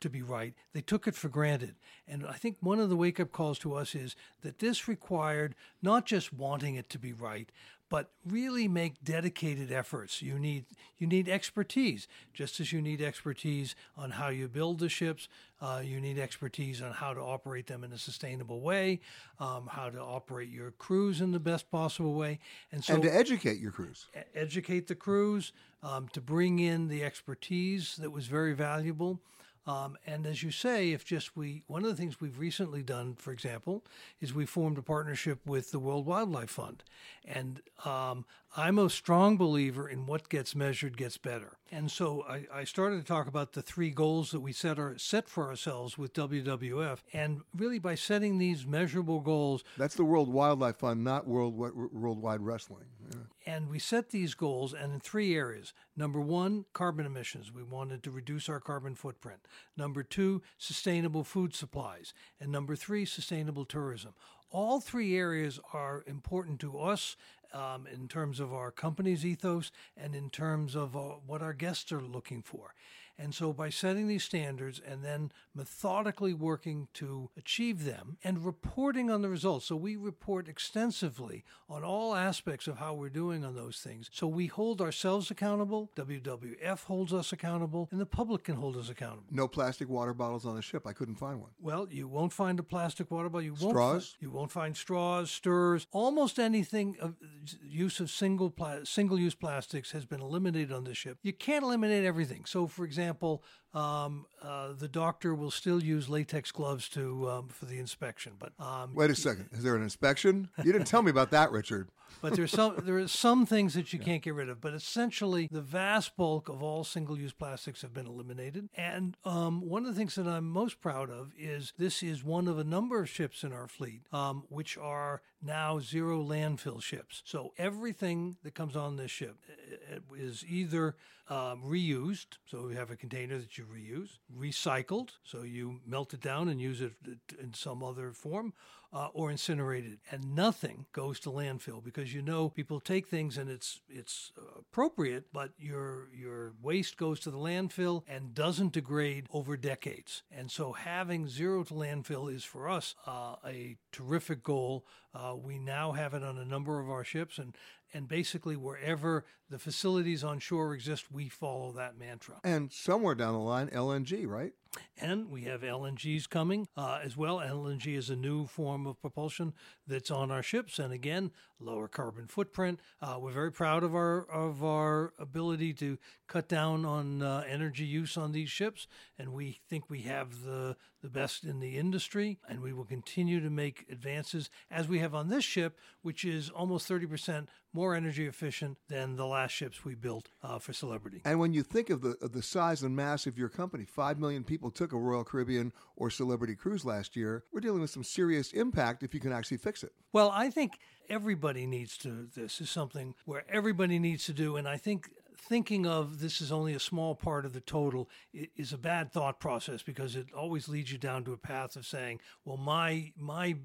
to 0.00 0.10
be 0.10 0.22
right, 0.22 0.54
they 0.72 0.80
took 0.80 1.06
it 1.08 1.14
for 1.14 1.28
granted. 1.28 1.76
And 2.06 2.26
I 2.26 2.34
think 2.34 2.56
one 2.60 2.78
of 2.78 2.88
the 2.90 2.96
wake 2.96 3.18
up 3.18 3.32
calls 3.32 3.58
to 3.60 3.74
us 3.74 3.94
is 3.94 4.14
that 4.42 4.58
this 4.58 4.86
required 4.86 5.54
not 5.82 6.04
just 6.06 6.32
wanting 6.32 6.74
it 6.74 6.88
to 6.90 6.98
be 6.98 7.12
right, 7.12 7.50
but 7.88 8.10
really 8.26 8.66
make 8.66 9.02
dedicated 9.04 9.70
efforts. 9.70 10.22
You 10.22 10.38
need 10.38 10.64
you 10.98 11.06
need 11.06 11.28
expertise, 11.28 12.08
just 12.32 12.60
as 12.60 12.72
you 12.72 12.80
need 12.80 13.02
expertise 13.02 13.74
on 13.96 14.12
how 14.12 14.28
you 14.28 14.48
build 14.48 14.78
the 14.78 14.88
ships. 14.88 15.28
Uh, 15.60 15.82
you 15.84 16.00
need 16.00 16.18
expertise 16.18 16.82
on 16.82 16.92
how 16.92 17.14
to 17.14 17.20
operate 17.20 17.66
them 17.66 17.84
in 17.84 17.92
a 17.92 17.98
sustainable 17.98 18.60
way, 18.60 19.00
um, 19.38 19.68
how 19.70 19.88
to 19.90 19.98
operate 19.98 20.48
your 20.48 20.72
crews 20.72 21.20
in 21.20 21.32
the 21.32 21.40
best 21.40 21.70
possible 21.70 22.14
way, 22.14 22.38
and 22.72 22.84
so 22.84 22.94
and 22.94 23.02
to 23.02 23.14
educate 23.14 23.58
your 23.58 23.70
crews. 23.70 24.06
educate 24.34 24.86
the 24.86 24.94
crews, 24.94 25.52
um, 25.82 26.08
to 26.08 26.20
bring 26.20 26.58
in 26.58 26.88
the 26.88 27.02
expertise 27.02 27.96
that 27.96 28.10
was 28.10 28.26
very 28.26 28.54
valuable. 28.54 29.20
Um, 29.66 29.96
and 30.06 30.26
as 30.26 30.42
you 30.42 30.50
say, 30.50 30.92
if 30.92 31.04
just 31.04 31.36
we, 31.36 31.62
one 31.66 31.84
of 31.84 31.88
the 31.88 31.96
things 31.96 32.20
we've 32.20 32.38
recently 32.38 32.82
done, 32.82 33.14
for 33.14 33.32
example, 33.32 33.84
is 34.20 34.34
we 34.34 34.44
formed 34.44 34.76
a 34.76 34.82
partnership 34.82 35.40
with 35.46 35.70
the 35.70 35.78
World 35.78 36.04
Wildlife 36.04 36.50
Fund. 36.50 36.84
And 37.24 37.62
um, 37.84 38.26
I'm 38.56 38.78
a 38.78 38.90
strong 38.90 39.36
believer 39.36 39.88
in 39.88 40.06
what 40.06 40.28
gets 40.28 40.54
measured 40.54 40.96
gets 40.96 41.16
better. 41.16 41.56
And 41.72 41.90
so 41.90 42.24
I, 42.28 42.46
I 42.52 42.64
started 42.64 42.98
to 42.98 43.04
talk 43.04 43.26
about 43.26 43.52
the 43.52 43.62
three 43.62 43.90
goals 43.90 44.30
that 44.32 44.40
we 44.40 44.52
set, 44.52 44.78
our, 44.78 44.98
set 44.98 45.28
for 45.28 45.48
ourselves 45.48 45.96
with 45.96 46.12
WWF. 46.12 46.98
And 47.12 47.40
really, 47.56 47.78
by 47.78 47.94
setting 47.94 48.38
these 48.38 48.66
measurable 48.66 49.20
goals, 49.20 49.64
That's 49.78 49.94
the 49.94 50.04
World 50.04 50.28
Wildlife 50.28 50.76
Fund, 50.76 51.02
not 51.02 51.26
World 51.26 51.56
Worldwide 51.56 52.42
Wrestling. 52.42 52.84
Yeah. 53.10 53.16
And 53.46 53.68
we 53.68 53.78
set 53.78 54.10
these 54.10 54.34
goals 54.34 54.72
and 54.72 54.92
in 54.92 55.00
three 55.00 55.34
areas. 55.34 55.74
Number 55.96 56.20
one, 56.20 56.64
carbon 56.72 57.04
emissions. 57.04 57.52
We 57.52 57.62
wanted 57.62 58.02
to 58.04 58.10
reduce 58.10 58.48
our 58.48 58.60
carbon 58.60 58.94
footprint. 58.94 59.40
Number 59.76 60.02
two, 60.02 60.42
sustainable 60.56 61.24
food 61.24 61.54
supplies. 61.54 62.14
And 62.40 62.50
number 62.50 62.74
three, 62.74 63.04
sustainable 63.04 63.66
tourism. 63.66 64.14
All 64.50 64.80
three 64.80 65.16
areas 65.16 65.60
are 65.72 66.04
important 66.06 66.60
to 66.60 66.78
us 66.78 67.16
um, 67.52 67.86
in 67.86 68.08
terms 68.08 68.40
of 68.40 68.52
our 68.52 68.70
company's 68.70 69.24
ethos 69.24 69.70
and 69.96 70.14
in 70.14 70.30
terms 70.30 70.74
of 70.74 70.96
uh, 70.96 71.16
what 71.26 71.42
our 71.42 71.52
guests 71.52 71.92
are 71.92 72.02
looking 72.02 72.42
for. 72.42 72.74
And 73.16 73.34
so, 73.34 73.52
by 73.52 73.70
setting 73.70 74.08
these 74.08 74.24
standards 74.24 74.80
and 74.84 75.04
then 75.04 75.30
methodically 75.54 76.34
working 76.34 76.88
to 76.94 77.30
achieve 77.36 77.84
them 77.84 78.16
and 78.24 78.44
reporting 78.44 79.10
on 79.10 79.22
the 79.22 79.28
results, 79.28 79.66
so 79.66 79.76
we 79.76 79.96
report 79.96 80.48
extensively 80.48 81.44
on 81.68 81.84
all 81.84 82.14
aspects 82.14 82.66
of 82.66 82.78
how 82.78 82.94
we're 82.94 83.08
doing 83.08 83.44
on 83.44 83.54
those 83.54 83.78
things. 83.78 84.10
So, 84.12 84.26
we 84.26 84.48
hold 84.48 84.80
ourselves 84.80 85.30
accountable, 85.30 85.90
WWF 85.96 86.84
holds 86.84 87.12
us 87.12 87.32
accountable, 87.32 87.88
and 87.92 88.00
the 88.00 88.06
public 88.06 88.44
can 88.44 88.56
hold 88.56 88.76
us 88.76 88.88
accountable. 88.88 89.28
No 89.30 89.46
plastic 89.46 89.88
water 89.88 90.12
bottles 90.12 90.44
on 90.44 90.56
the 90.56 90.62
ship. 90.62 90.86
I 90.86 90.92
couldn't 90.92 91.16
find 91.16 91.40
one. 91.40 91.50
Well, 91.60 91.86
you 91.90 92.08
won't 92.08 92.32
find 92.32 92.58
a 92.58 92.64
plastic 92.64 93.10
water 93.10 93.28
bottle. 93.28 93.44
You 93.44 93.54
won't 93.54 93.70
Straws? 93.70 94.08
Fi- 94.10 94.24
you 94.24 94.30
won't 94.30 94.50
find 94.50 94.76
straws, 94.76 95.30
stirrers. 95.30 95.86
Almost 95.92 96.38
anything 96.40 96.96
of 97.00 97.14
use 97.62 98.00
of 98.00 98.10
single 98.10 98.50
pla- 98.50 98.84
single 98.84 99.18
use 99.20 99.34
plastics 99.34 99.92
has 99.92 100.04
been 100.04 100.20
eliminated 100.20 100.72
on 100.72 100.84
the 100.84 100.94
ship. 100.94 101.18
You 101.22 101.32
can't 101.32 101.62
eliminate 101.62 102.04
everything. 102.04 102.44
So, 102.44 102.66
for 102.66 102.84
example, 102.84 103.03
example, 103.04 103.42
um, 103.74 104.26
uh, 104.42 104.72
the 104.72 104.88
doctor 104.88 105.34
will 105.34 105.50
still 105.50 105.82
use 105.82 106.08
latex 106.08 106.52
gloves 106.52 106.88
to 106.90 107.28
um, 107.28 107.48
for 107.48 107.66
the 107.66 107.78
inspection, 107.78 108.34
but 108.38 108.52
um, 108.58 108.94
Wait 108.94 109.10
a 109.10 109.14
second. 109.14 109.48
Is 109.52 109.62
there 109.62 109.74
an 109.74 109.82
inspection? 109.82 110.48
You 110.62 110.72
didn't 110.72 110.86
tell 110.86 111.02
me 111.02 111.10
about 111.10 111.30
that, 111.32 111.50
Richard. 111.50 111.88
but 112.24 112.34
there's 112.34 112.52
some 112.52 112.76
there 112.84 112.98
are 112.98 113.08
some 113.08 113.44
things 113.46 113.74
that 113.74 113.92
you 113.92 113.98
can't 113.98 114.22
get 114.22 114.34
rid 114.34 114.48
of. 114.48 114.60
But 114.60 114.74
essentially, 114.74 115.48
the 115.50 115.60
vast 115.60 116.16
bulk 116.16 116.48
of 116.48 116.62
all 116.62 116.84
single-use 116.84 117.32
plastics 117.32 117.82
have 117.82 117.92
been 117.92 118.06
eliminated. 118.06 118.68
And 118.76 119.16
um, 119.24 119.60
one 119.68 119.84
of 119.84 119.92
the 119.92 119.98
things 119.98 120.14
that 120.14 120.26
I'm 120.26 120.48
most 120.48 120.80
proud 120.80 121.10
of 121.10 121.32
is 121.38 121.72
this 121.78 122.02
is 122.02 122.24
one 122.24 122.48
of 122.48 122.58
a 122.58 122.64
number 122.64 123.00
of 123.00 123.08
ships 123.08 123.44
in 123.44 123.52
our 123.52 123.68
fleet 123.68 124.02
um, 124.12 124.44
which 124.48 124.78
are 124.78 125.22
now 125.42 125.80
zero 125.80 126.22
landfill 126.22 126.82
ships. 126.82 127.22
So 127.24 127.52
everything 127.58 128.36
that 128.42 128.54
comes 128.54 128.76
on 128.76 128.96
this 128.96 129.10
ship 129.10 129.36
uh, 129.48 129.96
uh, 129.96 130.14
is 130.16 130.44
either 130.48 130.96
um, 131.28 131.62
reused, 131.62 132.38
so 132.46 132.66
we 132.66 132.74
have 132.74 132.90
a 132.90 132.96
container 132.96 133.38
that 133.38 133.56
you 133.56 133.63
reuse, 133.64 134.18
recycled, 134.36 135.10
so 135.22 135.42
you 135.42 135.80
melt 135.86 136.14
it 136.14 136.20
down 136.20 136.48
and 136.48 136.60
use 136.60 136.80
it 136.80 136.92
in 137.40 137.54
some 137.54 137.82
other 137.82 138.12
form, 138.12 138.52
uh, 138.94 139.08
or 139.12 139.30
incinerated, 139.30 139.98
and 140.10 140.36
nothing 140.36 140.86
goes 140.92 141.18
to 141.18 141.28
landfill 141.28 141.82
because 141.82 142.14
you 142.14 142.22
know 142.22 142.48
people 142.48 142.78
take 142.78 143.08
things 143.08 143.36
and 143.36 143.50
it's 143.50 143.80
it's 143.88 144.30
appropriate, 144.56 145.24
but 145.32 145.50
your 145.58 146.08
your 146.14 146.54
waste 146.62 146.96
goes 146.96 147.18
to 147.18 147.30
the 147.30 147.36
landfill 147.36 148.04
and 148.06 148.34
doesn't 148.34 148.72
degrade 148.72 149.26
over 149.32 149.56
decades. 149.56 150.22
And 150.30 150.48
so 150.48 150.72
having 150.72 151.26
zero 151.26 151.64
to 151.64 151.74
landfill 151.74 152.32
is 152.32 152.44
for 152.44 152.68
us 152.68 152.94
uh, 153.04 153.34
a 153.44 153.76
terrific 153.90 154.44
goal. 154.44 154.86
Uh, 155.12 155.34
we 155.36 155.58
now 155.58 155.92
have 155.92 156.14
it 156.14 156.22
on 156.22 156.38
a 156.38 156.44
number 156.44 156.78
of 156.78 156.88
our 156.88 157.04
ships, 157.04 157.38
and 157.38 157.56
and 157.92 158.06
basically 158.06 158.56
wherever 158.56 159.24
the 159.54 159.58
facilities 159.60 160.24
on 160.24 160.40
shore 160.40 160.74
exist, 160.74 161.12
we 161.12 161.28
follow 161.28 161.70
that 161.70 161.96
mantra. 161.96 162.40
And 162.42 162.72
somewhere 162.72 163.14
down 163.14 163.34
the 163.34 163.38
line, 163.38 163.68
LNG, 163.68 164.26
right? 164.26 164.52
And 165.00 165.30
we 165.30 165.42
have 165.42 165.62
LNGs 165.62 166.28
coming 166.28 166.66
uh, 166.76 166.98
as 167.04 167.16
well. 167.16 167.38
LNG 167.38 167.96
is 167.96 168.10
a 168.10 168.16
new 168.16 168.46
form 168.46 168.84
of 168.86 169.00
propulsion 169.00 169.54
that's 169.86 170.10
on 170.10 170.30
our 170.30 170.42
ships, 170.42 170.78
and 170.78 170.92
again, 170.92 171.30
lower 171.60 171.88
carbon 171.88 172.26
footprint. 172.26 172.80
Uh, 173.00 173.18
we're 173.20 173.32
very 173.32 173.52
proud 173.52 173.84
of 173.84 173.94
our 173.94 174.24
of 174.30 174.64
our 174.64 175.12
ability 175.18 175.72
to 175.74 175.98
cut 176.26 176.48
down 176.48 176.84
on 176.84 177.22
uh, 177.22 177.44
energy 177.48 177.84
use 177.84 178.16
on 178.16 178.32
these 178.32 178.50
ships, 178.50 178.86
and 179.18 179.32
we 179.32 179.60
think 179.68 179.88
we 179.88 180.02
have 180.02 180.42
the 180.44 180.76
the 181.02 181.08
best 181.08 181.44
in 181.44 181.60
the 181.60 181.76
industry, 181.76 182.38
and 182.48 182.60
we 182.60 182.72
will 182.72 182.84
continue 182.84 183.40
to 183.40 183.50
make 183.50 183.86
advances 183.90 184.48
as 184.70 184.88
we 184.88 185.00
have 185.00 185.14
on 185.14 185.28
this 185.28 185.44
ship, 185.44 185.78
which 186.02 186.24
is 186.24 186.50
almost 186.50 186.86
thirty 186.86 187.06
percent 187.06 187.48
more 187.72 187.94
energy 187.94 188.26
efficient 188.26 188.78
than 188.88 189.16
the 189.16 189.26
last 189.26 189.43
ships 189.50 189.84
we 189.84 189.94
built 189.94 190.30
uh, 190.42 190.58
for 190.58 190.72
Celebrity. 190.72 191.20
And 191.24 191.38
when 191.38 191.52
you 191.52 191.62
think 191.62 191.90
of 191.90 192.00
the 192.02 192.16
of 192.20 192.32
the 192.32 192.42
size 192.42 192.82
and 192.82 192.94
mass 192.94 193.26
of 193.26 193.38
your 193.38 193.48
company, 193.48 193.84
five 193.84 194.18
million 194.18 194.44
people 194.44 194.70
took 194.70 194.92
a 194.92 194.98
Royal 194.98 195.24
Caribbean 195.24 195.72
or 195.96 196.10
Celebrity 196.10 196.54
cruise 196.54 196.84
last 196.84 197.16
year. 197.16 197.44
We're 197.52 197.60
dealing 197.60 197.80
with 197.80 197.90
some 197.90 198.04
serious 198.04 198.52
impact 198.52 199.02
if 199.02 199.14
you 199.14 199.20
can 199.20 199.32
actually 199.32 199.58
fix 199.58 199.82
it. 199.82 199.92
Well, 200.12 200.30
I 200.32 200.50
think 200.50 200.78
everybody 201.08 201.66
needs 201.66 201.96
to. 201.98 202.28
This 202.34 202.60
is 202.60 202.70
something 202.70 203.14
where 203.24 203.44
everybody 203.48 203.98
needs 203.98 204.24
to 204.26 204.32
do, 204.32 204.56
and 204.56 204.68
I 204.68 204.76
think 204.76 205.10
thinking 205.36 205.86
of 205.86 206.20
this 206.20 206.40
is 206.40 206.50
only 206.50 206.74
a 206.74 206.80
small 206.80 207.14
part 207.14 207.44
of 207.44 207.52
the 207.52 207.60
total 207.60 208.08
is 208.32 208.72
a 208.72 208.78
bad 208.78 209.12
thought 209.12 209.40
process 209.40 209.82
because 209.82 210.16
it 210.16 210.26
always 210.36 210.68
leads 210.68 210.90
you 210.90 210.98
down 210.98 211.24
to 211.24 211.32
a 211.32 211.36
path 211.36 211.76
of 211.76 211.86
saying, 211.86 212.20
"Well, 212.44 212.56
my 212.56 213.12
my 213.16 213.56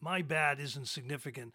my 0.00 0.22
bad 0.22 0.60
isn't 0.60 0.88
significant." 0.88 1.52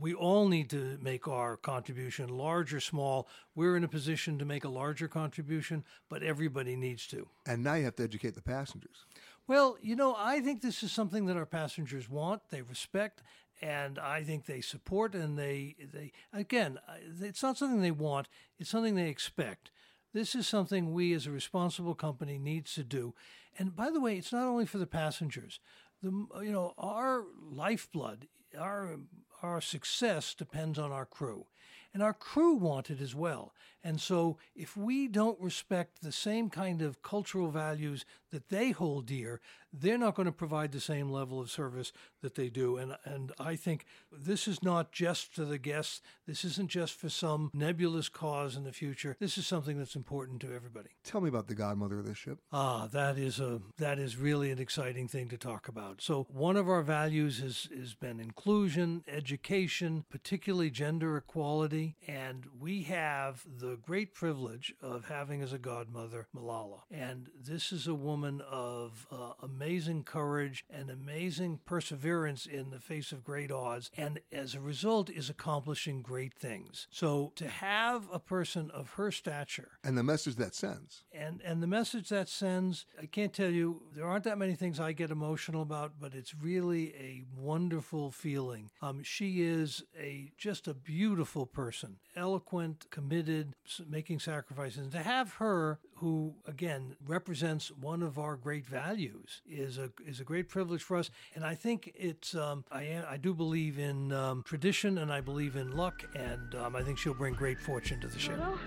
We 0.00 0.14
all 0.14 0.48
need 0.48 0.70
to 0.70 0.98
make 1.00 1.28
our 1.28 1.56
contribution, 1.56 2.28
large 2.28 2.72
or 2.72 2.80
small. 2.80 3.28
We're 3.54 3.76
in 3.76 3.84
a 3.84 3.88
position 3.88 4.38
to 4.38 4.44
make 4.44 4.64
a 4.64 4.68
larger 4.68 5.08
contribution, 5.08 5.84
but 6.08 6.22
everybody 6.22 6.74
needs 6.74 7.06
to. 7.08 7.28
And 7.46 7.62
now 7.62 7.74
you 7.74 7.84
have 7.84 7.96
to 7.96 8.04
educate 8.04 8.34
the 8.34 8.42
passengers. 8.42 9.04
Well, 9.46 9.76
you 9.82 9.96
know, 9.96 10.14
I 10.16 10.40
think 10.40 10.62
this 10.62 10.82
is 10.82 10.92
something 10.92 11.26
that 11.26 11.36
our 11.36 11.46
passengers 11.46 12.08
want, 12.08 12.42
they 12.50 12.62
respect, 12.62 13.22
and 13.60 13.98
I 13.98 14.22
think 14.22 14.46
they 14.46 14.60
support. 14.60 15.14
And 15.14 15.38
they, 15.38 15.76
they 15.92 16.12
again, 16.32 16.78
it's 17.20 17.42
not 17.42 17.58
something 17.58 17.80
they 17.80 17.90
want; 17.90 18.28
it's 18.58 18.70
something 18.70 18.94
they 18.94 19.08
expect. 19.08 19.70
This 20.12 20.34
is 20.34 20.48
something 20.48 20.92
we, 20.92 21.12
as 21.12 21.26
a 21.26 21.30
responsible 21.30 21.94
company, 21.94 22.38
needs 22.38 22.74
to 22.74 22.84
do. 22.84 23.14
And 23.58 23.76
by 23.76 23.90
the 23.90 24.00
way, 24.00 24.16
it's 24.16 24.32
not 24.32 24.46
only 24.46 24.66
for 24.66 24.78
the 24.78 24.86
passengers. 24.86 25.60
The 26.02 26.10
you 26.42 26.52
know 26.52 26.74
our 26.78 27.24
lifeblood, 27.50 28.28
our 28.58 28.98
our 29.42 29.60
success 29.60 30.34
depends 30.34 30.78
on 30.78 30.92
our 30.92 31.06
crew. 31.06 31.46
And 31.92 32.02
our 32.02 32.14
crew 32.14 32.54
want 32.54 32.90
it 32.90 33.00
as 33.00 33.14
well. 33.14 33.52
And 33.82 34.00
so 34.00 34.38
if 34.54 34.76
we 34.76 35.08
don't 35.08 35.40
respect 35.40 36.02
the 36.02 36.12
same 36.12 36.50
kind 36.50 36.82
of 36.82 37.02
cultural 37.02 37.50
values 37.50 38.04
that 38.30 38.48
they 38.48 38.70
hold 38.70 39.06
dear, 39.06 39.40
they're 39.72 39.98
not 39.98 40.14
going 40.14 40.26
to 40.26 40.32
provide 40.32 40.72
the 40.72 40.80
same 40.80 41.10
level 41.10 41.40
of 41.40 41.50
service 41.50 41.92
that 42.22 42.34
they 42.34 42.48
do. 42.48 42.76
And 42.76 42.96
and 43.04 43.32
I 43.38 43.56
think 43.56 43.84
this 44.10 44.48
is 44.48 44.62
not 44.62 44.92
just 44.92 45.32
for 45.32 45.44
the 45.44 45.58
guests. 45.58 46.02
This 46.26 46.44
isn't 46.44 46.70
just 46.70 46.94
for 46.94 47.08
some 47.08 47.50
nebulous 47.54 48.08
cause 48.08 48.56
in 48.56 48.64
the 48.64 48.72
future. 48.72 49.16
This 49.20 49.38
is 49.38 49.46
something 49.46 49.78
that's 49.78 49.96
important 49.96 50.40
to 50.42 50.54
everybody. 50.54 50.90
Tell 51.04 51.20
me 51.20 51.28
about 51.28 51.46
the 51.46 51.54
godmother 51.54 52.00
of 52.00 52.06
this 52.06 52.18
ship. 52.18 52.38
Ah, 52.52 52.88
that 52.92 53.18
is 53.18 53.38
a 53.40 53.60
that 53.78 53.98
is 53.98 54.16
really 54.16 54.50
an 54.50 54.58
exciting 54.58 55.08
thing 55.08 55.28
to 55.28 55.38
talk 55.38 55.68
about. 55.68 56.00
So 56.00 56.26
one 56.30 56.56
of 56.56 56.68
our 56.68 56.82
values 56.82 57.40
has 57.40 57.68
has 57.76 57.94
been 57.94 58.20
inclusion, 58.20 59.04
education, 59.08 60.04
particularly 60.10 60.70
gender 60.70 61.16
equality, 61.16 61.96
and 62.06 62.46
we 62.58 62.82
have 62.82 63.44
the 63.46 63.69
great 63.76 64.14
privilege 64.14 64.74
of 64.80 65.06
having 65.06 65.42
as 65.42 65.52
a 65.52 65.58
godmother 65.58 66.28
Malala. 66.34 66.80
And 66.90 67.28
this 67.38 67.72
is 67.72 67.86
a 67.86 67.94
woman 67.94 68.42
of 68.50 69.06
uh, 69.10 69.32
amazing 69.42 70.04
courage 70.04 70.64
and 70.70 70.90
amazing 70.90 71.60
perseverance 71.64 72.46
in 72.46 72.70
the 72.70 72.80
face 72.80 73.12
of 73.12 73.24
great 73.24 73.50
odds, 73.50 73.90
and 73.96 74.20
as 74.32 74.54
a 74.54 74.60
result, 74.60 75.10
is 75.10 75.30
accomplishing 75.30 76.02
great 76.02 76.34
things. 76.34 76.86
So 76.90 77.32
to 77.36 77.48
have 77.48 78.08
a 78.12 78.18
person 78.18 78.70
of 78.72 78.90
her 78.92 79.10
stature 79.10 79.72
and 79.84 79.96
the 79.96 80.02
message 80.02 80.36
that 80.36 80.54
sends, 80.54 81.04
and 81.12 81.40
and 81.44 81.62
the 81.62 81.66
message 81.66 82.08
that 82.08 82.28
sends, 82.28 82.86
I 83.00 83.06
can't 83.06 83.32
tell 83.32 83.50
you. 83.50 83.82
There 83.94 84.06
aren't 84.06 84.24
that 84.24 84.38
many 84.38 84.54
things 84.54 84.80
I 84.80 84.92
get 84.92 85.10
emotional 85.10 85.62
about, 85.62 85.94
but 86.00 86.14
it's 86.14 86.34
really 86.34 86.94
a 86.94 87.24
wonderful 87.36 88.10
feeling. 88.10 88.70
Um, 88.82 89.02
she 89.02 89.42
is 89.42 89.82
a 89.98 90.32
just 90.36 90.68
a 90.68 90.74
beautiful 90.74 91.46
person, 91.46 91.96
eloquent, 92.16 92.86
committed, 92.90 93.54
making 93.88 94.20
sacrifices. 94.20 94.78
And 94.78 94.92
to 94.92 95.02
have 95.02 95.34
her 95.34 95.78
who 95.96 96.34
again 96.46 96.96
represents 97.06 97.70
one 97.70 98.02
of 98.02 98.18
our 98.18 98.36
great 98.36 98.66
values 98.66 99.42
is 99.48 99.78
a 99.78 99.90
is 100.06 100.18
a 100.20 100.24
great 100.24 100.48
privilege 100.48 100.82
for 100.82 100.96
us 100.96 101.10
and 101.34 101.44
I 101.44 101.54
think 101.54 101.92
it's 101.94 102.34
um, 102.34 102.64
I 102.72 103.02
I 103.08 103.18
do 103.18 103.34
believe 103.34 103.78
in 103.78 104.12
um, 104.12 104.42
tradition 104.42 104.98
and 104.98 105.12
I 105.12 105.20
believe 105.20 105.56
in 105.56 105.76
luck 105.76 106.04
and 106.14 106.54
um, 106.54 106.74
I 106.74 106.82
think 106.82 106.98
she'll 106.98 107.14
bring 107.14 107.34
great 107.34 107.60
fortune 107.60 108.00
to 108.00 108.08
the. 108.08 108.18
Well, 108.38 108.58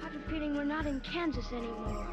I 0.00 0.04
have 0.04 0.14
a 0.14 0.30
feeling 0.30 0.54
we're 0.54 0.64
not 0.64 0.86
in 0.86 1.00
Kansas 1.00 1.50
anymore. 1.52 2.06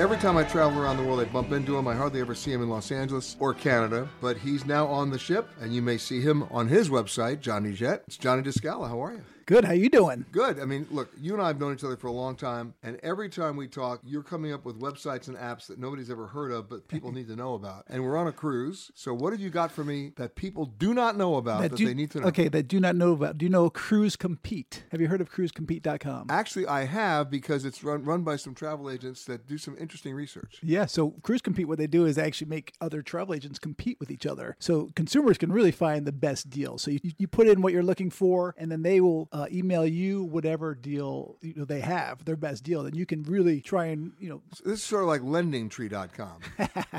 Every 0.00 0.16
time 0.16 0.38
I 0.38 0.44
travel 0.44 0.80
around 0.80 0.96
the 0.96 1.02
world, 1.02 1.20
I 1.20 1.26
bump 1.26 1.52
into 1.52 1.76
him. 1.76 1.86
I 1.86 1.94
hardly 1.94 2.22
ever 2.22 2.34
see 2.34 2.50
him 2.50 2.62
in 2.62 2.70
Los 2.70 2.90
Angeles 2.90 3.36
or 3.38 3.52
Canada, 3.52 4.08
but 4.22 4.38
he's 4.38 4.64
now 4.64 4.86
on 4.86 5.10
the 5.10 5.18
ship, 5.18 5.50
and 5.60 5.74
you 5.74 5.82
may 5.82 5.98
see 5.98 6.22
him 6.22 6.44
on 6.44 6.68
his 6.68 6.88
website, 6.88 7.40
Johnny 7.40 7.74
Jet. 7.74 8.04
It's 8.06 8.16
Johnny 8.16 8.40
DiScala. 8.40 8.88
How 8.88 9.04
are 9.04 9.12
you? 9.12 9.22
Good. 9.46 9.64
How 9.64 9.72
you 9.72 9.88
doing? 9.88 10.24
Good. 10.32 10.60
I 10.60 10.64
mean, 10.64 10.86
look, 10.90 11.10
you 11.20 11.32
and 11.32 11.42
I 11.42 11.48
have 11.48 11.58
known 11.58 11.74
each 11.74 11.84
other 11.84 11.96
for 11.96 12.06
a 12.06 12.12
long 12.12 12.36
time, 12.36 12.74
and 12.82 12.98
every 13.02 13.28
time 13.28 13.56
we 13.56 13.66
talk, 13.66 14.00
you're 14.04 14.22
coming 14.22 14.52
up 14.52 14.64
with 14.64 14.80
websites 14.80 15.28
and 15.28 15.36
apps 15.36 15.66
that 15.66 15.78
nobody's 15.78 16.10
ever 16.10 16.26
heard 16.26 16.52
of, 16.52 16.68
but 16.68 16.86
people 16.88 17.12
need 17.12 17.28
to 17.28 17.36
know 17.36 17.54
about. 17.54 17.84
And 17.88 18.04
we're 18.04 18.16
on 18.16 18.26
a 18.26 18.32
cruise. 18.32 18.90
So, 18.94 19.14
what 19.14 19.32
have 19.32 19.40
you 19.40 19.50
got 19.50 19.72
for 19.72 19.84
me 19.84 20.12
that 20.16 20.36
people 20.36 20.66
do 20.66 20.94
not 20.94 21.16
know 21.16 21.36
about 21.36 21.62
that, 21.62 21.72
that 21.72 21.76
do, 21.76 21.86
they 21.86 21.94
need 21.94 22.10
to 22.12 22.20
know? 22.20 22.28
Okay, 22.28 22.48
that 22.48 22.68
do 22.68 22.80
not 22.80 22.96
know 22.96 23.12
about. 23.12 23.38
Do 23.38 23.44
you 23.44 23.50
know 23.50 23.70
Cruise 23.70 24.16
Compete? 24.16 24.84
Have 24.90 25.00
you 25.00 25.08
heard 25.08 25.20
of 25.20 25.30
CruiseCompete.com? 25.30 26.26
Actually, 26.30 26.66
I 26.66 26.84
have 26.84 27.30
because 27.30 27.64
it's 27.64 27.82
run 27.82 28.04
run 28.04 28.22
by 28.22 28.36
some 28.36 28.54
travel 28.54 28.90
agents 28.90 29.24
that 29.24 29.46
do 29.46 29.58
some 29.58 29.76
interesting 29.78 30.14
research. 30.14 30.60
Yeah. 30.62 30.86
So, 30.86 31.10
Cruise 31.22 31.42
Compete, 31.42 31.68
what 31.68 31.78
they 31.78 31.86
do 31.86 32.06
is 32.06 32.18
actually 32.18 32.48
make 32.48 32.74
other 32.80 33.02
travel 33.02 33.34
agents 33.34 33.58
compete 33.58 33.98
with 34.00 34.10
each 34.10 34.26
other, 34.26 34.56
so 34.58 34.90
consumers 34.94 35.38
can 35.38 35.50
really 35.50 35.72
find 35.72 36.06
the 36.06 36.12
best 36.12 36.50
deal. 36.50 36.78
So 36.78 36.90
you, 36.90 37.00
you 37.18 37.26
put 37.26 37.48
in 37.48 37.62
what 37.62 37.72
you're 37.72 37.82
looking 37.82 38.10
for, 38.10 38.54
and 38.58 38.70
then 38.70 38.82
they 38.82 39.00
will 39.00 39.28
uh, 39.32 39.46
email 39.52 39.86
you 39.86 40.24
whatever 40.24 40.74
deal 40.74 41.36
you 41.40 41.54
know, 41.56 41.64
they 41.64 41.80
have, 41.80 42.24
their 42.24 42.36
best 42.36 42.64
deal, 42.64 42.82
then 42.82 42.94
you 42.94 43.06
can 43.06 43.22
really 43.24 43.60
try 43.60 43.86
and, 43.86 44.12
you 44.18 44.28
know. 44.28 44.42
This 44.64 44.80
is 44.80 44.82
sort 44.82 45.02
of 45.02 45.08
like 45.08 45.22
lendingtree.com. 45.22 46.40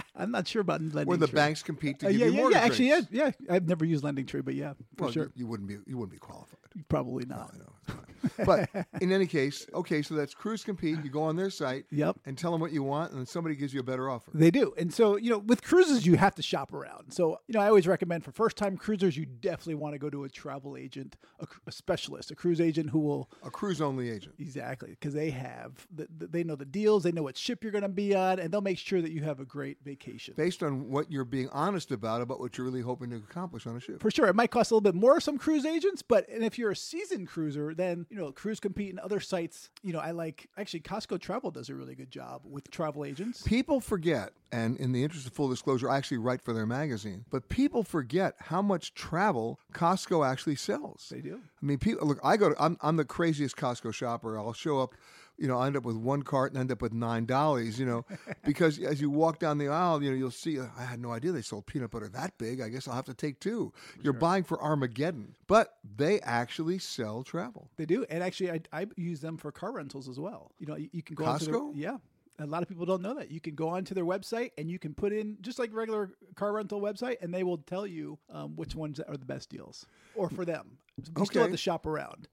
I'm 0.16 0.32
not 0.32 0.48
sure 0.48 0.62
about 0.62 0.82
lending 0.82 1.06
Where 1.08 1.18
the 1.18 1.28
banks 1.28 1.64
compete 1.64 2.00
to 2.00 2.08
uh, 2.08 2.12
give 2.12 2.20
yeah, 2.20 2.26
you 2.28 2.32
yeah, 2.32 2.40
mortgage 2.40 2.58
yeah, 2.58 2.66
actually, 2.66 2.92
rates. 2.92 3.08
yeah, 3.12 3.32
yeah. 3.40 3.54
I've 3.54 3.68
never 3.68 3.86
used 3.86 4.04
LendingTree, 4.04 4.46
but 4.46 4.56
yeah, 4.56 4.74
for 4.96 5.06
well, 5.06 5.12
sure. 5.12 5.24
You, 5.26 5.32
you 5.36 5.48
wouldn't 5.48 5.68
be 5.68 5.78
you 5.86 5.98
wouldn't 5.98 6.12
be 6.12 6.20
qualified. 6.20 6.60
Probably 6.88 7.26
not. 7.26 7.54
No. 7.58 7.66
but 8.46 8.70
in 9.02 9.12
any 9.12 9.26
case, 9.26 9.66
okay, 9.74 10.02
so 10.02 10.14
that's 10.14 10.34
Cruise 10.34 10.64
Compete. 10.64 11.04
You 11.04 11.10
go 11.10 11.24
on 11.24 11.36
their 11.36 11.50
site 11.50 11.86
Yep. 11.92 12.18
and 12.26 12.38
tell 12.38 12.52
them 12.52 12.62
what 12.62 12.72
you 12.72 12.84
want, 12.84 13.12
and 13.12 13.20
then 13.20 13.26
somebody 13.26 13.56
gives 13.56 13.74
you 13.74 13.80
a 13.80 13.84
better 13.84 14.10
offer. 14.10 14.30
They 14.34 14.52
do. 14.52 14.74
And 14.78 14.94
so, 14.94 15.16
you 15.16 15.30
know, 15.30 15.40
with 15.40 15.64
cruises, 15.64 16.06
you 16.06 16.18
have 16.18 16.36
to 16.36 16.42
shop 16.44 16.74
around. 16.74 17.12
So, 17.14 17.40
you 17.48 17.54
know, 17.54 17.62
I 17.62 17.68
always 17.68 17.88
recommend 17.88 18.24
for 18.24 18.32
first 18.32 18.58
time 18.58 18.78
cruisers, 18.78 19.18
you 19.18 19.26
definitely 19.26 19.76
want 19.76 19.94
to 19.96 20.00
go 20.00 20.10
to 20.10 20.24
a 20.24 20.30
travel 20.30 20.78
agent, 20.78 21.16
a, 21.40 21.48
a 21.68 21.72
specialist, 21.72 22.32
a 22.32 22.36
cruise 22.36 22.62
agent 22.62 22.90
who 22.92 23.00
will. 23.00 23.30
A 23.44 23.50
cruise 23.50 23.82
only 23.82 24.10
agent. 24.10 24.36
Exactly. 24.40 24.92
Because 24.92 25.14
they 25.14 25.32
have, 25.32 25.88
the, 25.94 26.08
the, 26.18 26.28
they 26.28 26.44
know 26.44 26.56
the 26.56 26.66
deals, 26.66 27.04
they 27.04 27.12
know 27.12 27.24
what 27.24 27.38
ship 27.38 27.64
you're 27.64 27.72
going 27.72 27.82
to 27.82 27.90
be 27.90 28.16
on, 28.16 28.40
and 28.40 28.52
they'll 28.54 28.62
make 28.62 28.78
sure 28.78 29.02
that 29.02 29.12
you 29.12 29.24
have 29.24 29.40
a 29.40 29.46
great 29.46 29.78
vacation. 29.84 30.34
Based 30.38 30.62
on 30.64 30.90
what 30.90 31.12
you're 31.12 31.26
being 31.26 31.50
honest 31.50 31.92
about, 31.92 32.22
about 32.22 32.40
what 32.40 32.58
you're 32.58 32.66
really 32.66 32.82
hoping 32.82 33.10
to 33.10 33.16
accomplish 33.18 33.66
on 33.66 33.76
a 33.76 33.80
ship. 33.80 34.00
For 34.00 34.12
sure. 34.12 34.28
It 34.28 34.36
might 34.36 34.52
cost 34.52 34.72
a 34.72 34.76
little 34.76 34.82
bit 34.82 34.96
more 34.96 35.20
some 35.20 35.38
cruise 35.38 35.66
agents, 35.66 36.02
but 36.02 36.28
and 36.30 36.44
if 36.44 36.58
you're 36.60 36.72
a 36.72 36.76
seasoned 36.76 37.28
cruiser, 37.28 37.74
then, 37.82 38.06
you 38.10 38.18
know, 38.18 38.32
Cruise 38.32 38.60
Compete 38.60 38.92
and 38.92 39.00
other 39.00 39.20
sites, 39.20 39.70
you 39.82 39.92
know, 39.92 40.00
I 40.00 40.12
like, 40.12 40.48
actually, 40.58 40.82
Costco 40.82 41.20
Travel 41.20 41.52
does 41.52 41.70
a 41.70 41.76
really 41.76 41.96
good 41.96 42.12
job 42.12 42.44
with 42.46 42.70
travel 42.70 43.04
agents. 43.04 43.42
People 43.42 43.82
forget, 43.82 44.32
and 44.52 44.78
in 44.78 44.92
the 44.92 45.04
interest 45.04 45.26
of 45.26 45.34
full 45.34 45.50
disclosure, 45.50 45.90
I 45.90 45.98
actually 45.98 46.20
write 46.20 46.42
for 46.42 46.54
their 46.54 46.66
magazine, 46.66 47.26
but 47.30 47.50
people 47.50 47.84
forget 47.84 48.36
how 48.40 48.62
much 48.62 48.94
travel 48.94 49.60
Costco 49.74 50.26
actually 50.30 50.56
sells. 50.56 51.08
They 51.12 51.22
do. 51.22 51.40
I 51.62 51.66
mean, 51.66 51.80
people 51.80 52.08
look. 52.08 52.20
I 52.24 52.38
go 52.38 52.50
to. 52.50 52.64
I'm, 52.64 52.78
I'm 52.82 52.98
the 52.98 53.06
craziest 53.06 53.58
Costco 53.58 53.94
shopper. 53.94 54.38
I'll 54.38 54.54
show 54.54 54.80
up. 54.80 54.94
You 55.42 55.48
know, 55.48 55.58
I 55.58 55.66
end 55.66 55.76
up 55.76 55.86
with 55.86 55.96
one 55.96 56.22
cart 56.22 56.52
and 56.52 56.60
end 56.60 56.72
up 56.72 56.84
with 56.84 56.94
nine 56.94 57.26
dollies. 57.26 57.80
You 57.80 57.88
know, 57.88 58.06
because 58.46 58.78
as 58.80 59.02
you 59.02 59.10
walk 59.10 59.40
down 59.40 59.58
the 59.58 59.70
aisle, 59.70 60.04
you 60.04 60.12
know, 60.12 60.16
you'll 60.16 60.30
see. 60.30 60.60
uh, 60.60 60.68
I 60.78 60.84
had 60.84 61.00
no 61.02 61.12
idea 61.12 61.32
they 61.32 61.42
sold 61.42 61.66
peanut 61.66 61.90
butter 61.90 62.08
that 62.10 62.38
big. 62.38 62.62
I 62.62 62.70
guess 62.70 62.88
I'll 62.88 62.94
have 62.94 63.06
to 63.06 63.14
take 63.16 63.40
two. 63.40 63.74
You're 64.04 64.14
buying 64.14 64.44
for 64.44 64.62
Armageddon, 64.62 65.34
but 65.48 65.78
they 65.98 66.20
actually 66.22 66.78
sell 66.78 67.24
travel. 67.24 67.70
They 67.78 67.86
do, 67.86 68.06
and 68.10 68.24
actually, 68.24 68.52
I, 68.52 68.62
I 68.72 68.86
use 68.96 69.20
them 69.20 69.38
for 69.38 69.52
car 69.52 69.72
rentals 69.72 70.08
as 70.08 70.20
well. 70.20 70.52
You 70.60 70.68
know, 70.68 70.76
you, 70.76 70.90
you 70.92 71.02
can 71.02 71.16
go 71.16 71.26
onto 71.26 71.46
their, 71.46 71.56
Costco? 71.56 71.72
yeah. 71.76 71.98
A 72.40 72.46
lot 72.46 72.64
of 72.64 72.70
people 72.70 72.86
don't 72.86 73.02
know 73.04 73.14
that 73.16 73.30
you 73.30 73.40
can 73.40 73.54
go 73.54 73.70
onto 73.70 73.94
their 73.94 74.06
website 74.06 74.50
and 74.58 74.70
you 74.70 74.80
can 74.80 74.96
put 74.96 75.14
in 75.14 75.38
just 75.42 75.60
like 75.60 75.72
regular 75.74 76.12
car 76.36 76.54
rental 76.54 76.82
website, 76.82 77.18
and 77.22 77.34
they 77.34 77.44
will 77.44 77.58
tell 77.58 77.86
you 77.86 78.18
um, 78.32 78.56
which 78.56 78.76
ones 78.76 79.00
are 79.00 79.18
the 79.18 79.26
best 79.26 79.50
deals, 79.50 79.86
or 80.16 80.30
for 80.30 80.46
them. 80.46 80.78
You 81.18 81.26
still 81.26 81.44
have 81.44 81.52
to 81.52 81.58
shop 81.58 81.86
around. 81.86 82.28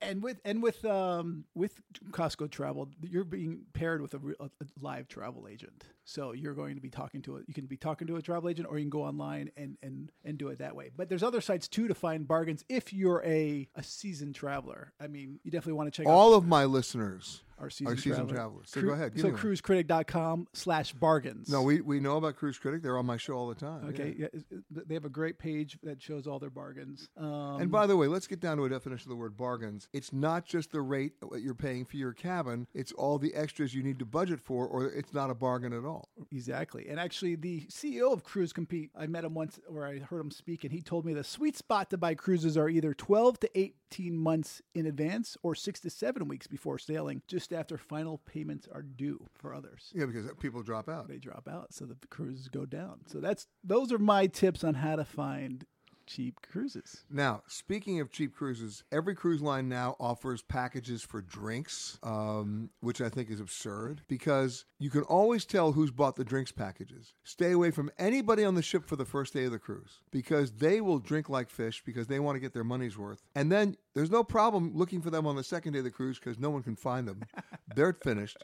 And 0.00 0.22
with 0.22 0.40
and 0.44 0.62
with 0.62 0.84
um, 0.84 1.44
with 1.54 1.80
Costco 2.10 2.50
Travel, 2.50 2.88
you're 3.02 3.24
being 3.24 3.62
paired 3.72 4.00
with 4.00 4.14
a, 4.14 4.18
a, 4.40 4.48
live 4.80 5.08
travel 5.08 5.46
agent. 5.50 5.84
So 6.04 6.32
you're 6.32 6.54
going 6.54 6.74
to 6.74 6.80
be 6.80 6.90
talking 6.90 7.22
to 7.22 7.36
a 7.36 7.40
you 7.46 7.54
can 7.54 7.66
be 7.66 7.76
talking 7.76 8.06
to 8.08 8.16
a 8.16 8.22
travel 8.22 8.48
agent, 8.48 8.68
or 8.70 8.78
you 8.78 8.84
can 8.84 8.90
go 8.90 9.02
online 9.02 9.50
and 9.56 9.76
and 9.82 10.10
and 10.24 10.38
do 10.38 10.48
it 10.48 10.58
that 10.58 10.74
way. 10.74 10.90
But 10.96 11.08
there's 11.08 11.22
other 11.22 11.40
sites 11.40 11.68
too 11.68 11.88
to 11.88 11.94
find 11.94 12.26
bargains 12.26 12.64
if 12.68 12.92
you're 12.92 13.22
a 13.24 13.68
a 13.74 13.82
seasoned 13.82 14.34
traveler. 14.34 14.92
I 15.00 15.06
mean, 15.06 15.40
you 15.42 15.50
definitely 15.50 15.74
want 15.74 15.92
to 15.92 15.96
check 15.96 16.06
out 16.06 16.12
All 16.12 16.34
of 16.34 16.46
my 16.46 16.64
listeners 16.64 17.42
our 17.58 17.70
season, 17.70 17.86
Our 17.88 17.96
season 17.96 18.12
traveler. 18.28 18.34
travelers. 18.34 18.70
So 18.70 18.80
Cru- 18.80 18.88
go 18.90 18.94
ahead, 18.94 19.18
So 19.18 19.28
me 19.30 19.38
cruisecritic.com 19.38 20.48
slash 20.52 20.92
bargains. 20.92 21.48
No, 21.48 21.62
we, 21.62 21.80
we 21.80 22.00
know 22.00 22.16
about 22.16 22.36
Cruise 22.36 22.58
Critic. 22.58 22.82
They're 22.82 22.98
on 22.98 23.06
my 23.06 23.16
show 23.16 23.34
all 23.34 23.48
the 23.48 23.54
time. 23.54 23.88
Okay, 23.90 24.14
yeah. 24.18 24.26
yeah. 24.50 24.58
they 24.86 24.94
have 24.94 25.04
a 25.04 25.08
great 25.10 25.38
page 25.38 25.78
that 25.82 26.00
shows 26.02 26.26
all 26.26 26.38
their 26.38 26.50
bargains. 26.50 27.08
Um, 27.16 27.60
And 27.60 27.70
by 27.70 27.86
the 27.86 27.96
way, 27.96 28.06
let's 28.08 28.26
get 28.26 28.40
down 28.40 28.56
to 28.58 28.64
a 28.64 28.68
definition 28.68 29.06
of 29.10 29.16
the 29.16 29.20
word 29.20 29.36
bargains. 29.36 29.88
It's 29.92 30.12
not 30.12 30.44
just 30.44 30.72
the 30.72 30.80
rate 30.80 31.12
that 31.20 31.42
you're 31.42 31.54
paying 31.54 31.84
for 31.84 31.96
your 31.96 32.12
cabin, 32.12 32.66
it's 32.74 32.92
all 32.92 33.18
the 33.18 33.34
extras 33.34 33.74
you 33.74 33.82
need 33.82 33.98
to 33.98 34.04
budget 34.06 34.40
for, 34.40 34.66
or 34.66 34.86
it's 34.90 35.12
not 35.14 35.30
a 35.30 35.34
bargain 35.34 35.72
at 35.72 35.84
all. 35.84 36.08
Exactly. 36.32 36.86
And 36.88 36.98
actually, 36.98 37.34
the 37.36 37.62
CEO 37.70 38.12
of 38.12 38.24
Cruise 38.24 38.52
Compete, 38.52 38.90
I 38.96 39.06
met 39.06 39.24
him 39.24 39.34
once 39.34 39.58
where 39.68 39.86
I 39.86 39.98
heard 39.98 40.20
him 40.20 40.30
speak, 40.30 40.64
and 40.64 40.72
he 40.72 40.80
told 40.82 41.04
me 41.04 41.14
the 41.14 41.24
sweet 41.24 41.56
spot 41.56 41.90
to 41.90 41.96
buy 41.98 42.14
cruises 42.14 42.56
are 42.56 42.68
either 42.68 42.94
12 42.94 43.40
to 43.40 43.58
18 43.58 44.16
months 44.16 44.60
in 44.74 44.86
advance 44.86 45.36
or 45.42 45.54
six 45.54 45.80
to 45.80 45.90
seven 45.90 46.26
weeks 46.28 46.46
before 46.46 46.78
sailing, 46.78 47.22
just 47.28 47.43
after 47.52 47.76
final 47.78 48.18
payments 48.18 48.68
are 48.72 48.82
due 48.82 49.26
for 49.34 49.54
others. 49.54 49.92
Yeah, 49.94 50.06
because 50.06 50.26
people 50.40 50.62
drop 50.62 50.88
out. 50.88 51.08
They 51.08 51.18
drop 51.18 51.48
out, 51.50 51.72
so 51.72 51.84
the 51.84 51.96
cruises 52.08 52.48
go 52.48 52.66
down. 52.66 53.00
So 53.06 53.18
that's 53.20 53.46
those 53.62 53.92
are 53.92 53.98
my 53.98 54.26
tips 54.26 54.64
on 54.64 54.74
how 54.74 54.96
to 54.96 55.04
find 55.04 55.64
cheap 56.06 56.40
cruises. 56.42 57.04
Now, 57.10 57.42
speaking 57.46 58.00
of 58.00 58.10
cheap 58.10 58.34
cruises, 58.34 58.84
every 58.92 59.14
cruise 59.14 59.42
line 59.42 59.68
now 59.68 59.96
offers 59.98 60.42
packages 60.42 61.02
for 61.02 61.20
drinks, 61.20 61.98
um, 62.02 62.70
which 62.80 63.00
I 63.00 63.08
think 63.08 63.30
is 63.30 63.40
absurd 63.40 64.02
because 64.08 64.64
you 64.78 64.90
can 64.90 65.02
always 65.02 65.44
tell 65.44 65.72
who's 65.72 65.90
bought 65.90 66.16
the 66.16 66.24
drinks 66.24 66.52
packages. 66.52 67.14
Stay 67.24 67.52
away 67.52 67.70
from 67.70 67.90
anybody 67.98 68.44
on 68.44 68.54
the 68.54 68.62
ship 68.62 68.86
for 68.86 68.96
the 68.96 69.04
first 69.04 69.32
day 69.32 69.44
of 69.44 69.52
the 69.52 69.58
cruise 69.58 70.00
because 70.10 70.52
they 70.52 70.80
will 70.80 70.98
drink 70.98 71.28
like 71.28 71.50
fish 71.50 71.82
because 71.84 72.06
they 72.06 72.18
want 72.18 72.36
to 72.36 72.40
get 72.40 72.52
their 72.52 72.64
money's 72.64 72.98
worth. 72.98 73.22
And 73.34 73.50
then 73.50 73.76
there's 73.94 74.10
no 74.10 74.24
problem 74.24 74.72
looking 74.74 75.00
for 75.00 75.10
them 75.10 75.26
on 75.26 75.36
the 75.36 75.44
second 75.44 75.72
day 75.72 75.78
of 75.78 75.84
the 75.84 75.90
cruise 75.90 76.18
because 76.18 76.38
no 76.38 76.50
one 76.50 76.62
can 76.62 76.76
find 76.76 77.06
them. 77.06 77.22
They're 77.74 77.92
finished. 77.92 78.38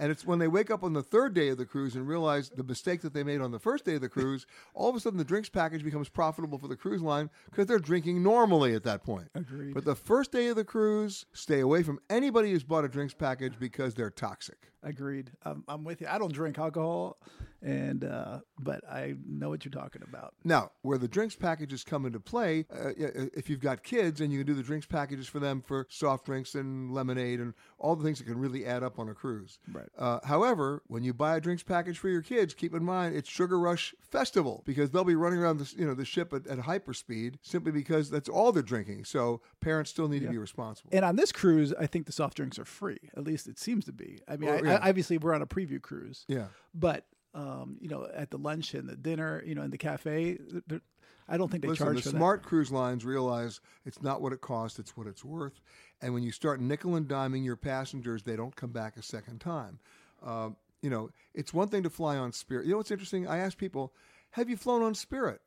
And 0.00 0.10
it's 0.10 0.24
when 0.24 0.38
they 0.38 0.48
wake 0.48 0.70
up 0.70 0.82
on 0.82 0.94
the 0.94 1.02
third 1.02 1.34
day 1.34 1.48
of 1.48 1.58
the 1.58 1.66
cruise 1.66 1.94
and 1.94 2.08
realize 2.08 2.48
the 2.48 2.64
mistake 2.64 3.02
that 3.02 3.12
they 3.12 3.22
made 3.22 3.42
on 3.42 3.50
the 3.50 3.58
first 3.58 3.84
day 3.84 3.96
of 3.96 4.00
the 4.00 4.08
cruise, 4.08 4.46
all 4.74 4.88
of 4.88 4.96
a 4.96 5.00
sudden 5.00 5.18
the 5.18 5.24
drinks 5.24 5.50
package 5.50 5.84
becomes 5.84 6.08
profitable 6.08 6.56
for 6.56 6.68
the 6.68 6.76
cruise 6.76 7.02
line 7.02 7.28
because 7.50 7.66
they're 7.66 7.78
drinking 7.78 8.22
normally 8.22 8.74
at 8.74 8.82
that 8.84 9.04
point. 9.04 9.28
Agreed. 9.34 9.74
But 9.74 9.84
the 9.84 9.94
first 9.94 10.32
day 10.32 10.48
of 10.48 10.56
the 10.56 10.64
cruise, 10.64 11.26
stay 11.34 11.60
away 11.60 11.82
from 11.82 12.00
anybody 12.08 12.50
who's 12.50 12.64
bought 12.64 12.86
a 12.86 12.88
drinks 12.88 13.12
package 13.12 13.52
because 13.60 13.94
they're 13.94 14.10
toxic. 14.10 14.70
Agreed. 14.82 15.30
I'm, 15.44 15.62
I'm 15.68 15.84
with 15.84 16.00
you. 16.00 16.06
I 16.08 16.18
don't 16.18 16.32
drink 16.32 16.58
alcohol, 16.58 17.18
and 17.60 18.02
uh, 18.02 18.38
but 18.58 18.82
I 18.90 19.14
know 19.26 19.50
what 19.50 19.62
you're 19.62 19.70
talking 19.70 20.00
about. 20.02 20.32
Now, 20.42 20.70
where 20.80 20.96
the 20.96 21.08
drinks 21.08 21.36
packages 21.36 21.84
come 21.84 22.06
into 22.06 22.18
play, 22.18 22.64
uh, 22.72 22.92
if 22.96 23.50
you've 23.50 23.60
got 23.60 23.82
kids 23.82 24.22
and 24.22 24.32
you 24.32 24.38
can 24.38 24.46
do 24.46 24.54
the 24.54 24.62
drinks 24.62 24.86
packages 24.86 25.28
for 25.28 25.38
them 25.38 25.60
for 25.60 25.86
soft 25.90 26.24
drinks 26.24 26.54
and 26.54 26.92
lemonade 26.92 27.40
and 27.40 27.52
all 27.78 27.94
the 27.94 28.02
things 28.02 28.18
that 28.18 28.24
can 28.24 28.38
really 28.38 28.64
add 28.64 28.82
up 28.82 28.98
on 28.98 29.10
a 29.10 29.14
cruise. 29.14 29.58
Right. 29.70 29.88
Uh, 29.98 30.18
however, 30.24 30.82
when 30.86 31.02
you 31.02 31.12
buy 31.12 31.36
a 31.36 31.40
drinks 31.40 31.62
package 31.62 31.98
for 31.98 32.08
your 32.08 32.22
kids, 32.22 32.54
keep 32.54 32.74
in 32.74 32.82
mind 32.82 33.14
it's 33.14 33.28
Sugar 33.28 33.58
Rush 33.58 33.94
Festival 34.00 34.62
because 34.64 34.90
they'll 34.90 35.04
be 35.04 35.14
running 35.14 35.38
around 35.40 35.58
the 35.58 35.72
you 35.76 35.86
know 35.86 35.94
the 35.94 36.04
ship 36.04 36.32
at, 36.32 36.46
at 36.46 36.58
hyperspeed 36.60 37.34
simply 37.42 37.72
because 37.72 38.08
that's 38.08 38.28
all 38.28 38.52
they're 38.52 38.62
drinking. 38.62 39.04
So 39.04 39.42
parents 39.60 39.90
still 39.90 40.08
need 40.08 40.22
to 40.22 40.28
be 40.28 40.38
responsible. 40.38 40.90
And 40.92 41.04
on 41.04 41.16
this 41.16 41.32
cruise, 41.32 41.74
I 41.78 41.86
think 41.86 42.06
the 42.06 42.12
soft 42.12 42.36
drinks 42.36 42.58
are 42.58 42.64
free. 42.64 42.98
At 43.16 43.24
least 43.24 43.46
it 43.46 43.58
seems 43.58 43.84
to 43.86 43.92
be. 43.92 44.20
I 44.26 44.36
mean, 44.36 44.48
Well, 44.50 44.66
I. 44.66 44.76
I, 44.76 44.88
obviously 44.88 45.18
we're 45.18 45.34
on 45.34 45.42
a 45.42 45.46
preview 45.46 45.82
cruise. 45.82 46.24
Yeah. 46.28 46.46
But 46.74 47.04
um, 47.34 47.76
you 47.80 47.88
know, 47.88 48.08
at 48.12 48.30
the 48.30 48.38
lunch 48.38 48.74
and 48.74 48.88
the 48.88 48.96
dinner, 48.96 49.42
you 49.46 49.54
know, 49.54 49.62
in 49.62 49.70
the 49.70 49.78
cafe, 49.78 50.38
they're- 50.66 50.80
I 51.30 51.36
don't 51.36 51.48
think 51.50 51.62
they 51.62 51.68
Listen, 51.68 51.86
charge 51.86 51.96
the 51.98 52.10
for 52.10 52.16
smart 52.16 52.42
cruise 52.42 52.72
lines 52.72 53.04
realize 53.04 53.60
it's 53.86 54.02
not 54.02 54.20
what 54.20 54.32
it 54.32 54.40
costs; 54.40 54.78
it's 54.78 54.96
what 54.96 55.06
it's 55.06 55.24
worth. 55.24 55.60
And 56.02 56.12
when 56.12 56.22
you 56.24 56.32
start 56.32 56.60
nickel 56.60 56.96
and 56.96 57.06
diming 57.06 57.44
your 57.44 57.56
passengers, 57.56 58.24
they 58.24 58.34
don't 58.36 58.54
come 58.56 58.70
back 58.72 58.96
a 58.96 59.02
second 59.02 59.40
time. 59.40 59.78
Uh, 60.22 60.50
you 60.82 60.90
know, 60.90 61.10
it's 61.32 61.54
one 61.54 61.68
thing 61.68 61.82
to 61.84 61.90
fly 61.90 62.16
on 62.16 62.32
Spirit. 62.32 62.66
You 62.66 62.72
know 62.72 62.78
what's 62.78 62.90
interesting? 62.90 63.28
I 63.28 63.38
ask 63.38 63.56
people, 63.56 63.94
"Have 64.32 64.50
you 64.50 64.56
flown 64.56 64.82
on 64.82 64.94
Spirit? 64.94 65.40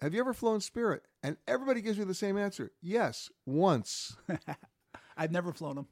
Have 0.00 0.12
you 0.14 0.20
ever 0.20 0.34
flown 0.34 0.60
Spirit?" 0.60 1.04
And 1.22 1.36
everybody 1.48 1.80
gives 1.80 1.98
me 1.98 2.04
the 2.04 2.14
same 2.14 2.36
answer: 2.36 2.70
"Yes, 2.82 3.30
once." 3.46 4.16
I've 5.16 5.32
never 5.32 5.52
flown 5.52 5.76
them. 5.76 5.86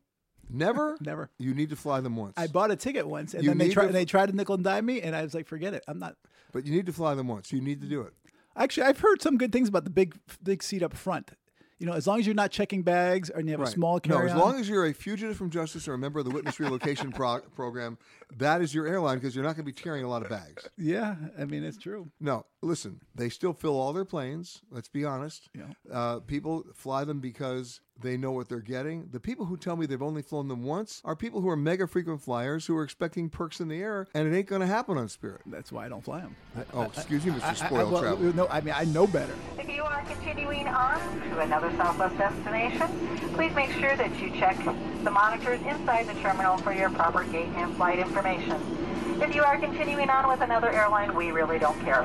Never. 0.51 0.97
Never. 1.03 1.31
You 1.39 1.55
need 1.55 1.71
to 1.71 1.77
fly 1.77 2.01
them 2.01 2.17
once. 2.17 2.35
I 2.37 2.47
bought 2.47 2.71
a 2.71 2.77
ticket 2.77 3.07
once, 3.07 3.35
and 3.35 3.43
You 3.43 3.51
then 3.51 3.59
they 3.59 3.69
tried. 3.71 3.89
to- 3.89 3.93
They 3.93 4.05
tried 4.05 4.27
to 4.31 4.37
nickel 4.37 4.55
and 4.55 4.65
dime 4.65 4.87
me, 4.87 5.01
and 5.03 5.15
I 5.15 5.23
was 5.23 5.35
like, 5.35 5.47
"Forget 5.47 5.75
it. 5.75 5.85
I'm 5.89 5.99
not." 5.99 6.17
but 6.53 6.65
you 6.67 6.73
need 6.73 6.87
to 6.87 6.93
fly 6.93 7.15
them 7.15 7.29
once. 7.29 7.53
You 7.53 7.61
need 7.61 7.81
to 7.83 7.87
do 7.87 8.01
it. 8.03 8.15
Actually, 8.59 8.85
I've 8.85 8.99
heard 9.01 9.23
some 9.23 9.39
good 9.39 9.53
things 9.53 9.69
about 9.69 9.85
the 9.85 9.91
big, 9.91 10.19
big 10.43 10.63
seat 10.63 10.83
up 10.83 10.95
front. 10.95 11.31
You 11.79 11.87
know, 11.87 11.93
as 11.93 12.09
long 12.09 12.19
as 12.19 12.27
you're 12.27 12.35
not 12.35 12.51
checking 12.51 12.83
bags 12.83 13.31
and 13.31 13.47
you 13.47 13.53
have 13.53 13.61
a 13.61 13.71
small 13.71 14.01
carry-on. 14.01 14.27
No, 14.27 14.33
as 14.33 14.37
long 14.37 14.59
as 14.59 14.69
you're 14.69 14.87
a 14.87 14.93
fugitive 14.93 15.37
from 15.37 15.49
justice 15.49 15.87
or 15.87 15.95
a 15.95 15.99
member 15.99 16.19
of 16.19 16.25
the 16.25 16.33
witness 16.33 16.59
relocation 16.59 17.13
pro- 17.13 17.39
program, 17.55 17.99
that 18.37 18.61
is 18.61 18.75
your 18.75 18.89
airline 18.89 19.19
because 19.19 19.37
you're 19.37 19.45
not 19.45 19.51
going 19.55 19.65
to 19.65 19.73
be 19.73 19.73
carrying 19.73 20.05
a 20.05 20.09
lot 20.09 20.23
of 20.23 20.29
bags. 20.29 20.69
yeah, 20.77 21.15
I 21.39 21.45
mean 21.45 21.63
it's 21.63 21.79
true. 21.79 22.11
No, 22.21 22.47
listen, 22.63 23.01
they 23.15 23.29
still 23.29 23.53
fill 23.53 23.79
all 23.79 23.93
their 23.93 24.05
planes. 24.05 24.63
Let's 24.71 24.89
be 24.89 25.05
honest. 25.05 25.49
Yeah. 25.55 25.65
Uh, 25.93 26.21
people 26.21 26.65
fly 26.75 27.05
them 27.05 27.21
because 27.21 27.81
they 28.01 28.17
know 28.17 28.31
what 28.31 28.49
they're 28.49 28.61
getting. 28.61 29.09
The 29.11 29.21
people 29.21 29.47
who 29.47 29.57
tell 29.57 29.77
me 29.77 29.87
they've 29.87 30.03
only 30.03 30.23
flown 30.23 30.49
them 30.49 30.63
once 30.63 31.01
are 31.05 31.17
people 31.17 31.41
who 31.41 31.49
are 31.49 31.57
mega 31.57 31.87
frequent 31.87 32.23
flyers 32.23 32.67
who 32.67 32.77
are 32.77 32.85
expecting 32.85 33.29
perks 33.29 33.61
in 33.61 33.69
the 33.69 33.81
air, 33.81 34.07
and 34.15 34.27
it 34.27 34.37
ain't 34.37 34.47
going 34.47 34.61
to 34.61 34.67
happen 34.67 34.99
on 34.99 35.09
Spirit. 35.09 35.43
That's 35.47 35.73
why 35.73 35.87
I 35.87 35.89
don't 35.89 36.05
fly 36.05 36.21
them. 36.21 36.37
Oh, 36.73 36.83
excuse 36.83 37.25
me, 37.25 37.33
Mr. 37.33 37.43
I, 37.43 37.51
I, 37.51 37.55
Spoiled 37.55 37.93
well, 37.93 38.03
Traveler. 38.03 38.33
no, 38.33 38.47
I 38.49 38.61
mean 38.61 38.75
I 38.77 38.85
know 38.85 39.07
better. 39.07 39.35
If 39.59 39.69
you 39.69 39.83
are 39.83 40.03
continuing 40.03 40.69
on 40.69 41.01
to 41.31 41.41
another 41.41 41.71
Southwest 41.77 42.17
destination, 42.19 42.89
please 43.35 43.55
make 43.55 43.71
sure 43.73 43.97
that 43.97 44.21
you 44.21 44.31
check 44.39 44.57
the 45.05 45.11
monitors 45.11 45.61
inside 45.63 46.07
the 46.09 46.15
terminal 46.21 46.59
for 46.59 46.73
your 46.73 46.91
proper 46.91 47.25
gate 47.25 47.49
and 47.57 47.75
flight 47.77 47.99
information. 47.99 48.61
If 49.21 49.35
you 49.35 49.43
are 49.43 49.59
continuing 49.59 50.11
on 50.11 50.29
with 50.29 50.43
another 50.43 50.71
airline, 50.71 51.13
we 51.13 51.33
really 51.33 51.59
don't 51.59 51.79
care. 51.81 52.03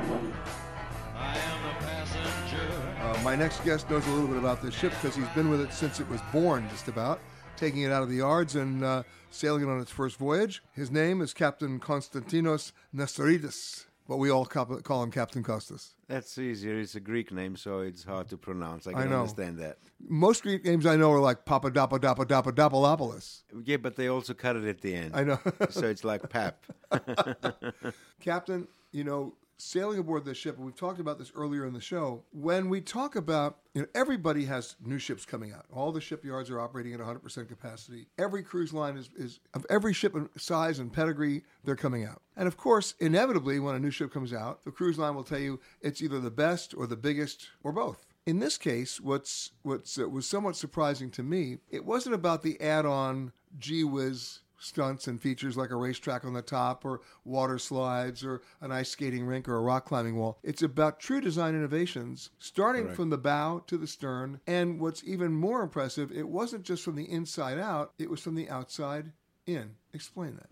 I 1.16 1.36
am 1.36 1.64
a 1.70 1.80
passenger. 1.80 2.68
Uh, 3.00 3.22
my 3.22 3.36
next 3.36 3.64
guest 3.64 3.88
knows 3.88 4.04
a 4.08 4.10
little 4.10 4.26
bit 4.26 4.36
about 4.36 4.60
this 4.60 4.74
ship 4.74 4.92
because 5.00 5.14
he's 5.14 5.28
been 5.28 5.48
with 5.48 5.60
it 5.60 5.72
since 5.72 6.00
it 6.00 6.08
was 6.08 6.20
born, 6.32 6.68
just 6.70 6.88
about, 6.88 7.20
taking 7.56 7.82
it 7.82 7.92
out 7.92 8.02
of 8.02 8.08
the 8.08 8.16
yards 8.16 8.56
and 8.56 8.82
uh, 8.82 9.04
sailing 9.30 9.62
it 9.62 9.68
on 9.68 9.80
its 9.80 9.92
first 9.92 10.16
voyage. 10.16 10.60
His 10.72 10.90
name 10.90 11.22
is 11.22 11.32
Captain 11.32 11.78
Konstantinos 11.78 12.72
Nestoridis, 12.92 13.84
but 14.06 14.18
we 14.18 14.30
all 14.30 14.44
call 14.44 15.02
him 15.02 15.10
Captain 15.10 15.42
Costas. 15.42 15.94
That's 16.08 16.36
easier. 16.38 16.78
It's 16.78 16.94
a 16.94 17.00
Greek 17.00 17.32
name, 17.32 17.56
so 17.56 17.80
it's 17.80 18.04
hard 18.04 18.28
to 18.28 18.36
pronounce. 18.36 18.86
I 18.86 18.90
I 18.90 19.02
can 19.02 19.10
know. 19.10 19.20
understand 19.20 19.58
that. 19.58 19.78
Most 20.06 20.42
Greek 20.42 20.64
names 20.64 20.84
I 20.84 20.96
know 20.96 21.10
are 21.12 21.20
like 21.20 21.44
Papadopoulos. 21.46 23.42
Yeah, 23.64 23.78
but 23.78 23.96
they 23.96 24.08
also 24.08 24.34
cut 24.34 24.56
it 24.56 24.64
at 24.64 24.80
the 24.82 24.94
end. 24.94 25.12
I 25.14 25.24
know. 25.24 25.38
so 25.70 25.86
it's 25.86 26.04
like 26.04 26.28
pap. 26.28 26.64
Captain, 28.20 28.68
you 28.92 29.04
know, 29.04 29.34
sailing 29.56 29.98
aboard 29.98 30.24
this 30.24 30.38
ship, 30.38 30.56
and 30.56 30.64
we've 30.64 30.76
talked 30.76 31.00
about 31.00 31.18
this 31.18 31.32
earlier 31.34 31.66
in 31.66 31.72
the 31.72 31.80
show. 31.80 32.24
When 32.32 32.68
we 32.68 32.80
talk 32.80 33.16
about, 33.16 33.58
you 33.74 33.82
know, 33.82 33.88
everybody 33.94 34.44
has 34.46 34.76
new 34.84 34.98
ships 34.98 35.24
coming 35.24 35.52
out. 35.52 35.66
All 35.72 35.92
the 35.92 36.00
shipyards 36.00 36.50
are 36.50 36.60
operating 36.60 36.94
at 36.94 37.00
100% 37.00 37.48
capacity. 37.48 38.06
Every 38.18 38.42
cruise 38.42 38.72
line 38.72 38.96
is, 38.96 39.10
is 39.16 39.40
of 39.54 39.66
every 39.70 39.92
ship 39.92 40.16
size 40.36 40.78
and 40.78 40.92
pedigree, 40.92 41.42
they're 41.64 41.76
coming 41.76 42.04
out. 42.04 42.22
And 42.36 42.48
of 42.48 42.56
course, 42.56 42.94
inevitably, 43.00 43.58
when 43.60 43.74
a 43.74 43.80
new 43.80 43.90
ship 43.90 44.12
comes 44.12 44.32
out, 44.32 44.64
the 44.64 44.70
cruise 44.70 44.98
line 44.98 45.14
will 45.14 45.24
tell 45.24 45.38
you 45.38 45.60
it's 45.80 46.02
either 46.02 46.20
the 46.20 46.30
best 46.30 46.74
or 46.76 46.86
the 46.86 46.96
biggest 46.96 47.48
or 47.62 47.72
both. 47.72 48.06
In 48.26 48.38
this 48.38 48.56
case, 48.56 49.00
what's 49.00 49.50
what's 49.62 49.98
uh, 49.98 50.08
was 50.08 50.26
somewhat 50.26 50.56
surprising 50.56 51.10
to 51.10 51.22
me, 51.22 51.58
it 51.70 51.84
wasn't 51.84 52.14
about 52.14 52.42
the 52.42 52.58
add-on 52.60 53.32
gee 53.58 53.84
whiz 53.84 54.40
stunts 54.64 55.06
and 55.06 55.20
features 55.20 55.56
like 55.56 55.70
a 55.70 55.76
racetrack 55.76 56.24
on 56.24 56.32
the 56.32 56.42
top 56.42 56.84
or 56.84 57.00
water 57.24 57.58
slides 57.58 58.24
or 58.24 58.42
an 58.60 58.72
ice 58.72 58.90
skating 58.90 59.26
rink 59.26 59.48
or 59.48 59.56
a 59.56 59.60
rock 59.60 59.84
climbing 59.86 60.16
wall. 60.16 60.38
It's 60.42 60.62
about 60.62 61.00
true 61.00 61.20
design 61.20 61.54
innovations, 61.54 62.30
starting 62.38 62.88
from 62.92 63.10
the 63.10 63.18
bow 63.18 63.62
to 63.66 63.76
the 63.76 63.86
stern. 63.86 64.40
And 64.46 64.80
what's 64.80 65.04
even 65.04 65.32
more 65.32 65.62
impressive, 65.62 66.10
it 66.12 66.28
wasn't 66.28 66.64
just 66.64 66.82
from 66.82 66.96
the 66.96 67.10
inside 67.10 67.58
out, 67.58 67.92
it 67.98 68.10
was 68.10 68.20
from 68.20 68.34
the 68.34 68.48
outside 68.48 69.12
in. 69.46 69.76
Explain 69.92 70.36
that. 70.36 70.48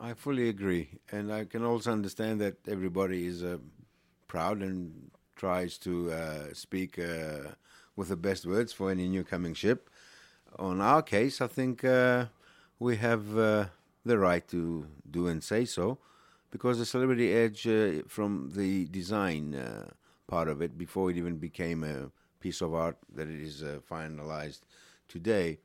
I 0.00 0.14
fully 0.14 0.48
agree, 0.48 1.00
and 1.10 1.32
I 1.32 1.44
can 1.44 1.64
also 1.64 1.90
understand 1.90 2.40
that 2.40 2.56
everybody 2.68 3.26
is 3.26 3.42
uh, 3.42 3.58
proud 4.28 4.62
and 4.62 5.10
tries 5.34 5.76
to 5.78 6.12
uh, 6.12 6.44
speak 6.52 6.98
uh, 6.98 7.54
with 7.96 8.08
the 8.08 8.16
best 8.16 8.46
words 8.46 8.72
for 8.72 8.90
any 8.90 9.08
new 9.08 9.24
coming 9.24 9.54
ship. 9.54 9.90
On 10.58 10.80
our 10.80 11.02
case, 11.02 11.40
I 11.40 11.48
think 11.48 11.84
uh, 11.84 12.26
we 12.78 12.96
have 12.96 13.36
uh, 13.36 13.66
the 14.04 14.18
right 14.18 14.46
to 14.48 14.86
do 15.10 15.26
and 15.26 15.42
say 15.42 15.64
so, 15.64 15.98
because 16.50 16.78
the 16.78 16.86
celebrity 16.86 17.32
edge 17.32 17.66
uh, 17.66 18.02
from 18.06 18.52
the 18.54 18.86
design 18.86 19.54
uh, 19.54 19.90
part 20.26 20.48
of 20.48 20.62
it, 20.62 20.78
before 20.78 21.10
it 21.10 21.16
even 21.16 21.36
became 21.36 21.84
a 21.84 22.10
piece 22.40 22.60
of 22.60 22.74
art 22.74 22.96
that 23.14 23.28
it 23.28 23.40
is 23.40 23.62
uh, 23.62 23.78
finalized 23.90 24.60
today, 25.08 25.58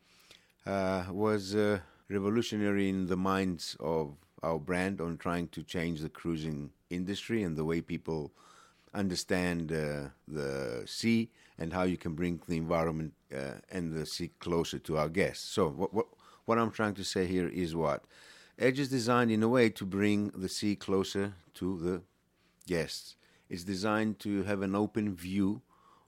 uh, 0.65 1.03
was 1.11 1.55
uh, 1.55 1.79
revolutionary 2.09 2.89
in 2.89 3.07
the 3.07 3.17
minds 3.17 3.77
of 3.79 4.15
our 4.41 4.59
brand 4.59 4.99
on 4.99 5.17
trying 5.17 5.47
to 5.49 5.63
change 5.63 6.01
the 6.01 6.09
cruising 6.09 6.69
industry 6.89 7.43
and 7.43 7.55
the 7.55 7.63
way 7.63 7.79
people 7.79 8.31
understand 8.93 9.69
the 9.69 10.83
sea 10.85 11.29
and 11.57 11.73
how 11.73 11.83
you 11.83 11.97
can 11.97 12.13
bring 12.13 12.39
the 12.47 12.57
environment 12.57 13.13
and 13.71 13.93
the 13.93 14.05
sea 14.05 14.29
closer 14.39 14.77
to 14.77 14.97
our 14.97 15.09
guests. 15.09 15.43
So, 15.49 15.69
what, 15.69 15.93
what 15.93 16.07
what 16.45 16.57
I'm 16.57 16.71
trying 16.71 16.93
to 16.95 17.03
say 17.03 17.25
here 17.25 17.47
is 17.47 17.75
what? 17.75 18.03
Edge 18.59 18.79
is 18.79 18.89
designed 18.89 19.31
in 19.31 19.43
a 19.43 19.47
way 19.47 19.69
to 19.69 19.85
bring 19.85 20.29
the 20.29 20.49
sea 20.49 20.75
closer 20.75 21.33
to 21.55 21.79
the 21.79 22.01
guests. 22.67 23.15
It's 23.49 23.63
designed 23.63 24.19
to 24.19 24.43
have 24.43 24.61
an 24.61 24.75
open 24.75 25.15
view 25.15 25.61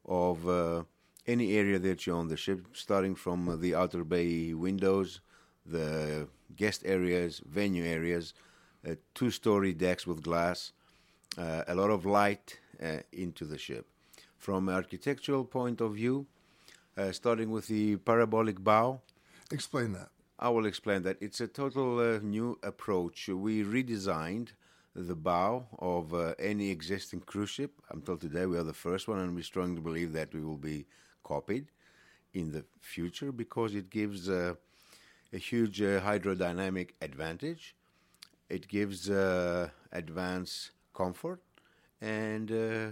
of 0.06 0.48
uh, 0.48 0.84
any 1.26 1.56
area 1.56 1.80
that 1.80 2.06
you're 2.06 2.18
on 2.18 2.28
the 2.28 2.38
ship, 2.38 2.68
starting 2.74 3.16
from 3.16 3.50
uh, 3.50 3.56
the 3.56 3.74
outer 3.74 4.04
bay 4.04 4.54
windows, 4.54 5.22
the 5.66 6.28
guest 6.56 6.84
areas, 6.86 7.42
venue 7.46 7.84
areas, 7.84 8.34
uh, 8.88 8.96
two 9.16 9.32
story 9.32 9.74
decks 9.74 10.06
with 10.06 10.22
glass, 10.22 10.72
uh, 11.38 11.64
a 11.68 11.74
lot 11.74 11.90
of 11.90 12.06
light 12.06 12.60
uh, 12.82 12.98
into 13.12 13.46
the 13.46 13.58
ship. 13.58 13.88
From 14.38 14.70
an 14.70 14.76
architectural 14.76 15.44
point 15.44 15.82
of 15.82 15.96
view, 15.96 16.28
uh, 16.96 17.12
starting 17.12 17.50
with 17.50 17.68
the 17.68 17.98
parabolic 17.98 18.64
bow, 18.64 19.02
Explain 19.52 19.94
that. 19.94 20.10
I 20.40 20.50
will 20.50 20.66
explain 20.66 21.04
that. 21.04 21.18
It's 21.22 21.40
a 21.42 21.48
total 21.48 22.00
uh, 22.00 22.20
new 22.22 22.60
approach. 22.64 23.28
We 23.30 23.64
redesigned 23.64 24.50
the 24.96 25.16
bow 25.16 25.68
of 25.80 26.14
uh, 26.14 26.34
any 26.40 26.70
existing 26.70 27.22
cruise 27.22 27.50
ship. 27.50 27.72
Until 27.90 28.18
today, 28.18 28.46
we 28.46 28.58
are 28.58 28.64
the 28.64 28.74
first 28.74 29.08
one, 29.08 29.20
and 29.20 29.36
we 29.36 29.42
strongly 29.44 29.82
believe 29.82 30.14
that 30.14 30.34
we 30.34 30.42
will 30.42 30.58
be 30.58 30.86
copied 31.24 31.68
in 32.34 32.52
the 32.52 32.66
future 32.82 33.32
because 33.32 33.76
it 33.76 33.90
gives 33.90 34.30
uh, 34.30 34.56
a 35.34 35.38
huge 35.38 35.82
uh, 35.82 36.02
hydrodynamic 36.02 36.92
advantage. 37.02 37.76
It 38.50 38.68
gives 38.68 39.10
uh, 39.10 39.70
advanced 39.92 40.72
comfort 40.94 41.42
and 42.02 42.52
uh, 42.52 42.92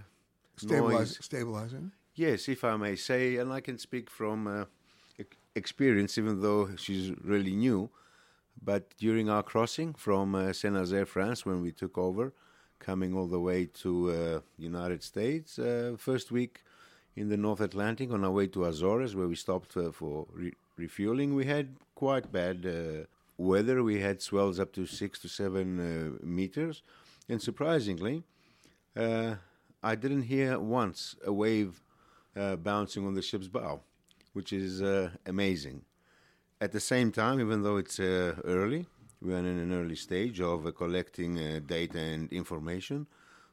Stabilize, 0.58 0.93
noise. 0.93 1.17
stabilizing. 1.21 1.91
Yes, 2.15 2.47
if 2.47 2.63
I 2.63 2.75
may 2.77 2.95
say, 2.95 3.38
and 3.38 3.51
I 3.51 3.62
can 3.62 3.77
speak 3.77 4.10
from 4.10 4.47
uh, 4.47 4.65
experience, 5.56 6.18
even 6.18 6.42
though 6.42 6.76
she's 6.76 7.12
really 7.24 7.56
new. 7.56 7.89
But 8.62 8.96
during 8.98 9.30
our 9.30 9.44
crossing 9.44 9.94
from 9.94 10.36
uh, 10.36 10.54
Saint 10.54 10.76
Nazaire, 10.76 11.06
France, 11.06 11.46
when 11.46 11.62
we 11.62 11.72
took 11.72 11.98
over, 11.98 12.34
coming 12.80 13.16
all 13.16 13.28
the 13.28 13.39
way 13.39 13.66
to 13.66 14.12
uh, 14.12 14.39
United 14.58 15.02
States, 15.04 15.58
uh, 15.58 15.96
first 15.98 16.32
week 16.32 16.63
in 17.16 17.30
the 17.30 17.38
North 17.38 17.62
Atlantic 17.62 18.12
on 18.12 18.24
our 18.24 18.32
way 18.32 18.48
to 18.48 18.66
Azores, 18.66 19.16
where 19.16 19.28
we 19.28 19.36
stopped 19.36 19.76
uh, 19.78 19.92
for 19.92 20.28
re- 20.34 20.54
refueling, 20.78 21.36
we 21.36 21.46
had 21.46 21.76
quite 21.96 22.32
bad 22.32 22.66
uh, 22.66 23.06
weather. 23.38 23.84
We 23.84 24.00
had 24.00 24.22
swells 24.22 24.60
up 24.60 24.72
to 24.74 24.86
six 24.86 25.20
to 25.20 25.30
seven 25.30 25.80
uh, 25.80 26.26
meters, 26.26 26.84
and 27.30 27.42
surprisingly, 27.42 28.24
I 28.96 29.96
didn't 29.96 30.24
hear 30.24 30.60
once 30.60 31.16
a 31.26 31.34
wave 31.34 31.82
bouncing 32.36 33.06
on 33.08 33.16
the 33.16 33.22
ship's 33.22 33.48
bow, 33.48 33.82
which 34.34 34.52
is 34.52 34.82
uh, 34.82 35.10
amazing. 35.26 35.84
At 36.60 36.72
the 36.72 36.80
same 36.80 37.12
time, 37.12 37.39
even 37.39 37.63
though 37.63 37.78
it's 37.78 38.00
uh, 38.00 38.36
early, 38.43 38.88
we 39.22 39.34
are 39.34 39.38
in 39.38 39.46
an 39.46 39.74
early 39.74 39.96
stage 39.96 40.41
of 40.41 40.65
uh, 40.65 40.72
collecting 40.72 41.39
uh, 41.39 41.60
data 41.65 42.00
and 42.00 42.32
information. 42.32 43.08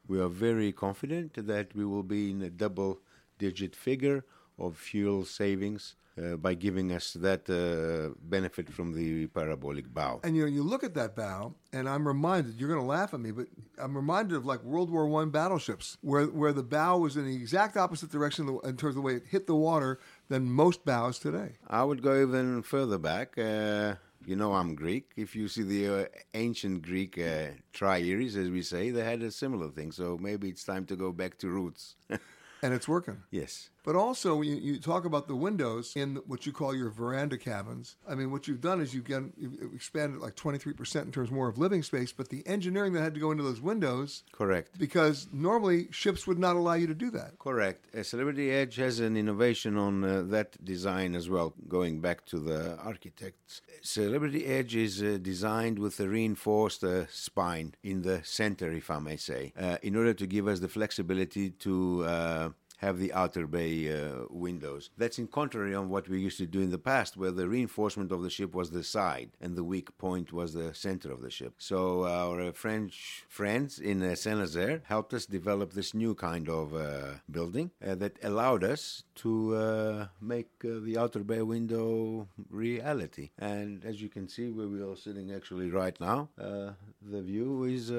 We 0.08 0.20
are 0.20 0.28
very 0.28 0.72
confident 0.72 1.46
that 1.46 1.74
we 1.74 1.84
will 1.84 2.02
be 2.02 2.30
in 2.30 2.42
a 2.42 2.50
double 2.50 3.00
digit 3.38 3.76
figure 3.76 4.24
of 4.58 4.76
fuel 4.76 5.24
savings 5.24 5.96
uh, 6.20 6.36
by 6.36 6.54
giving 6.54 6.92
us 6.92 7.12
that 7.14 7.48
uh, 7.48 8.14
benefit 8.22 8.68
from 8.68 8.92
the 8.92 9.26
parabolic 9.28 9.92
bow. 9.92 10.20
And 10.24 10.36
you 10.36 10.42
know, 10.42 10.48
you 10.48 10.62
look 10.62 10.84
at 10.84 10.94
that 10.94 11.14
bow, 11.16 11.54
and 11.72 11.88
I'm 11.88 12.06
reminded. 12.06 12.60
You're 12.60 12.68
going 12.68 12.80
to 12.80 12.86
laugh 12.86 13.14
at 13.14 13.20
me, 13.20 13.30
but 13.30 13.46
I'm 13.78 13.96
reminded 13.96 14.36
of 14.36 14.44
like 14.44 14.62
World 14.62 14.90
War 14.90 15.06
One 15.06 15.30
battleships, 15.30 15.96
where 16.00 16.26
where 16.26 16.52
the 16.52 16.62
bow 16.62 16.98
was 16.98 17.16
in 17.16 17.24
the 17.24 17.34
exact 17.34 17.76
opposite 17.76 18.10
direction 18.10 18.48
in 18.64 18.76
terms 18.76 18.90
of 18.90 18.94
the 18.96 19.00
way 19.00 19.14
it 19.14 19.24
hit 19.30 19.46
the 19.46 19.54
water 19.54 20.00
than 20.30 20.50
most 20.50 20.84
bows 20.86 21.18
today. 21.18 21.56
I 21.68 21.82
would 21.84 22.02
go 22.02 22.22
even 22.22 22.62
further 22.62 22.98
back. 22.98 23.36
Uh, 23.36 23.96
you 24.24 24.36
know, 24.36 24.54
I'm 24.54 24.74
Greek. 24.74 25.10
If 25.16 25.34
you 25.34 25.48
see 25.48 25.62
the 25.64 26.02
uh, 26.02 26.06
ancient 26.34 26.82
Greek 26.82 27.18
uh, 27.18 27.48
triaries, 27.72 28.36
as 28.36 28.48
we 28.48 28.62
say, 28.62 28.90
they 28.90 29.04
had 29.04 29.22
a 29.22 29.30
similar 29.30 29.68
thing. 29.70 29.92
So 29.92 30.16
maybe 30.20 30.48
it's 30.48 30.64
time 30.64 30.86
to 30.86 30.96
go 30.96 31.12
back 31.12 31.36
to 31.38 31.48
roots. 31.48 31.96
And 32.62 32.74
it's 32.74 32.86
working. 32.86 33.22
yes. 33.30 33.70
But 33.82 33.96
also, 33.96 34.36
when 34.36 34.48
you, 34.48 34.56
you 34.56 34.78
talk 34.78 35.04
about 35.04 35.26
the 35.26 35.36
windows 35.36 35.94
in 35.96 36.16
what 36.26 36.46
you 36.46 36.52
call 36.52 36.74
your 36.74 36.90
veranda 36.90 37.38
cabins. 37.38 37.96
I 38.08 38.14
mean, 38.14 38.30
what 38.30 38.46
you've 38.46 38.60
done 38.60 38.80
is 38.80 38.94
you've, 38.94 39.08
you've 39.08 39.74
expanded 39.74 40.20
like 40.20 40.36
23% 40.36 41.02
in 41.02 41.12
terms 41.12 41.30
more 41.30 41.48
of 41.48 41.58
living 41.58 41.82
space, 41.82 42.12
but 42.12 42.28
the 42.28 42.46
engineering 42.46 42.92
that 42.92 43.02
had 43.02 43.14
to 43.14 43.20
go 43.20 43.30
into 43.30 43.42
those 43.42 43.60
windows, 43.60 44.22
Correct. 44.32 44.78
because 44.78 45.28
normally 45.32 45.88
ships 45.90 46.26
would 46.26 46.38
not 46.38 46.56
allow 46.56 46.74
you 46.74 46.86
to 46.86 46.94
do 46.94 47.10
that. 47.12 47.38
Correct. 47.38 47.86
Uh, 47.94 48.02
Celebrity 48.02 48.50
Edge 48.50 48.76
has 48.76 49.00
an 49.00 49.16
innovation 49.16 49.76
on 49.76 50.04
uh, 50.04 50.22
that 50.26 50.62
design 50.64 51.14
as 51.14 51.30
well, 51.30 51.54
going 51.68 52.00
back 52.00 52.26
to 52.26 52.38
the 52.38 52.76
architects. 52.78 53.62
Celebrity 53.82 54.46
Edge 54.46 54.76
is 54.76 55.02
uh, 55.02 55.18
designed 55.20 55.78
with 55.78 55.98
a 56.00 56.08
reinforced 56.08 56.84
uh, 56.84 57.06
spine 57.08 57.74
in 57.82 58.02
the 58.02 58.20
center, 58.24 58.70
if 58.70 58.90
I 58.90 58.98
may 58.98 59.16
say, 59.16 59.52
uh, 59.58 59.78
in 59.82 59.96
order 59.96 60.12
to 60.14 60.26
give 60.26 60.46
us 60.48 60.60
the 60.60 60.68
flexibility 60.68 61.50
to. 61.50 62.52
Have 62.80 62.98
the 62.98 63.12
outer 63.12 63.46
bay 63.46 63.74
uh, 63.92 64.24
windows. 64.30 64.90
That's 64.96 65.18
in 65.18 65.28
contrary 65.28 65.74
on 65.74 65.88
what 65.88 66.08
we 66.08 66.20
used 66.20 66.38
to 66.38 66.46
do 66.46 66.60
in 66.60 66.70
the 66.70 66.78
past, 66.78 67.16
where 67.16 67.30
the 67.30 67.48
reinforcement 67.48 68.10
of 68.12 68.22
the 68.22 68.30
ship 68.30 68.54
was 68.54 68.70
the 68.70 68.84
side 68.84 69.30
and 69.40 69.56
the 69.56 69.64
weak 69.64 69.96
point 69.98 70.32
was 70.32 70.54
the 70.54 70.72
center 70.74 71.12
of 71.12 71.20
the 71.20 71.30
ship. 71.30 71.54
So 71.58 72.06
our 72.06 72.52
French 72.52 73.24
friends 73.28 73.78
in 73.78 74.02
uh, 74.02 74.14
Saint 74.14 74.38
Nazaire 74.38 74.82
helped 74.84 75.12
us 75.12 75.26
develop 75.26 75.72
this 75.72 75.92
new 75.94 76.14
kind 76.14 76.48
of 76.48 76.74
uh, 76.74 77.14
building 77.30 77.70
uh, 77.86 77.94
that 77.96 78.18
allowed 78.22 78.64
us 78.64 79.04
to 79.16 79.54
uh, 79.56 80.06
make 80.20 80.48
uh, 80.64 80.80
the 80.82 80.96
outer 80.96 81.22
bay 81.22 81.42
window 81.42 82.28
reality. 82.50 83.30
And 83.38 83.84
as 83.84 84.00
you 84.00 84.08
can 84.08 84.26
see, 84.28 84.48
where 84.50 84.68
we 84.68 84.80
are 84.82 84.96
sitting 84.96 85.32
actually 85.32 85.70
right 85.70 85.98
now, 86.00 86.28
the 86.36 87.22
view 87.22 87.64
is 87.64 87.90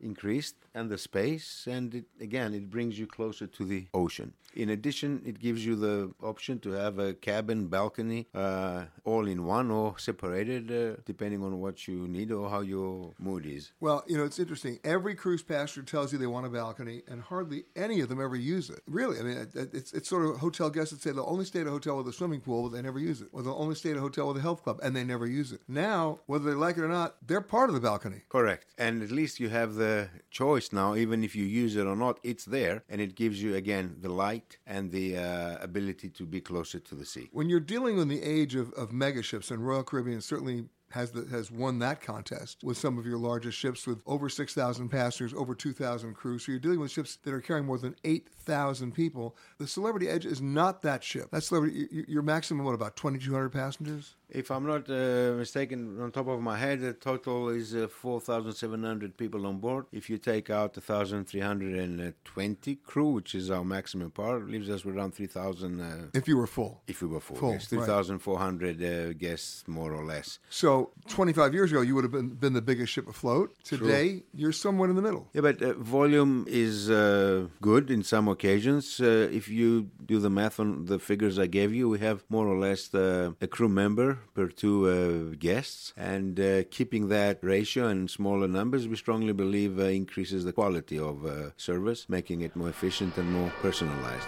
increased 0.00 0.56
and 0.74 0.90
the 0.90 0.98
space, 0.98 1.66
and 1.68 1.94
it, 1.94 2.04
again, 2.20 2.54
it 2.54 2.70
brings 2.70 2.98
you 2.98 3.06
closer 3.06 3.46
to 3.46 3.64
the 3.64 3.86
ocean. 3.92 4.27
In 4.54 4.70
addition, 4.70 5.22
it 5.24 5.38
gives 5.38 5.64
you 5.64 5.76
the 5.76 6.12
option 6.22 6.58
to 6.60 6.70
have 6.70 6.98
a 6.98 7.14
cabin 7.14 7.68
balcony 7.68 8.26
uh, 8.34 8.86
all 9.04 9.28
in 9.28 9.44
one 9.44 9.70
or 9.70 9.98
separated, 9.98 10.72
uh, 10.72 11.00
depending 11.04 11.44
on 11.44 11.60
what 11.60 11.86
you 11.86 12.08
need 12.08 12.32
or 12.32 12.50
how 12.50 12.60
your 12.60 13.12
mood 13.20 13.46
is. 13.46 13.72
Well, 13.78 14.02
you 14.08 14.16
know, 14.16 14.24
it's 14.24 14.38
interesting. 14.38 14.80
Every 14.82 15.14
cruise 15.14 15.42
passenger 15.42 15.88
tells 15.88 16.12
you 16.12 16.18
they 16.18 16.26
want 16.26 16.46
a 16.46 16.48
balcony, 16.48 17.02
and 17.06 17.22
hardly 17.22 17.64
any 17.76 18.00
of 18.00 18.08
them 18.08 18.20
ever 18.20 18.34
use 18.34 18.68
it. 18.70 18.80
Really, 18.86 19.20
I 19.20 19.22
mean, 19.22 19.46
it's, 19.54 19.92
it's 19.92 20.08
sort 20.08 20.24
of 20.24 20.38
hotel 20.38 20.70
guests 20.70 20.92
that 20.92 21.02
say 21.02 21.12
they'll 21.12 21.24
only 21.28 21.44
stay 21.44 21.60
at 21.60 21.66
a 21.66 21.70
hotel 21.70 21.96
with 21.96 22.08
a 22.08 22.12
swimming 22.12 22.40
pool, 22.40 22.68
but 22.68 22.74
they 22.74 22.82
never 22.82 22.98
use 22.98 23.20
it. 23.20 23.28
Or 23.32 23.42
they'll 23.42 23.52
only 23.54 23.76
stay 23.76 23.92
at 23.92 23.96
a 23.96 24.00
hotel 24.00 24.26
with 24.26 24.38
a 24.38 24.42
health 24.42 24.64
club, 24.64 24.80
and 24.82 24.96
they 24.96 25.04
never 25.04 25.26
use 25.26 25.52
it. 25.52 25.60
Now, 25.68 26.20
whether 26.26 26.46
they 26.46 26.56
like 26.56 26.78
it 26.78 26.82
or 26.82 26.88
not, 26.88 27.16
they're 27.24 27.40
part 27.40 27.68
of 27.68 27.74
the 27.74 27.80
balcony. 27.80 28.22
Correct. 28.28 28.74
And 28.76 29.02
at 29.02 29.10
least 29.10 29.38
you 29.38 29.50
have 29.50 29.74
the 29.74 30.08
choice 30.30 30.72
now, 30.72 30.96
even 30.96 31.22
if 31.22 31.36
you 31.36 31.44
use 31.44 31.76
it 31.76 31.86
or 31.86 31.94
not, 31.94 32.18
it's 32.24 32.46
there. 32.46 32.82
And 32.88 33.00
it 33.00 33.14
gives 33.14 33.40
you, 33.42 33.54
again, 33.54 33.96
the 34.00 34.08
light 34.18 34.58
and 34.66 34.90
the 34.90 35.16
uh, 35.16 35.56
ability 35.60 36.08
to 36.10 36.24
be 36.26 36.40
closer 36.40 36.78
to 36.80 36.94
the 36.94 37.06
sea. 37.06 37.28
When 37.32 37.48
you're 37.48 37.68
dealing 37.74 37.96
with 37.96 38.08
the 38.08 38.22
age 38.22 38.54
of, 38.54 38.72
of 38.72 38.92
mega 38.92 39.22
ships, 39.22 39.50
and 39.50 39.66
Royal 39.66 39.84
Caribbean 39.84 40.20
certainly 40.20 40.64
has 40.90 41.10
the, 41.12 41.24
has 41.30 41.50
won 41.50 41.78
that 41.80 42.00
contest 42.00 42.64
with 42.64 42.76
some 42.78 42.98
of 42.98 43.06
your 43.06 43.18
largest 43.18 43.58
ships 43.58 43.86
with 43.86 44.02
over 44.06 44.28
6,000 44.28 44.88
passengers, 44.88 45.34
over 45.34 45.54
2,000 45.54 46.14
crews. 46.14 46.44
So 46.44 46.52
you're 46.52 46.58
dealing 46.58 46.80
with 46.80 46.90
ships 46.90 47.16
that 47.22 47.34
are 47.34 47.40
carrying 47.40 47.66
more 47.66 47.78
than 47.78 47.94
8,000 48.04 48.92
people. 48.92 49.36
The 49.58 49.66
Celebrity 49.66 50.08
Edge 50.08 50.26
is 50.26 50.40
not 50.40 50.82
that 50.82 51.04
ship. 51.04 51.30
That 51.30 51.42
Celebrity, 51.42 51.88
your 52.08 52.22
maximum, 52.22 52.64
what, 52.64 52.74
about 52.74 52.96
2,200 52.96 53.50
passengers? 53.50 54.14
If 54.30 54.50
I'm 54.50 54.66
not 54.66 54.90
uh, 54.90 55.32
mistaken, 55.38 55.98
on 56.02 56.10
top 56.12 56.28
of 56.28 56.40
my 56.42 56.58
head, 56.58 56.80
the 56.80 56.92
total 56.92 57.48
is 57.48 57.74
uh, 57.74 57.88
4,700 57.88 59.16
people 59.16 59.46
on 59.46 59.58
board. 59.58 59.86
If 59.90 60.10
you 60.10 60.18
take 60.18 60.50
out 60.50 60.76
1,320 60.76 62.74
crew, 62.76 63.08
which 63.12 63.34
is 63.34 63.50
our 63.50 63.64
maximum 63.64 64.10
part, 64.10 64.46
leaves 64.48 64.68
us 64.68 64.84
with 64.84 64.96
around 64.96 65.14
3,000. 65.14 65.80
Uh, 65.80 65.84
If 66.12 66.28
you 66.28 66.36
were 66.36 66.46
full. 66.46 66.82
if 66.86 67.00
we 67.00 67.08
were 67.08 67.20
full, 67.20 67.36
Full, 67.36 67.52
yes, 67.52 67.68
3,400 67.68 68.82
uh, 68.82 69.12
guests, 69.14 69.64
more 69.66 69.94
or 69.94 70.04
less. 70.04 70.38
So 70.50 70.90
25 71.08 71.54
years 71.54 71.72
ago, 71.72 71.80
you 71.80 71.94
would 71.94 72.04
have 72.04 72.12
been, 72.12 72.28
been 72.28 72.52
the 72.52 72.60
biggest 72.62 72.92
ship 72.92 73.08
afloat. 73.08 73.54
Today, 73.64 74.24
you're 74.34 74.52
somewhere 74.52 74.90
in 74.90 74.96
the 74.96 75.02
middle. 75.02 75.28
Yeah, 75.32 75.40
but 75.40 75.62
uh, 75.62 75.72
volume 75.74 76.44
is 76.46 76.90
uh, 76.90 77.46
good 77.62 77.90
in 77.90 78.02
some 78.02 78.28
occasions. 78.28 79.00
Uh, 79.00 79.28
if 79.32 79.48
you 79.48 79.88
do 80.04 80.18
the 80.18 80.30
math 80.30 80.60
on 80.60 80.84
the 80.84 80.98
figures 80.98 81.38
I 81.38 81.46
gave 81.46 81.72
you, 81.74 81.88
we 81.88 81.98
have 82.00 82.24
more 82.28 82.46
or 82.46 82.58
less 82.58 82.94
uh, 82.94 83.32
a 83.40 83.46
crew 83.46 83.68
member 83.70 84.17
per 84.34 84.48
two 84.48 84.88
uh, 84.88 85.36
guests. 85.38 85.92
And 85.96 86.38
uh, 86.38 86.64
keeping 86.70 87.08
that 87.08 87.38
ratio 87.42 87.88
and 87.88 88.10
smaller 88.10 88.48
numbers, 88.48 88.86
we 88.88 88.96
strongly 88.96 89.32
believe 89.32 89.78
uh, 89.78 89.84
increases 89.84 90.44
the 90.44 90.52
quality 90.52 90.98
of 90.98 91.24
uh, 91.24 91.50
service, 91.56 92.08
making 92.08 92.42
it 92.42 92.54
more 92.56 92.68
efficient 92.68 93.16
and 93.16 93.30
more 93.32 93.52
personalized. 93.60 94.26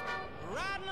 Riding 0.54 0.90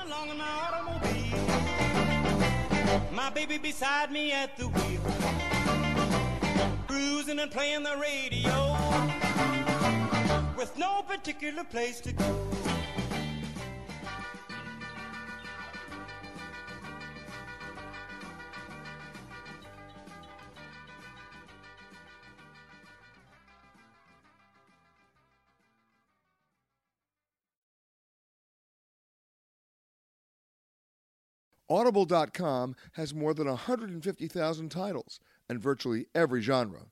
Audible.com 31.69 32.75
has 32.93 33.13
more 33.13 33.33
than 33.33 33.47
150,000 33.47 34.69
titles 34.69 35.19
and 35.47 35.59
virtually 35.59 36.07
every 36.15 36.41
genre. 36.41 36.87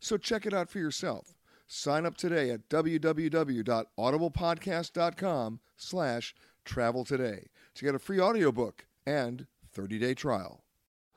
So 0.00 0.18
check 0.18 0.46
it 0.46 0.54
out 0.54 0.70
for 0.70 0.78
yourself. 0.78 1.34
Sign 1.66 2.06
up 2.06 2.16
today 2.16 2.50
at 2.50 2.68
www.audiblepodcast.com 2.68 5.60
slash 5.76 6.34
travel 6.64 7.04
today 7.04 7.48
to 7.74 7.84
get 7.84 7.94
a 7.94 7.98
free 7.98 8.20
audiobook 8.20 8.86
and 9.06 9.46
30-day 9.76 10.14
trial. 10.14 10.64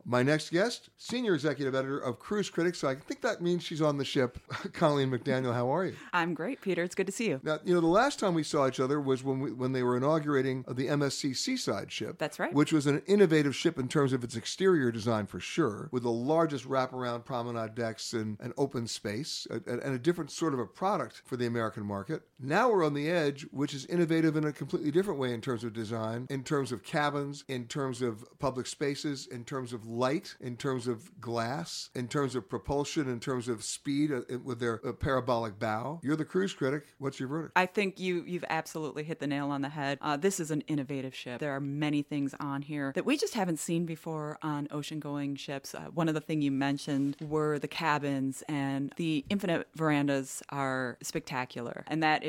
My 0.05 0.23
next 0.23 0.51
guest, 0.51 0.89
senior 0.97 1.33
executive 1.33 1.75
editor 1.75 1.99
of 1.99 2.19
Cruise 2.19 2.49
Critics. 2.49 2.79
So 2.79 2.87
I 2.87 2.95
think 2.95 3.21
that 3.21 3.41
means 3.41 3.63
she's 3.63 3.81
on 3.81 3.97
the 3.97 4.05
ship. 4.05 4.39
Colleen 4.73 5.11
McDaniel, 5.11 5.53
how 5.53 5.73
are 5.73 5.85
you? 5.85 5.95
I'm 6.13 6.33
great, 6.33 6.61
Peter. 6.61 6.83
It's 6.83 6.95
good 6.95 7.05
to 7.05 7.11
see 7.11 7.27
you. 7.27 7.39
Now, 7.43 7.59
you 7.63 7.73
know, 7.73 7.81
the 7.81 7.87
last 7.87 8.19
time 8.19 8.33
we 8.33 8.43
saw 8.43 8.67
each 8.67 8.79
other 8.79 8.99
was 8.99 9.23
when 9.23 9.39
we, 9.39 9.51
when 9.51 9.71
they 9.71 9.83
were 9.83 9.97
inaugurating 9.97 10.63
the 10.67 10.87
MSC 10.87 11.35
Seaside 11.35 11.91
ship. 11.91 12.17
That's 12.17 12.39
right. 12.39 12.53
Which 12.53 12.73
was 12.73 12.87
an 12.87 13.01
innovative 13.07 13.55
ship 13.55 13.77
in 13.77 13.87
terms 13.87 14.13
of 14.13 14.23
its 14.23 14.35
exterior 14.35 14.91
design 14.91 15.25
for 15.25 15.39
sure, 15.39 15.89
with 15.91 16.03
the 16.03 16.11
largest 16.11 16.67
wraparound 16.67 17.25
promenade 17.25 17.75
decks 17.75 18.13
and, 18.13 18.37
and 18.39 18.53
open 18.57 18.87
space, 18.87 19.47
and 19.51 19.81
a 19.81 19.99
different 19.99 20.31
sort 20.31 20.53
of 20.53 20.59
a 20.59 20.65
product 20.65 21.21
for 21.25 21.37
the 21.37 21.45
American 21.45 21.85
market. 21.85 22.23
Now 22.43 22.71
we're 22.71 22.83
on 22.83 22.95
the 22.95 23.07
edge, 23.07 23.45
which 23.51 23.75
is 23.75 23.85
innovative 23.85 24.35
in 24.35 24.45
a 24.45 24.51
completely 24.51 24.89
different 24.89 25.19
way 25.19 25.31
in 25.31 25.41
terms 25.41 25.63
of 25.63 25.73
design, 25.73 26.25
in 26.31 26.43
terms 26.43 26.71
of 26.71 26.81
cabins, 26.81 27.43
in 27.47 27.67
terms 27.67 28.01
of 28.01 28.25
public 28.39 28.65
spaces, 28.65 29.27
in 29.27 29.43
terms 29.43 29.73
of 29.73 29.85
light, 29.85 30.35
in 30.41 30.57
terms 30.57 30.87
of 30.87 31.21
glass, 31.21 31.91
in 31.93 32.07
terms 32.07 32.33
of 32.33 32.49
propulsion, 32.49 33.07
in 33.07 33.19
terms 33.19 33.47
of 33.47 33.63
speed 33.63 34.11
uh, 34.11 34.21
with 34.43 34.59
their 34.59 34.81
uh, 34.83 34.91
parabolic 34.91 35.59
bow. 35.59 35.99
You're 36.01 36.15
the 36.15 36.25
cruise 36.25 36.51
critic. 36.51 36.87
What's 36.97 37.19
your 37.19 37.29
verdict? 37.29 37.53
I 37.55 37.67
think 37.67 37.99
you 37.99 38.23
you've 38.25 38.45
absolutely 38.49 39.03
hit 39.03 39.19
the 39.19 39.27
nail 39.27 39.51
on 39.51 39.61
the 39.61 39.69
head. 39.69 39.99
Uh, 40.01 40.17
this 40.17 40.39
is 40.39 40.49
an 40.49 40.61
innovative 40.61 41.13
ship. 41.13 41.39
There 41.39 41.55
are 41.55 41.59
many 41.59 42.01
things 42.01 42.33
on 42.39 42.63
here 42.63 42.91
that 42.95 43.05
we 43.05 43.17
just 43.17 43.35
haven't 43.35 43.59
seen 43.59 43.85
before 43.85 44.39
on 44.41 44.67
ocean-going 44.71 45.35
ships. 45.35 45.75
Uh, 45.75 45.89
one 45.93 46.07
of 46.07 46.15
the 46.15 46.21
things 46.21 46.43
you 46.43 46.51
mentioned 46.51 47.17
were 47.21 47.59
the 47.59 47.67
cabins, 47.67 48.43
and 48.49 48.91
the 48.97 49.25
infinite 49.29 49.67
verandas 49.75 50.41
are 50.49 50.97
spectacular, 51.03 51.83
and 51.85 52.01
that. 52.01 52.23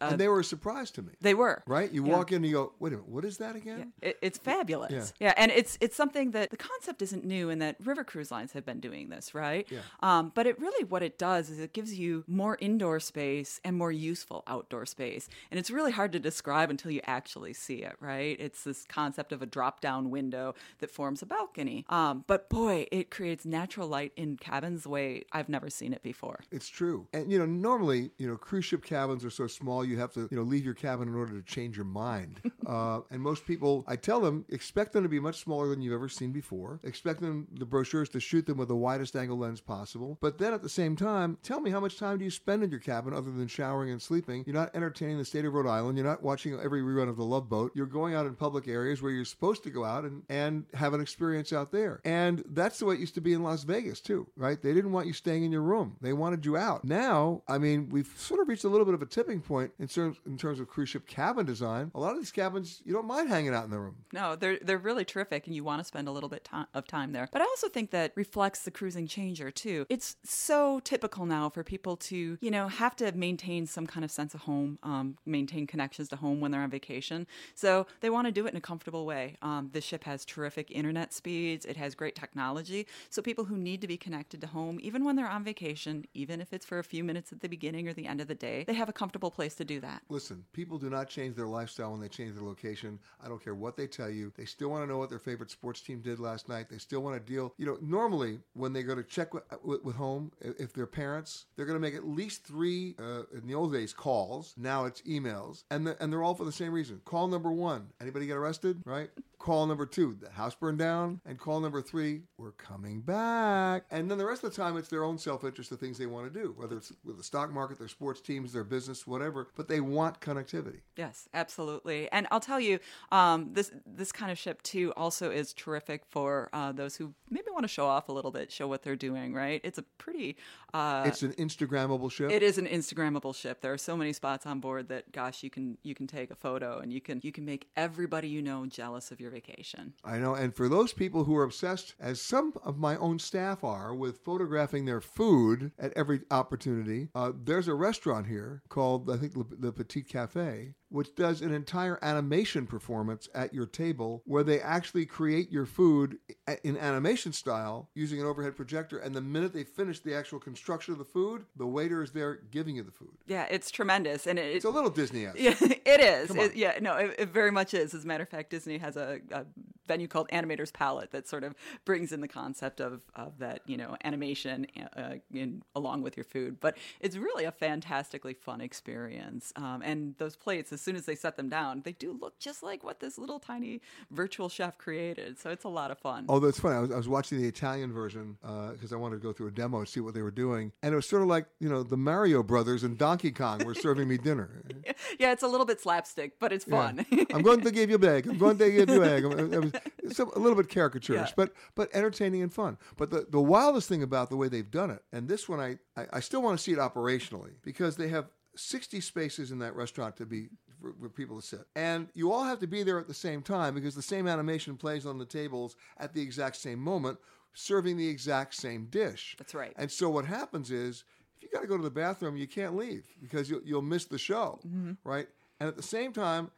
And 0.00 0.18
they 0.18 0.28
were 0.28 0.40
a 0.40 0.44
surprise 0.44 0.90
to 0.92 1.02
me. 1.02 1.12
They 1.20 1.34
were 1.34 1.62
right. 1.66 1.92
You 1.92 2.04
yeah. 2.04 2.12
walk 2.12 2.32
in, 2.32 2.36
and 2.36 2.46
you 2.46 2.52
go, 2.52 2.72
"Wait 2.78 2.92
a 2.92 2.96
minute, 2.96 3.08
what 3.08 3.24
is 3.24 3.38
that 3.38 3.56
again?" 3.56 3.92
Yeah. 4.02 4.08
It, 4.08 4.18
it's 4.22 4.38
fabulous. 4.38 5.12
Yeah. 5.20 5.28
yeah, 5.28 5.34
and 5.36 5.50
it's 5.52 5.78
it's 5.80 5.96
something 5.96 6.32
that 6.32 6.50
the 6.50 6.56
concept 6.56 7.02
isn't 7.02 7.24
new, 7.24 7.50
and 7.50 7.60
that 7.62 7.76
river 7.84 8.04
cruise 8.04 8.30
lines 8.30 8.52
have 8.52 8.64
been 8.64 8.80
doing 8.80 9.08
this, 9.08 9.34
right? 9.34 9.66
Yeah. 9.70 9.80
Um, 10.00 10.32
but 10.34 10.46
it 10.46 10.58
really 10.60 10.84
what 10.84 11.02
it 11.02 11.18
does 11.18 11.50
is 11.50 11.58
it 11.58 11.72
gives 11.72 11.94
you 11.98 12.24
more 12.26 12.56
indoor 12.60 13.00
space 13.00 13.60
and 13.64 13.76
more 13.76 13.92
useful 13.92 14.42
outdoor 14.46 14.86
space, 14.86 15.28
and 15.50 15.58
it's 15.58 15.70
really 15.70 15.92
hard 15.92 16.12
to 16.12 16.20
describe 16.20 16.70
until 16.70 16.90
you 16.90 17.00
actually 17.06 17.52
see 17.52 17.76
it, 17.76 17.96
right? 18.00 18.36
It's 18.40 18.64
this 18.64 18.84
concept 18.88 19.32
of 19.32 19.42
a 19.42 19.46
drop-down 19.46 20.10
window 20.10 20.54
that 20.78 20.90
forms 20.90 21.22
a 21.22 21.26
balcony. 21.26 21.84
Um, 21.88 22.24
but 22.26 22.48
boy, 22.48 22.86
it 22.90 23.10
creates 23.10 23.44
natural 23.44 23.88
light 23.88 24.12
in 24.16 24.36
cabins 24.36 24.82
the 24.82 24.88
way 24.88 25.24
I've 25.32 25.48
never 25.48 25.70
seen 25.70 25.92
it 25.92 26.02
before. 26.02 26.40
It's 26.50 26.68
true, 26.68 27.06
and 27.12 27.30
you 27.30 27.38
know 27.38 27.46
normally 27.46 28.10
you 28.18 28.28
know 28.28 28.36
cruise 28.36 28.64
ship 28.64 28.84
cabins 28.84 29.24
are 29.24 29.30
so 29.30 29.43
small 29.48 29.84
you 29.84 29.98
have 29.98 30.12
to 30.14 30.28
you 30.30 30.36
know 30.36 30.42
leave 30.42 30.64
your 30.64 30.74
cabin 30.74 31.08
in 31.08 31.14
order 31.14 31.32
to 31.32 31.42
change 31.42 31.76
your 31.76 31.84
mind, 31.84 32.40
uh, 32.66 33.00
and 33.10 33.20
most 33.20 33.46
people 33.46 33.84
I 33.86 33.96
tell 33.96 34.20
them 34.20 34.44
expect 34.48 34.92
them 34.92 35.02
to 35.02 35.08
be 35.08 35.20
much 35.20 35.42
smaller 35.42 35.68
than 35.68 35.82
you've 35.82 35.94
ever 35.94 36.08
seen 36.08 36.32
before. 36.32 36.80
Expect 36.82 37.20
them 37.20 37.46
the 37.52 37.66
brochures 37.66 38.08
to 38.10 38.20
shoot 38.20 38.46
them 38.46 38.58
with 38.58 38.68
the 38.68 38.76
widest 38.76 39.16
angle 39.16 39.38
lens 39.38 39.60
possible, 39.60 40.18
but 40.20 40.38
then 40.38 40.52
at 40.52 40.62
the 40.62 40.68
same 40.68 40.96
time 40.96 41.38
tell 41.42 41.60
me 41.60 41.70
how 41.70 41.80
much 41.80 41.98
time 41.98 42.18
do 42.18 42.24
you 42.24 42.30
spend 42.30 42.62
in 42.62 42.70
your 42.70 42.80
cabin 42.80 43.14
other 43.14 43.30
than 43.30 43.46
showering 43.48 43.90
and 43.90 44.00
sleeping? 44.00 44.44
You're 44.46 44.54
not 44.54 44.74
entertaining 44.74 45.18
the 45.18 45.24
state 45.24 45.44
of 45.44 45.54
Rhode 45.54 45.68
Island. 45.68 45.98
You're 45.98 46.06
not 46.06 46.22
watching 46.22 46.58
every 46.58 46.82
rerun 46.82 47.08
of 47.08 47.16
The 47.16 47.24
Love 47.24 47.48
Boat. 47.48 47.72
You're 47.74 47.86
going 47.86 48.14
out 48.14 48.26
in 48.26 48.34
public 48.34 48.68
areas 48.68 49.02
where 49.02 49.12
you're 49.12 49.24
supposed 49.24 49.62
to 49.64 49.70
go 49.70 49.84
out 49.84 50.04
and 50.04 50.22
and 50.28 50.64
have 50.74 50.94
an 50.94 51.00
experience 51.00 51.52
out 51.52 51.72
there, 51.72 52.00
and 52.04 52.42
that's 52.50 52.78
the 52.78 52.86
way 52.86 52.94
it 52.94 53.00
used 53.00 53.14
to 53.14 53.20
be 53.20 53.32
in 53.32 53.42
Las 53.42 53.64
Vegas 53.64 54.00
too, 54.00 54.26
right? 54.36 54.60
They 54.60 54.74
didn't 54.74 54.92
want 54.92 55.06
you 55.06 55.12
staying 55.12 55.44
in 55.44 55.52
your 55.52 55.62
room. 55.62 55.96
They 56.00 56.12
wanted 56.12 56.44
you 56.44 56.56
out. 56.56 56.84
Now, 56.84 57.42
I 57.48 57.58
mean, 57.58 57.88
we've 57.90 58.12
sort 58.16 58.40
of 58.40 58.48
reached 58.48 58.64
a 58.64 58.68
little 58.68 58.84
bit 58.84 58.94
of 58.94 59.02
a 59.02 59.06
tipping 59.06 59.33
point 59.40 59.72
in 59.78 59.86
terms 59.86 60.16
in 60.26 60.36
terms 60.36 60.60
of 60.60 60.68
cruise 60.68 60.88
ship 60.88 61.06
cabin 61.06 61.46
design. 61.46 61.90
A 61.94 62.00
lot 62.00 62.12
of 62.12 62.18
these 62.18 62.32
cabins, 62.32 62.82
you 62.84 62.92
don't 62.92 63.06
mind 63.06 63.28
hanging 63.28 63.54
out 63.54 63.64
in 63.64 63.70
the 63.70 63.78
room. 63.78 63.96
No, 64.12 64.36
they're 64.36 64.58
they're 64.60 64.78
really 64.78 65.04
terrific, 65.04 65.46
and 65.46 65.54
you 65.54 65.64
want 65.64 65.80
to 65.80 65.84
spend 65.84 66.08
a 66.08 66.10
little 66.10 66.28
bit 66.28 66.44
to- 66.44 66.68
of 66.74 66.86
time 66.86 67.12
there. 67.12 67.28
But 67.32 67.42
I 67.42 67.44
also 67.44 67.68
think 67.68 67.90
that 67.90 68.12
reflects 68.16 68.62
the 68.62 68.70
cruising 68.70 69.06
changer 69.06 69.50
too. 69.50 69.86
It's 69.88 70.16
so 70.24 70.80
typical 70.80 71.26
now 71.26 71.48
for 71.48 71.62
people 71.62 71.96
to 71.96 72.38
you 72.40 72.50
know 72.50 72.68
have 72.68 72.96
to 72.96 73.12
maintain 73.12 73.66
some 73.66 73.86
kind 73.86 74.04
of 74.04 74.10
sense 74.10 74.34
of 74.34 74.40
home, 74.40 74.78
um, 74.82 75.16
maintain 75.24 75.66
connections 75.66 76.08
to 76.08 76.16
home 76.16 76.40
when 76.40 76.50
they're 76.50 76.62
on 76.62 76.70
vacation. 76.70 77.26
So 77.54 77.86
they 78.00 78.10
want 78.10 78.26
to 78.26 78.32
do 78.32 78.46
it 78.46 78.50
in 78.50 78.56
a 78.56 78.60
comfortable 78.60 79.06
way. 79.06 79.36
Um, 79.40 79.70
ship 79.84 80.04
has 80.04 80.24
terrific 80.24 80.70
internet 80.70 81.12
speeds. 81.12 81.64
It 81.64 81.76
has 81.76 81.94
great 81.94 82.16
technology. 82.16 82.86
So 83.10 83.22
people 83.22 83.44
who 83.44 83.56
need 83.56 83.80
to 83.82 83.86
be 83.86 83.96
connected 83.96 84.40
to 84.40 84.46
home, 84.48 84.78
even 84.82 85.04
when 85.04 85.14
they're 85.16 85.28
on 85.28 85.44
vacation, 85.44 86.06
even 86.14 86.40
if 86.40 86.52
it's 86.52 86.66
for 86.66 86.78
a 86.78 86.84
few 86.84 87.04
minutes 87.04 87.32
at 87.32 87.40
the 87.40 87.48
beginning 87.48 87.86
or 87.86 87.92
the 87.92 88.06
end 88.06 88.20
of 88.20 88.28
the 88.28 88.34
day, 88.34 88.64
they 88.66 88.74
have 88.74 88.88
a 88.88 88.92
comfortable 88.92 89.13
place 89.30 89.54
to 89.56 89.64
do 89.64 89.80
that. 89.80 90.02
Listen, 90.08 90.44
people 90.52 90.78
do 90.78 90.90
not 90.90 91.08
change 91.08 91.36
their 91.36 91.46
lifestyle 91.46 91.92
when 91.92 92.00
they 92.00 92.08
change 92.08 92.34
their 92.34 92.44
location. 92.44 92.98
I 93.24 93.28
don't 93.28 93.42
care 93.42 93.54
what 93.54 93.76
they 93.76 93.86
tell 93.86 94.10
you. 94.10 94.32
They 94.36 94.44
still 94.44 94.68
want 94.68 94.82
to 94.84 94.86
know 94.86 94.98
what 94.98 95.10
their 95.10 95.18
favorite 95.18 95.50
sports 95.50 95.80
team 95.80 96.00
did 96.00 96.18
last 96.18 96.48
night. 96.48 96.68
They 96.68 96.78
still 96.78 97.00
want 97.00 97.16
to 97.16 97.32
deal. 97.32 97.54
You 97.58 97.66
know, 97.66 97.78
normally 97.80 98.40
when 98.54 98.72
they 98.72 98.82
go 98.82 98.94
to 98.94 99.02
check 99.02 99.34
with, 99.34 99.44
with, 99.62 99.84
with 99.84 99.96
home, 99.96 100.32
if 100.40 100.72
they're 100.72 100.86
parents, 100.86 101.46
they're 101.56 101.66
going 101.66 101.76
to 101.76 101.80
make 101.80 101.94
at 101.94 102.06
least 102.06 102.44
three, 102.44 102.94
uh, 102.98 103.22
in 103.32 103.46
the 103.46 103.54
old 103.54 103.72
days, 103.72 103.92
calls. 103.92 104.54
Now 104.56 104.84
it's 104.84 105.02
emails. 105.02 105.64
And, 105.70 105.86
the, 105.86 106.02
and 106.02 106.12
they're 106.12 106.22
all 106.22 106.34
for 106.34 106.44
the 106.44 106.52
same 106.52 106.72
reason. 106.72 107.00
Call 107.04 107.28
number 107.28 107.52
one, 107.52 107.88
anybody 108.00 108.26
get 108.26 108.36
arrested, 108.36 108.82
right? 108.84 109.10
Call 109.44 109.66
number 109.66 109.84
two, 109.84 110.16
the 110.22 110.30
house 110.30 110.54
burned 110.54 110.78
down. 110.78 111.20
And 111.26 111.38
call 111.38 111.60
number 111.60 111.82
three, 111.82 112.22
we're 112.38 112.52
coming 112.52 113.02
back. 113.02 113.84
And 113.90 114.10
then 114.10 114.16
the 114.16 114.24
rest 114.24 114.42
of 114.42 114.50
the 114.50 114.56
time, 114.56 114.78
it's 114.78 114.88
their 114.88 115.04
own 115.04 115.18
self 115.18 115.44
interest, 115.44 115.68
the 115.68 115.76
things 115.76 115.98
they 115.98 116.06
want 116.06 116.32
to 116.32 116.40
do, 116.40 116.54
whether 116.56 116.78
it's 116.78 116.94
with 117.04 117.18
the 117.18 117.22
stock 117.22 117.52
market, 117.52 117.78
their 117.78 117.88
sports 117.88 118.22
teams, 118.22 118.54
their 118.54 118.64
business, 118.64 119.06
whatever. 119.06 119.48
But 119.54 119.68
they 119.68 119.80
want 119.80 120.18
connectivity. 120.20 120.80
Yes, 120.96 121.28
absolutely. 121.34 122.10
And 122.10 122.26
I'll 122.30 122.40
tell 122.40 122.58
you, 122.58 122.78
um, 123.12 123.50
this 123.52 123.70
this 123.84 124.12
kind 124.12 124.32
of 124.32 124.38
ship 124.38 124.62
too 124.62 124.94
also 124.96 125.30
is 125.30 125.52
terrific 125.52 126.06
for 126.08 126.48
uh, 126.54 126.72
those 126.72 126.96
who 126.96 127.12
maybe 127.28 127.48
want 127.52 127.64
to 127.64 127.68
show 127.68 127.84
off 127.84 128.08
a 128.08 128.12
little 128.12 128.30
bit, 128.30 128.50
show 128.50 128.66
what 128.66 128.82
they're 128.82 128.96
doing. 128.96 129.34
Right? 129.34 129.60
It's 129.62 129.76
a 129.76 129.82
pretty. 129.98 130.38
Uh, 130.72 131.02
it's 131.04 131.22
an 131.22 131.34
Instagrammable 131.34 132.10
ship. 132.10 132.30
It 132.30 132.42
is 132.42 132.56
an 132.56 132.66
Instagrammable 132.66 133.34
ship. 133.34 133.60
There 133.60 133.74
are 133.74 133.78
so 133.78 133.94
many 133.94 134.14
spots 134.14 134.46
on 134.46 134.60
board 134.60 134.88
that, 134.88 135.12
gosh, 135.12 135.42
you 135.42 135.50
can 135.50 135.76
you 135.82 135.94
can 135.94 136.06
take 136.06 136.30
a 136.30 136.34
photo 136.34 136.78
and 136.78 136.90
you 136.90 137.02
can 137.02 137.20
you 137.22 137.30
can 137.30 137.44
make 137.44 137.68
everybody 137.76 138.28
you 138.28 138.40
know 138.40 138.64
jealous 138.64 139.10
of 139.10 139.20
your 139.20 139.33
vacation. 139.34 139.92
I 140.04 140.18
know. 140.18 140.34
And 140.34 140.54
for 140.54 140.68
those 140.68 140.92
people 140.92 141.24
who 141.24 141.36
are 141.36 141.42
obsessed, 141.42 141.94
as 142.00 142.20
some 142.20 142.54
of 142.62 142.78
my 142.78 142.96
own 142.96 143.18
staff 143.18 143.64
are, 143.64 143.94
with 143.94 144.24
photographing 144.24 144.84
their 144.84 145.00
food 145.00 145.72
at 145.78 145.92
every 145.94 146.20
opportunity, 146.30 147.08
uh, 147.14 147.32
there's 147.34 147.68
a 147.68 147.74
restaurant 147.74 148.26
here 148.28 148.62
called 148.68 149.10
I 149.10 149.16
think 149.16 149.34
the 149.34 149.72
Petit 149.72 150.02
Cafe, 150.02 150.74
which 150.94 151.12
does 151.16 151.42
an 151.42 151.52
entire 151.52 151.98
animation 152.02 152.68
performance 152.68 153.28
at 153.34 153.52
your 153.52 153.66
table 153.66 154.22
where 154.26 154.44
they 154.44 154.60
actually 154.60 155.04
create 155.04 155.50
your 155.50 155.66
food 155.66 156.16
in 156.62 156.76
animation 156.76 157.32
style 157.32 157.90
using 157.96 158.20
an 158.20 158.26
overhead 158.26 158.54
projector. 158.54 158.98
And 158.98 159.12
the 159.12 159.20
minute 159.20 159.52
they 159.52 159.64
finish 159.64 159.98
the 159.98 160.14
actual 160.14 160.38
construction 160.38 160.92
of 160.92 160.98
the 160.98 161.04
food, 161.04 161.46
the 161.56 161.66
waiter 161.66 162.00
is 162.00 162.12
there 162.12 162.36
giving 162.52 162.76
you 162.76 162.84
the 162.84 162.92
food. 162.92 163.10
Yeah, 163.26 163.44
it's 163.50 163.72
tremendous, 163.72 164.28
and 164.28 164.38
it, 164.38 164.54
it's 164.54 164.64
a 164.64 164.70
little 164.70 164.88
Disney-esque. 164.88 165.36
Yeah, 165.36 165.56
it 165.60 166.00
is. 166.00 166.30
It, 166.30 166.54
yeah, 166.54 166.78
no, 166.80 166.94
it, 166.94 167.16
it, 167.18 167.28
very 167.30 167.50
much 167.50 167.74
is. 167.74 167.92
As 167.92 168.04
a 168.04 168.06
matter 168.06 168.22
of 168.22 168.28
fact, 168.28 168.50
Disney 168.50 168.78
has 168.78 168.96
a, 168.96 169.18
a, 169.32 169.44
venue 169.86 170.06
called 170.06 170.28
Animator's 170.28 170.70
Palate 170.70 171.10
that 171.10 171.28
sort 171.28 171.44
of 171.44 171.54
brings 171.84 172.12
in 172.12 172.20
the 172.20 172.28
concept 172.28 172.80
of, 172.80 173.02
of 173.14 173.38
that 173.38 173.60
you 173.66 173.76
know 173.76 173.96
animation 174.04 174.66
uh, 174.96 175.16
in 175.32 175.62
along 175.74 176.02
with 176.02 176.16
your 176.16 176.24
food. 176.24 176.60
But 176.60 176.76
it's 177.00 177.16
really 177.16 177.44
a 177.44 177.52
fantastically 177.52 178.34
fun 178.34 178.60
experience. 178.60 179.52
Um, 179.56 179.82
and 179.84 180.14
those 180.18 180.36
plates, 180.36 180.72
soon 180.84 180.96
as 180.96 181.06
they 181.06 181.14
set 181.14 181.36
them 181.36 181.48
down, 181.48 181.82
they 181.84 181.92
do 181.92 182.16
look 182.20 182.38
just 182.38 182.62
like 182.62 182.84
what 182.84 183.00
this 183.00 183.18
little 183.18 183.40
tiny 183.40 183.80
virtual 184.10 184.48
chef 184.48 184.78
created. 184.78 185.38
So 185.38 185.50
it's 185.50 185.64
a 185.64 185.68
lot 185.68 185.90
of 185.90 185.98
fun. 185.98 186.26
Oh, 186.28 186.38
that's 186.38 186.60
funny. 186.60 186.76
I 186.76 186.80
was, 186.80 186.90
I 186.90 186.96
was 186.96 187.08
watching 187.08 187.40
the 187.40 187.48
Italian 187.48 187.92
version 187.92 188.36
because 188.42 188.92
uh, 188.92 188.96
I 188.96 188.98
wanted 188.98 189.16
to 189.16 189.22
go 189.22 189.32
through 189.32 189.48
a 189.48 189.52
demo 189.52 189.78
and 189.78 189.88
see 189.88 190.00
what 190.00 190.14
they 190.14 190.22
were 190.22 190.30
doing, 190.30 190.72
and 190.82 190.92
it 190.92 190.96
was 190.96 191.08
sort 191.08 191.22
of 191.22 191.28
like 191.28 191.46
you 191.58 191.68
know 191.68 191.82
the 191.82 191.96
Mario 191.96 192.42
Brothers 192.42 192.84
and 192.84 192.98
Donkey 192.98 193.30
Kong 193.30 193.64
were 193.64 193.74
serving 193.74 194.08
me 194.08 194.18
dinner. 194.18 194.62
yeah, 195.18 195.32
it's 195.32 195.42
a 195.42 195.48
little 195.48 195.66
bit 195.66 195.80
slapstick, 195.80 196.38
but 196.38 196.52
it's 196.52 196.64
fun. 196.64 197.06
Yeah. 197.10 197.24
I'm 197.32 197.42
going 197.42 197.62
to 197.62 197.70
give 197.70 197.90
you 197.90 197.96
a 197.96 197.98
bag. 197.98 198.26
I'm 198.26 198.38
going 198.38 198.58
to 198.58 198.70
give 198.70 198.88
you 198.88 199.02
a 199.02 199.08
egg. 199.08 199.24
It 199.54 199.62
was, 199.62 199.72
it's 199.98 200.18
a 200.18 200.24
little 200.24 200.54
bit 200.54 200.68
caricaturish, 200.68 201.28
yeah. 201.28 201.32
but 201.36 201.52
but 201.74 201.88
entertaining 201.94 202.42
and 202.42 202.52
fun. 202.52 202.78
But 202.96 203.10
the, 203.10 203.26
the 203.28 203.40
wildest 203.40 203.88
thing 203.88 204.02
about 204.02 204.30
the 204.30 204.36
way 204.36 204.48
they've 204.48 204.70
done 204.70 204.90
it, 204.90 205.02
and 205.12 205.28
this 205.28 205.48
one 205.48 205.60
I, 205.60 205.78
I, 205.96 206.06
I 206.14 206.20
still 206.20 206.42
want 206.42 206.58
to 206.58 206.62
see 206.62 206.72
it 206.72 206.78
operationally 206.78 207.52
because 207.62 207.96
they 207.96 208.08
have 208.08 208.26
60 208.56 209.00
spaces 209.00 209.50
in 209.50 209.58
that 209.60 209.74
restaurant 209.74 210.16
to 210.16 210.26
be 210.26 210.48
for, 210.84 210.94
for, 211.00 211.08
people 211.08 211.40
to 211.40 211.46
sit. 211.46 211.66
And 211.74 212.08
you 212.14 212.32
all 212.32 212.44
have 212.44 212.58
to 212.60 212.66
be 212.66 212.82
there 212.82 212.98
at 212.98 213.08
the 213.08 213.14
same 213.14 213.42
time 213.42 213.74
because 213.74 213.94
the 213.94 214.02
same 214.02 214.26
animation 214.28 214.76
plays 214.76 215.06
on 215.06 215.18
the 215.18 215.24
tables 215.24 215.76
at 215.98 216.12
the 216.12 216.20
exact 216.20 216.56
same 216.56 216.78
moment, 216.78 217.18
serving 217.54 217.96
the 217.96 218.08
exact 218.08 218.54
same 218.54 218.86
dish. 218.86 219.34
That's 219.38 219.54
right. 219.54 219.72
And 219.76 219.90
so 219.90 220.10
what 220.10 220.26
happens 220.26 220.70
is 220.70 221.04
if 221.36 221.42
you 221.42 221.48
got 221.52 221.62
to 221.62 221.66
go 221.66 221.76
to 221.76 221.82
the 221.82 221.90
bathroom, 221.90 222.36
you 222.36 222.46
can't 222.46 222.76
leave 222.76 223.06
because 223.20 223.48
you'll, 223.48 223.62
you'll 223.64 223.82
miss 223.82 224.04
the 224.04 224.18
show, 224.18 224.60
mm-hmm. 224.66 224.92
right? 225.04 225.28
And 225.60 225.68
at 225.68 225.76
the 225.76 225.82
same 225.82 226.12
time, 226.12 226.50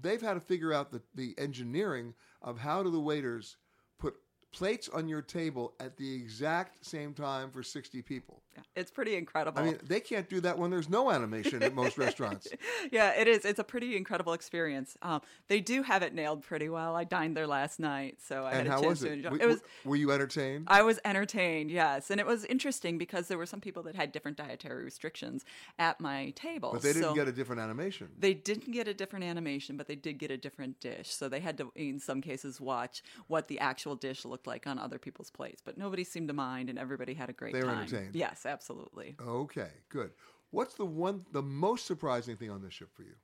they've 0.00 0.22
had 0.22 0.34
to 0.34 0.40
figure 0.40 0.72
out 0.72 0.90
the, 0.90 1.02
the 1.14 1.34
engineering 1.38 2.14
of 2.42 2.58
how 2.58 2.82
do 2.82 2.90
the 2.90 3.00
waiters 3.00 3.56
put 3.98 4.14
plates 4.54 4.88
on 4.88 5.08
your 5.08 5.20
table 5.20 5.74
at 5.80 5.96
the 5.96 6.14
exact 6.14 6.84
same 6.86 7.12
time 7.12 7.50
for 7.50 7.62
60 7.62 8.02
people. 8.02 8.40
It's 8.76 8.90
pretty 8.90 9.16
incredible. 9.16 9.60
I 9.60 9.64
mean, 9.64 9.78
they 9.86 10.00
can't 10.00 10.28
do 10.28 10.40
that 10.40 10.58
when 10.58 10.70
there's 10.70 10.88
no 10.88 11.10
animation 11.10 11.62
at 11.62 11.74
most 11.74 11.98
restaurants. 11.98 12.48
yeah, 12.92 13.12
it 13.12 13.28
is. 13.28 13.44
It's 13.44 13.58
a 13.58 13.64
pretty 13.64 13.96
incredible 13.96 14.32
experience. 14.32 14.96
Um, 15.02 15.22
they 15.48 15.60
do 15.60 15.82
have 15.82 16.02
it 16.02 16.14
nailed 16.14 16.42
pretty 16.42 16.68
well. 16.68 16.96
I 16.96 17.04
dined 17.04 17.36
there 17.36 17.46
last 17.46 17.78
night, 17.78 18.18
so 18.24 18.44
I 18.44 18.52
and 18.52 18.68
had 18.68 18.78
a 18.78 18.82
chance 18.82 18.86
was 18.86 19.00
to 19.00 19.12
enjoy. 19.12 19.36
It 19.40 19.46
was. 19.46 19.62
Were 19.84 19.96
you 19.96 20.10
entertained? 20.10 20.64
I 20.68 20.82
was 20.82 20.98
entertained, 21.04 21.70
yes, 21.70 22.10
and 22.10 22.20
it 22.20 22.26
was 22.26 22.44
interesting 22.44 22.98
because 22.98 23.28
there 23.28 23.38
were 23.38 23.46
some 23.46 23.60
people 23.60 23.82
that 23.84 23.94
had 23.94 24.12
different 24.12 24.36
dietary 24.36 24.84
restrictions 24.84 25.44
at 25.78 26.00
my 26.00 26.30
table. 26.30 26.70
But 26.72 26.82
they 26.82 26.92
didn't 26.92 27.02
so 27.02 27.14
get 27.14 27.28
a 27.28 27.32
different 27.32 27.60
animation. 27.60 28.08
They 28.18 28.34
didn't 28.34 28.72
get 28.72 28.88
a 28.88 28.94
different 28.94 29.24
animation, 29.24 29.76
but 29.76 29.86
they 29.86 29.96
did 29.96 30.18
get 30.18 30.30
a 30.30 30.36
different 30.36 30.80
dish. 30.80 31.10
So 31.10 31.28
they 31.28 31.40
had 31.40 31.58
to, 31.58 31.72
in 31.74 31.98
some 32.00 32.20
cases, 32.20 32.60
watch 32.60 33.02
what 33.28 33.48
the 33.48 33.58
actual 33.58 33.94
dish 33.94 34.24
looked 34.24 34.43
like 34.46 34.66
on 34.66 34.78
other 34.78 34.98
people's 34.98 35.30
plates. 35.30 35.62
But 35.64 35.78
nobody 35.78 36.04
seemed 36.04 36.28
to 36.28 36.34
mind, 36.34 36.68
and 36.70 36.78
everybody 36.78 37.14
had 37.14 37.30
a 37.30 37.32
great 37.32 37.52
They 37.52 37.60
were 37.62 37.70
time. 37.70 37.82
entertained. 37.82 38.14
Yes, 38.14 38.46
absolutely. 38.46 39.16
Okay, 39.24 39.70
good. 39.88 40.10
What's 40.50 40.74
the 40.74 40.86
one, 40.86 41.24
the 41.32 41.42
most 41.42 41.86
surprising 41.86 42.36
thing 42.36 42.50
on 42.50 42.62
this 42.62 42.72
ship 42.74 42.90
for 42.94 43.02
you? 43.02 43.14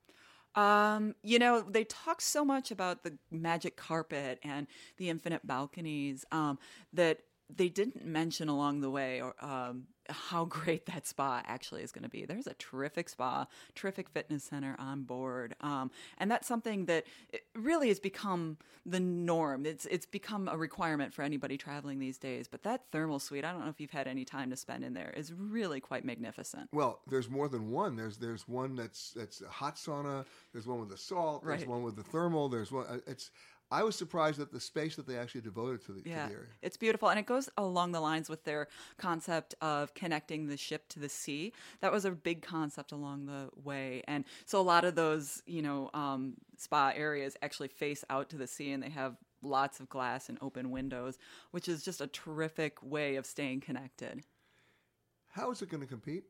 Um, 0.61 1.15
you 1.23 1.39
know, 1.39 1.61
they 1.61 1.85
talk 1.85 2.21
so 2.21 2.45
much 2.45 2.71
about 2.71 3.05
the 3.05 3.17
magic 3.31 3.77
carpet 3.77 4.41
and 4.43 4.67
the 4.97 5.09
infinite 5.09 5.47
balconies 5.47 6.25
um, 6.33 6.59
that 6.93 7.21
they 7.55 7.69
didn't 7.69 8.05
mention 8.05 8.49
along 8.49 8.81
the 8.81 8.91
way 8.91 9.21
or 9.21 9.35
um, 9.45 9.85
how 10.11 10.45
great 10.59 10.87
that 10.87 11.07
spa 11.07 11.43
actually 11.47 11.83
is 11.83 11.93
going 11.93 12.03
to 12.05 12.09
be. 12.09 12.25
There's 12.25 12.47
a 12.47 12.55
terrific 12.55 13.09
spa, 13.09 13.47
terrific 13.75 14.09
fitness 14.09 14.45
center 14.45 14.77
on 14.79 15.03
board, 15.03 15.55
um, 15.61 15.91
and 16.19 16.31
that's 16.31 16.47
something 16.47 16.87
that 16.87 17.05
really 17.55 17.89
has 17.89 18.01
become 18.01 18.59
the 18.87 19.01
norm. 19.01 19.67
It's 19.67 19.87
it's 19.87 20.07
become 20.07 20.49
a 20.49 20.57
requirement 20.57 21.13
for 21.15 21.23
anybody 21.23 21.57
traveling 21.57 21.99
these 21.99 22.19
days. 22.19 22.49
But 22.49 22.63
that 22.65 22.83
thermal 22.93 23.19
suite, 23.19 23.45
I 23.45 23.53
don't 23.53 23.63
know 23.63 23.71
if 23.71 23.81
you've 23.81 23.91
had 23.91 24.07
any 24.09 24.25
time 24.25 24.51
to 24.51 24.57
spend 24.57 24.85
in 24.85 24.95
there, 24.95 25.13
is 25.17 25.33
really 25.33 25.81
quite 25.81 26.05
magnificent. 26.05 26.69
Well, 26.73 27.01
there's 27.09 27.29
more 27.29 27.49
than 27.49 27.71
one. 27.71 27.97
There's 27.97 28.17
there's 28.19 28.49
one 28.49 28.77
that's 28.77 29.13
that's 29.13 29.41
a 29.43 29.49
hot 29.49 29.77
sauna. 29.77 30.25
There's 30.53 30.67
one 30.67 30.81
with 30.81 30.89
the 30.91 30.97
salt. 30.97 31.45
There's 31.45 31.61
Right. 31.61 31.69
one 31.69 31.83
with 31.83 31.97
the 31.97 32.03
thermal. 32.03 32.49
There's 32.49 32.73
one. 32.73 32.87
uh, 32.87 32.99
It's. 33.07 33.31
I 33.73 33.85
was 33.85 33.95
surprised 33.95 34.41
at 34.41 34.51
the 34.51 34.59
space 34.59 34.97
that 34.97 35.07
they 35.07 35.17
actually 35.17 35.43
devoted 35.43 35.85
to 35.87 35.93
the, 35.93 36.03
Yeah, 36.05 36.25
to 36.25 36.29
the 36.29 36.35
area. 36.35 36.49
it's 36.61 36.77
beautiful, 36.77 37.09
and 37.09 37.19
it 37.21 37.27
goes 37.27 37.49
along 37.57 37.93
the 37.93 38.01
lines 38.01 38.29
with 38.29 38.43
their 38.45 38.67
concept 38.99 39.55
of 39.61 39.95
connecting 39.95 40.49
the 40.49 40.57
ship 40.57 40.89
to 40.89 40.99
the 40.99 41.09
sea. 41.09 41.53
That 41.81 41.93
was 41.93 42.05
a 42.05 42.11
big 42.11 42.43
concept 42.43 42.91
along 42.91 43.27
the 43.27 43.49
way, 43.63 44.03
and 44.09 44.25
so 44.45 44.61
a 44.61 44.63
lot 44.63 44.85
of 44.85 44.97
those, 44.97 45.43
you 45.47 45.63
know, 45.63 45.89
um, 45.95 46.35
spa 46.57 46.93
areas 46.97 47.37
actually 47.43 47.69
face 47.69 48.05
out 48.11 48.29
to 48.31 48.37
the 48.37 48.47
sea, 48.49 48.73
and 48.73 48.83
they 48.83 48.91
have 48.91 49.17
lots 49.43 49.79
of 49.81 49.89
glass 49.89 50.29
and 50.29 50.37
open 50.43 50.71
windows, 50.71 51.17
which 51.53 51.69
is 51.69 51.85
just 51.85 52.01
a 52.01 52.07
terrific 52.09 52.77
way 52.83 53.17
of 53.17 53.25
staying 53.25 53.61
connected. 53.61 54.23
How 55.29 55.51
is 55.53 55.63
it 55.63 55.71
going 55.71 55.81
to 55.81 55.87
compete? 55.87 56.25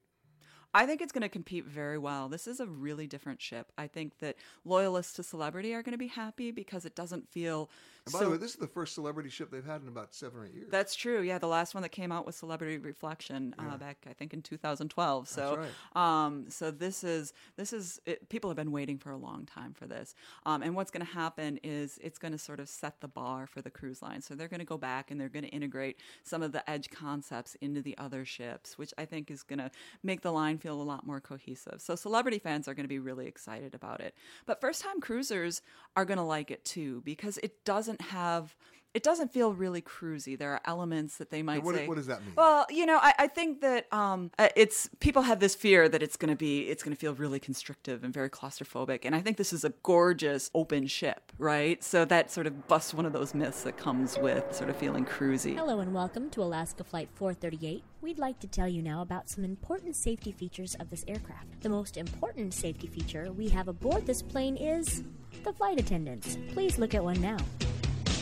I 0.73 0.87
think 0.87 1.01
it's 1.01 1.13
going 1.13 1.23
to 1.23 1.29
compete 1.29 1.65
very 1.65 1.99
well. 1.99 2.29
This 2.29 2.47
is 2.47 2.61
a 2.61 2.67
really 2.67 3.07
different 3.07 3.41
ship. 3.41 3.73
I 3.77 3.87
think 3.87 4.19
that 4.21 4.37
loyalists 4.65 5.15
to 5.15 5.23
celebrity 5.23 5.75
are 5.75 5.83
going 5.83 5.93
to 5.93 5.99
be 5.99 6.07
happy 6.07 6.51
because 6.53 6.85
it 6.85 6.95
doesn't 6.95 7.29
feel. 7.29 7.69
And 8.07 8.13
by 8.13 8.19
so- 8.19 8.25
the 8.27 8.31
way, 8.33 8.37
this 8.37 8.53
is 8.53 8.57
the 8.57 8.67
first 8.67 8.95
celebrity 8.95 9.31
ship 9.31 9.51
they've 9.51 9.65
had 9.65 9.83
in 9.83 9.89
about 9.89 10.15
seven 10.15 10.41
or 10.41 10.47
eight 10.47 10.55
years. 10.55 10.69
That's 10.71 10.95
true. 10.95 11.21
Yeah, 11.21 11.39
the 11.39 11.47
last 11.47 11.75
one 11.75 11.83
that 11.83 11.91
came 11.91 12.13
out 12.13 12.27
was 12.27 12.37
Celebrity 12.37 12.79
Reflection 12.79 13.55
uh, 13.59 13.77
back, 13.77 14.07
I 14.09 14.13
think, 14.13 14.33
in 14.35 14.43
2012. 14.43 15.29
So, 15.29 15.59
That's 15.61 15.97
um, 15.97 16.47
so 16.49 16.71
this 16.71 17.05
is 17.05 17.33
this 17.57 17.73
is 17.73 18.01
it, 18.07 18.29
people 18.29 18.51
have 18.51 18.57
been 18.57 18.73
waiting 18.73 18.99
for 18.99 19.11
a 19.11 19.17
long 19.17 19.47
time 19.47 19.75
for 19.75 19.87
this. 19.87 20.15
Um, 20.47 20.63
and 20.63 20.75
what's 20.75 20.91
going 20.91 21.05
to 21.05 21.13
happen 21.13 21.59
is 21.63 21.99
it's 22.03 22.19
going 22.19 22.33
to 22.33 22.39
sort 22.39 22.61
of 22.61 22.69
set 22.69 23.01
the 23.01 23.09
bar 23.09 23.47
for 23.47 23.63
the 23.63 23.71
cruise 23.71 24.03
line. 24.03 24.23
So 24.23 24.35
they're 24.35 24.49
going 24.49 24.61
to 24.61 24.67
go 24.67 24.79
back 24.79 25.11
and 25.11 25.21
they're 25.21 25.29
going 25.29 25.45
to 25.45 25.51
integrate 25.51 25.99
some 26.23 26.43
of 26.43 26.53
the 26.53 26.69
edge 26.69 26.91
concepts 26.91 27.57
into 27.61 27.83
the 27.83 27.97
other 27.99 28.25
ships, 28.25 28.79
which 28.79 28.95
I 28.97 29.05
think 29.05 29.31
is 29.31 29.43
going 29.43 29.59
to 29.59 29.71
make 30.03 30.23
the 30.23 30.33
line 30.33 30.59
feel 30.59 30.81
a 30.81 30.83
lot 30.83 31.07
more 31.07 31.21
cohesive. 31.21 31.81
So 31.81 31.95
celebrity 31.95 32.39
fans 32.39 32.69
are 32.69 32.75
going 32.75 32.85
to 32.85 32.89
be 32.89 32.99
really 32.99 33.27
excited 33.27 33.75
about 33.75 34.01
it. 34.01 34.15
But 34.47 34.61
first 34.61 34.83
time 34.83 35.01
cruisers 35.01 35.63
are 35.97 36.05
going 36.05 36.19
to 36.19 36.25
like 36.25 36.51
it 36.51 36.65
too 36.65 37.03
because 37.05 37.39
it 37.39 37.65
doesn't 37.65 37.90
have 38.01 38.55
it 38.93 39.03
doesn't 39.05 39.33
feel 39.33 39.53
really 39.53 39.81
cruisy. 39.81 40.37
There 40.37 40.53
are 40.53 40.61
elements 40.65 41.19
that 41.19 41.31
they 41.31 41.43
might 41.43 41.63
what- 41.63 41.77
say. 41.77 41.87
what 41.87 41.97
does 41.97 42.07
that 42.09 42.25
mean? 42.25 42.35
Well, 42.37 42.67
you 42.71 42.87
know, 42.87 42.99
I, 43.01 43.15
I 43.21 43.27
think 43.29 43.61
that 43.61 43.93
um, 43.93 44.31
uh, 44.39 44.49
it's 44.57 44.91
people 44.99 45.23
have 45.23 45.39
this 45.39 45.55
fear 45.55 45.89
that 45.89 46.03
it's 46.03 46.17
going 46.17 46.31
to 46.31 46.37
be 46.37 46.63
it's 46.63 46.83
going 46.83 46.95
to 46.95 46.99
feel 46.99 47.15
really 47.15 47.39
constrictive 47.39 48.03
and 48.03 48.13
very 48.13 48.29
claustrophobic, 48.29 49.01
and 49.05 49.15
I 49.15 49.21
think 49.21 49.37
this 49.37 49.53
is 49.53 49.65
a 49.65 49.71
gorgeous 49.83 50.51
open 50.55 50.87
ship, 50.87 51.33
right? 51.39 51.83
So 51.85 52.05
that 52.07 52.31
sort 52.31 52.47
of 52.47 52.67
busts 52.67 52.93
one 52.93 53.07
of 53.07 53.13
those 53.13 53.35
myths 53.35 53.63
that 53.63 53.77
comes 53.77 54.19
with 54.19 54.53
sort 54.55 54.71
of 54.71 54.77
feeling 54.77 55.05
cruisy. 55.05 55.57
Hello 55.57 55.81
and 55.81 55.95
welcome 55.95 56.29
to 56.31 56.43
Alaska 56.43 56.83
Flight 56.83 57.09
438. 57.15 57.85
We'd 58.01 58.19
like 58.19 58.41
to 58.41 58.49
tell 58.49 58.69
you 58.69 58.83
now 58.83 59.03
about 59.03 59.29
some 59.29 59.45
important 59.45 59.95
safety 59.95 60.33
features 60.33 60.75
of 60.81 60.91
this 60.91 61.05
aircraft. 61.07 61.61
The 61.61 61.69
most 61.69 61.97
important 61.97 62.55
safety 62.55 62.89
feature 62.89 63.31
we 63.31 63.49
have 63.51 63.69
aboard 63.69 64.07
this 64.07 64.23
plane 64.23 64.57
is 64.57 65.05
the 65.45 65.53
flight 65.53 65.79
attendants. 65.79 66.39
Please 66.53 66.79
look 66.79 66.95
at 66.95 67.05
one 67.05 67.21
now 67.21 67.37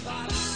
thought 0.09 0.47